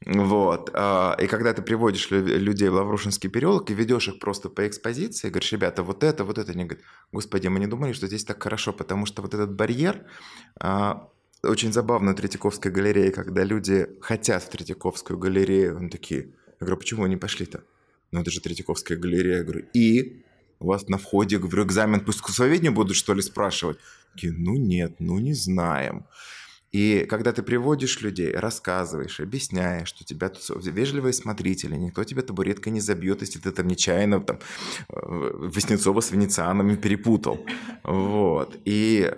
[0.08, 0.70] Вот.
[0.74, 4.66] а, И когда ты приводишь лю- людей в Лаврушинский переулок и ведешь их просто по
[4.66, 8.24] экспозиции, говоришь, ребята, вот это, вот это, они говорят, господи, мы не думали, что здесь
[8.24, 10.06] так хорошо, потому что вот этот барьер,
[10.62, 11.10] а,
[11.44, 16.78] очень забавно в Третьяковской галерее, когда люди хотят в Третьяковскую галерею, они такие, я говорю,
[16.78, 17.64] почему не пошли-то?
[18.12, 19.38] Ну, это же Третьяковская галерея.
[19.40, 20.24] Я говорю, и?
[20.60, 23.78] У вас на входе, говорю, экзамен по искусствоведению будут, что ли, спрашивать?
[24.14, 26.06] Такие, ну нет, ну не знаем.
[26.78, 32.72] И когда ты приводишь людей, рассказываешь, объясняешь, что тебя тут вежливые смотрители, никто тебя табуреткой
[32.72, 34.38] не забьет, если ты там нечаянно там
[34.90, 37.44] э, Васнецова с венецианами перепутал.
[37.84, 38.58] Вот.
[38.66, 39.12] И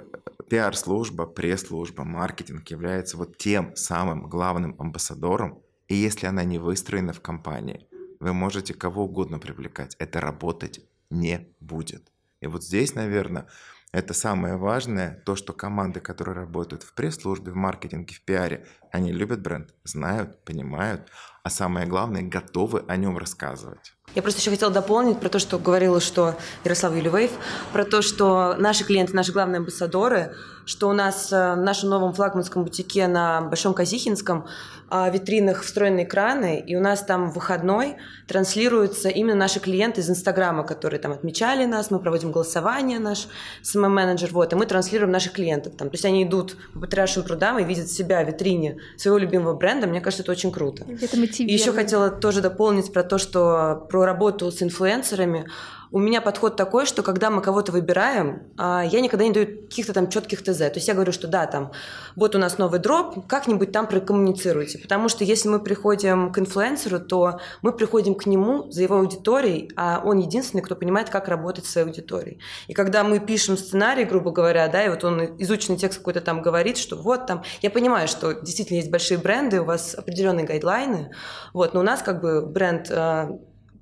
[0.50, 5.62] пиар-служба, пресс-служба, маркетинг является вот тем самым главным амбассадором.
[5.90, 7.88] И если она не выстроена в компании,
[8.22, 9.98] вы можете кого угодно привлекать.
[10.00, 10.80] Это работать
[11.10, 12.10] не будет.
[12.40, 13.48] И вот здесь, наверное,
[13.92, 19.12] это самое важное, то, что команды, которые работают в пресс-службе, в маркетинге, в пиаре, они
[19.12, 21.10] любят бренд, знают, понимают,
[21.44, 23.94] а самое главное, готовы о нем рассказывать.
[24.16, 27.32] Я просто еще хотела дополнить про то, что говорила, что Ярослав Юливейв,
[27.74, 30.36] про то, что наши клиенты, наши главные амбассадоры,
[30.70, 34.46] что у нас э, в нашем новом флагманском бутике на Большом Казихинском
[34.92, 37.98] в витринах встроены экраны, и у нас там в выходной
[38.28, 43.28] транслируются именно наши клиенты из Инстаграма, которые там отмечали нас, мы проводим голосование, наш
[43.62, 45.74] СММ-менеджер, вот, и мы транслируем наших клиентов.
[45.78, 49.54] Там, то есть они идут по Патриаршим прудам и видят себя в витрине своего любимого
[49.54, 50.86] бренда, мне кажется, это очень круто.
[50.90, 51.60] Это И мотивирует.
[51.60, 55.48] еще хотела тоже дополнить про то, что про работу с инфлюенсерами.
[55.92, 59.92] У меня подход такой, что когда мы кого-то выбираем, а, я никогда не даю каких-то
[59.92, 60.58] там четких ТЗ.
[60.58, 61.72] То есть я говорю, что да, там,
[62.16, 64.78] вот у нас новый дроп, как-нибудь там прокоммуницируйте.
[64.78, 69.72] Потому что если мы приходим к инфлюенсеру, то мы приходим к нему за его аудиторией,
[69.76, 72.40] а он единственный, кто понимает, как работать с своей аудиторией.
[72.68, 76.44] И когда мы пишем сценарий, грубо говоря, да, и вот он изученный текст какой-то там
[76.44, 81.12] говорит, что вот там, я понимаю, что действительно есть большие бренды, у вас определенные гайдлайны,
[81.54, 83.30] вот, но у нас как бы бренд э,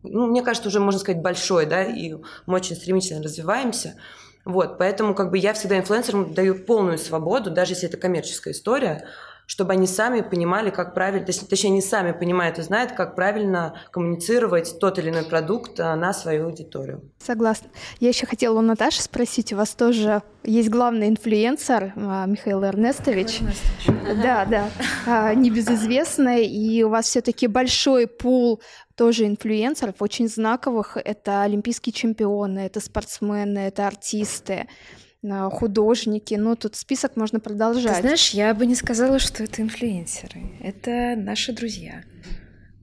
[0.03, 2.13] ну, мне кажется, уже можно сказать большой, да, и
[2.45, 3.95] мы очень стремительно развиваемся.
[4.45, 9.07] Вот, поэтому как бы я всегда инфлюенсерам даю полную свободу, даже если это коммерческая история,
[9.47, 14.77] чтобы они сами понимали, как правильно, точнее, они сами понимают и знают, как правильно коммуницировать
[14.79, 17.09] тот или иной продукт а, на свою аудиторию.
[17.17, 17.69] Согласна.
[17.99, 23.39] Я еще хотела у Наташи спросить, у вас тоже есть главный инфлюенсер а, Михаил Эрнестович.
[24.21, 24.69] Да, да,
[25.05, 28.61] а, небезызвестный, и у вас все-таки большой пул
[28.95, 30.97] тоже инфлюенсеров, очень знаковых.
[30.97, 34.67] Это олимпийские чемпионы, это спортсмены, это артисты
[35.49, 37.95] художники, ну тут список можно продолжать.
[37.95, 42.03] Ты знаешь, я бы не сказала, что это инфлюенсеры, это наши друзья,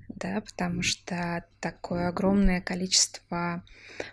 [0.09, 3.63] да, потому что такое огромное количество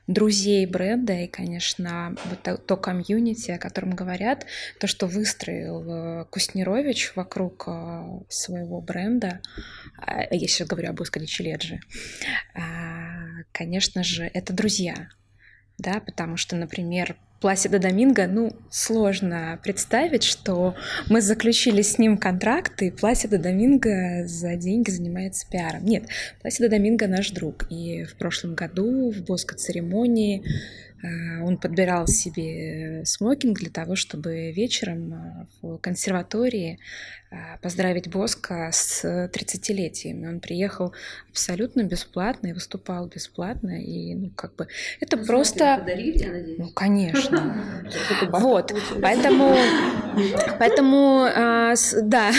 [0.08, 4.46] друзей бренда и, конечно, вот то комьюнити, о котором говорят,
[4.80, 5.84] то, что выстроил
[6.22, 9.42] э, Куснерович вокруг э, своего бренда,
[9.98, 11.80] а, я сейчас говорю об Оскаре Челеджи,
[12.54, 15.10] а, конечно же, это друзья,
[15.78, 20.76] да, потому что, например, Пласида Доминго, ну, сложно представить, что
[21.10, 25.84] мы заключили с ним контракт, и Пласида Доминго за деньги занимается пиаром.
[25.84, 26.04] Нет,
[26.42, 33.58] Пласида Доминго наш друг, и в прошлом году в Боско-церемонии Э, он подбирал себе смокинг
[33.60, 36.80] для того, чтобы вечером э, в консерватории
[37.32, 40.28] э, поздравить Боска с 30-летием.
[40.28, 40.94] Он приехал
[41.32, 43.82] абсолютно бесплатно и выступал бесплатно.
[43.82, 44.68] И, ну, как бы,
[45.00, 45.78] это ну, просто...
[45.80, 46.60] Подарили, я надеюсь?
[46.60, 47.84] Ну, конечно.
[48.32, 49.56] Вот, поэтому,
[50.60, 51.28] поэтому,
[52.04, 52.32] да,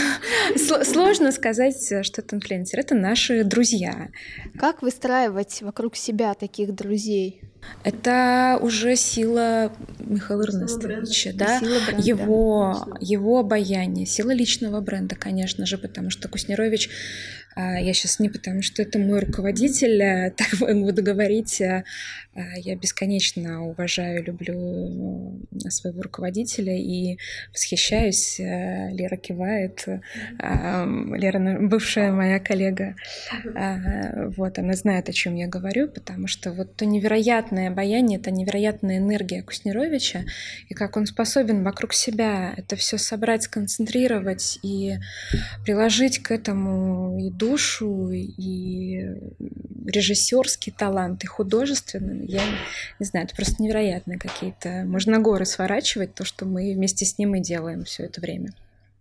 [0.85, 2.79] сложно сказать, что это инфлюенсер.
[2.79, 4.09] Это наши друзья.
[4.59, 7.52] Как выстраивать вокруг себя таких друзей?
[7.85, 15.79] Это уже сила Михаила Эрнестовича, да, бренда, его, его обаяние, сила личного бренда, конечно же,
[15.79, 16.91] потому что Куснерович
[17.57, 21.61] я сейчас не потому, что это мой руководитель, а, так буду говорить.
[21.61, 21.83] А,
[22.57, 27.19] я бесконечно уважаю, люблю своего руководителя и
[27.53, 28.39] восхищаюсь.
[28.39, 29.87] Лера кивает.
[30.39, 32.95] Лера, бывшая моя коллега,
[34.37, 38.99] вот, она знает, о чем я говорю, потому что вот то невероятное обаяние, это невероятная
[38.99, 40.25] энергия Куснеровича,
[40.69, 44.97] и как он способен вокруг себя это все собрать, сконцентрировать и
[45.65, 49.17] приложить к этому и душу, и
[49.85, 52.27] режиссерский талант, и художественный.
[52.27, 52.43] Я
[53.01, 54.85] не знаю, это просто невероятные какие-то.
[54.87, 58.53] Можно горы сворачивать, то, что мы вместе с ним и делаем все это время.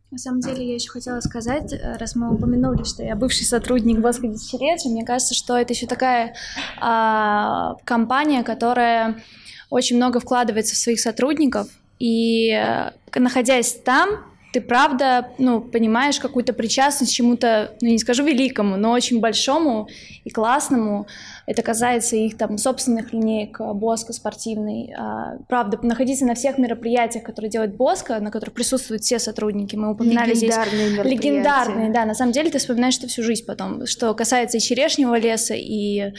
[0.10, 4.28] На самом деле, я еще хотела сказать, раз мы упомянули, что я бывший сотрудник Баска
[4.28, 6.36] Дисчереджи, мне кажется, что это еще такая
[6.82, 9.22] а, компания, которая
[9.70, 16.54] очень много вкладывается в своих сотрудников, и э, находясь там, ты правда, ну, понимаешь какую-то
[16.54, 19.88] причастность к чему-то, ну, не скажу великому, но очень большому
[20.24, 21.08] и классному.
[21.46, 24.94] Это касается их там собственных линеек Боска спортивной.
[24.98, 29.76] А, правда, находиться на всех мероприятиях, которые делает Боска, на которых присутствуют все сотрудники.
[29.76, 31.06] Мы упоминали Легендарные здесь...
[31.06, 32.06] Легендарные, да.
[32.06, 33.86] На самом деле ты вспоминаешь это всю жизнь потом.
[33.86, 36.14] Что касается и черешнего леса, и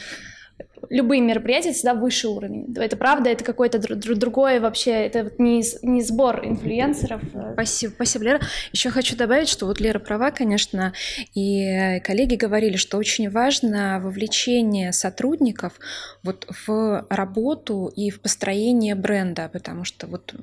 [0.93, 2.71] любые мероприятия всегда выше уровень.
[2.77, 7.21] Это правда, это какое-то др- другое вообще, это вот не, не сбор инфлюенсеров.
[7.53, 8.41] Спасибо, спасибо, Лера.
[8.71, 10.93] Еще хочу добавить, что вот Лера права, конечно,
[11.33, 15.73] и коллеги говорили, что очень важно вовлечение сотрудников
[16.21, 20.35] вот в работу и в построение бренда, потому что вот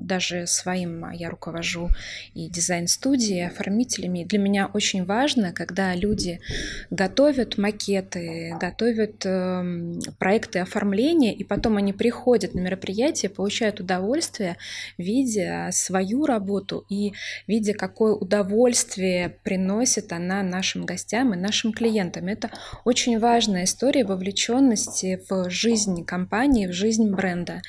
[0.00, 1.88] даже своим я руковожу
[2.34, 4.24] и дизайн-студией, оформителями.
[4.24, 6.40] Для меня очень важно, когда люди
[6.90, 9.67] готовят макеты, готовят э,
[10.18, 14.56] проекты оформления, и потом они приходят на мероприятие, получают удовольствие,
[14.96, 17.12] видя свою работу и
[17.46, 22.26] видя, какое удовольствие приносит она нашим гостям и нашим клиентам.
[22.26, 22.50] Это
[22.84, 27.62] очень важная история вовлеченности в жизнь компании, в жизнь бренда.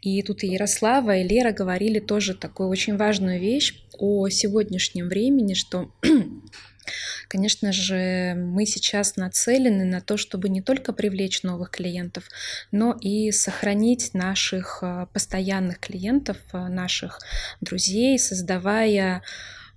[0.00, 5.54] И тут и Ярослава, и Лера говорили тоже такую очень важную вещь о сегодняшнем времени,
[5.54, 5.90] что
[7.28, 12.24] Конечно же, мы сейчас нацелены на то, чтобы не только привлечь новых клиентов,
[12.70, 17.18] но и сохранить наших э, постоянных клиентов, э, наших
[17.60, 19.22] друзей, создавая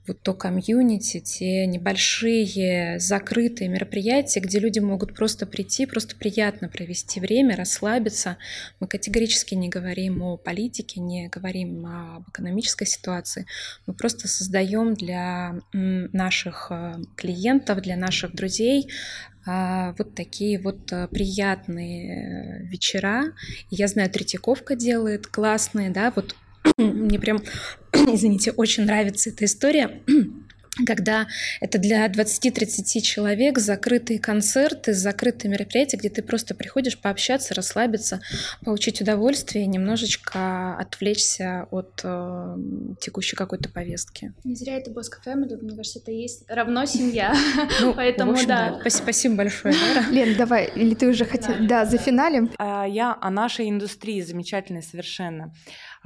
[0.08, 7.20] вот то комьюнити, те небольшие закрытые мероприятия, где люди могут просто прийти, просто приятно провести
[7.20, 8.38] время, расслабиться.
[8.80, 13.46] Мы категорически не говорим о политике, не говорим об экономической ситуации.
[13.86, 18.90] Мы просто создаем для наших э, клиентов, для наших друзей
[19.46, 23.34] а, вот такие вот э, приятные вечера.
[23.70, 26.36] Я знаю, Третьяковка делает классные, да, вот
[26.78, 27.42] мне прям,
[27.94, 30.02] извините, очень нравится эта история.
[30.86, 31.28] когда
[31.62, 38.22] это для 20-30 человек закрытые концерты, закрытые мероприятия, где ты просто приходишь пообщаться, расслабиться,
[38.64, 42.58] получить удовольствие и немножечко отвлечься от э,
[43.00, 44.34] текущей какой-то повестки.
[44.44, 47.34] Не зря это Боско Family, мне кажется, это есть равно семья,
[47.82, 48.80] ну, поэтому общем, да.
[48.84, 48.90] да.
[48.90, 49.74] Спасибо большое.
[50.12, 52.52] Лен, давай, или ты уже хотел, да, за финалем?
[52.58, 55.54] А, я о нашей индустрии замечательной совершенно.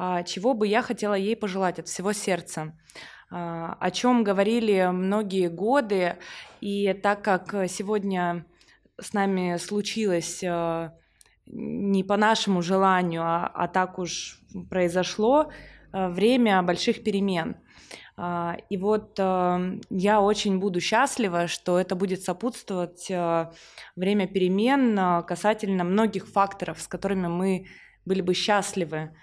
[0.03, 2.75] А, чего бы я хотела ей пожелать от всего сердца?
[3.29, 6.17] А, о чем говорили многие годы.
[6.59, 8.43] И так как сегодня
[8.99, 10.93] с нами случилось а,
[11.45, 14.39] не по нашему желанию, а, а так уж
[14.71, 15.51] произошло,
[15.93, 17.57] время больших перемен.
[18.69, 26.79] И вот я очень буду счастлива, что это будет сопутствовать время перемен касательно многих факторов,
[26.79, 27.67] с которыми мы
[28.05, 29.15] были бы счастливы а,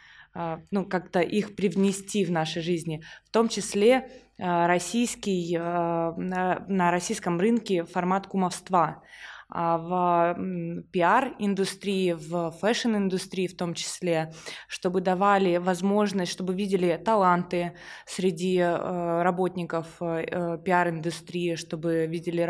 [0.71, 7.41] ну, как-то их привнести в наши жизни, в том числе а, российский, а, на российском
[7.41, 9.03] рынке формат кумовства.
[9.51, 14.35] А, в пиар-индустрии, в fashion-индустрии в том числе,
[14.69, 22.47] чтобы давали возможность, чтобы видели таланты среди э, работников э, пиар-индустрии, чтобы видели,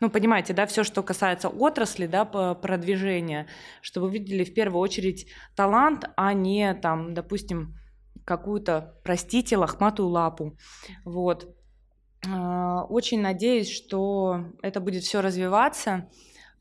[0.00, 3.46] ну, понимаете, да, все, что касается отрасли, да, продвижения,
[3.80, 7.76] чтобы видели в первую очередь талант, а не там, допустим,
[8.24, 10.56] какую-то, простите, лохматую лапу.
[11.04, 11.54] Вот.
[12.26, 16.08] Очень надеюсь, что это будет все развиваться.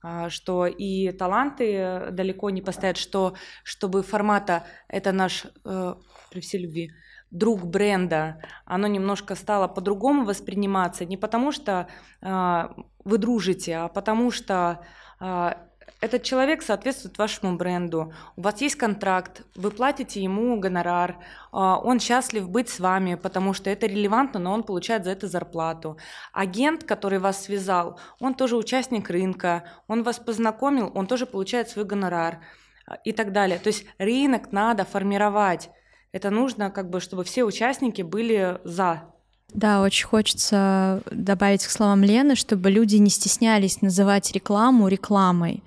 [0.01, 5.95] А, что и таланты далеко не постоят, что чтобы формата это наш э,
[6.31, 6.91] при всей любви
[7.31, 11.87] друг бренда, оно немножко стало по-другому восприниматься, не потому что
[12.21, 12.67] э,
[13.03, 14.85] вы дружите, а потому что
[15.19, 15.51] э,
[16.01, 21.17] этот человек соответствует вашему бренду, у вас есть контракт, вы платите ему гонорар,
[21.51, 25.27] а, он счастлив быть с вами, потому что это релевантно, но он получает за это
[25.27, 25.97] зарплату.
[26.31, 31.83] Агент, который вас связал, он тоже участник рынка, он вас познакомил, он тоже получает свой
[31.83, 32.39] гонорар
[32.87, 33.59] а, и так далее.
[33.59, 35.69] То есть рынок надо формировать.
[36.11, 39.13] Это нужно, как бы, чтобы все участники были за
[39.53, 45.63] да, очень хочется добавить к словам Лены, чтобы люди не стеснялись называть рекламу рекламой.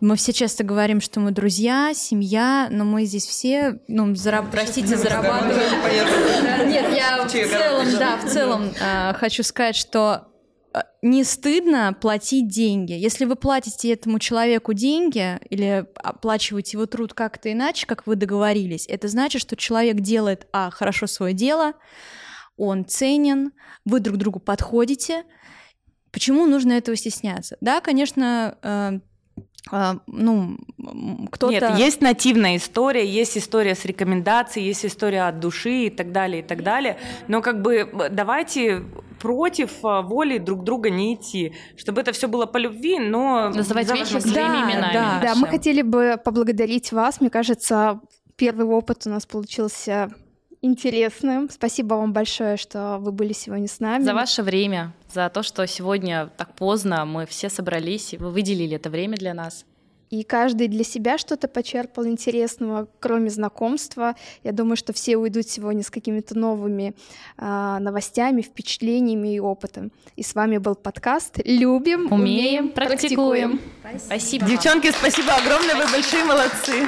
[0.00, 4.50] Мы все часто говорим, что мы друзья, семья, но мы здесь все, ну, зараб...
[4.50, 6.68] простите, зарабатываем.
[6.68, 10.28] Нет, я в целом, да, в целом а, хочу сказать, что
[10.72, 12.92] а, не стыдно платить деньги.
[12.92, 18.86] Если вы платите этому человеку деньги или оплачиваете его труд как-то иначе, как вы договорились,
[18.88, 21.74] это значит, что человек делает, а, хорошо свое дело,
[22.56, 23.52] он ценен,
[23.84, 25.24] вы друг другу подходите.
[26.12, 27.56] Почему нужно этого стесняться?
[27.60, 29.00] Да, конечно, э,
[29.70, 30.56] э, ну,
[31.30, 31.52] кто-то...
[31.52, 36.42] Нет, есть нативная история, есть история с рекомендацией, есть история от души и так далее,
[36.42, 36.98] и так далее.
[37.28, 38.82] Но как бы давайте
[39.20, 43.50] против э, воли друг друга не идти, чтобы это все было по любви, но...
[43.50, 44.92] Называть вещи своими да, именами.
[44.94, 47.20] Да, да, мы хотели бы поблагодарить вас.
[47.20, 48.00] Мне кажется,
[48.36, 50.10] первый опыт у нас получился
[50.66, 51.48] интересным.
[51.50, 54.04] Спасибо вам большое, что вы были сегодня с нами.
[54.04, 58.76] За ваше время, за то, что сегодня так поздно мы все собрались, и вы выделили
[58.76, 59.64] это время для нас.
[60.10, 64.14] И каждый для себя что-то почерпал интересного, кроме знакомства.
[64.44, 66.94] Я думаю, что все уйдут сегодня с какими-то новыми
[67.38, 69.90] э, новостями, впечатлениями и опытом.
[70.14, 73.58] И с вами был подкаст «Любим, умеем, практикуем».
[73.82, 74.00] практикуем.
[74.06, 74.46] Спасибо.
[74.46, 76.86] Девчонки, спасибо огромное, вы большие молодцы.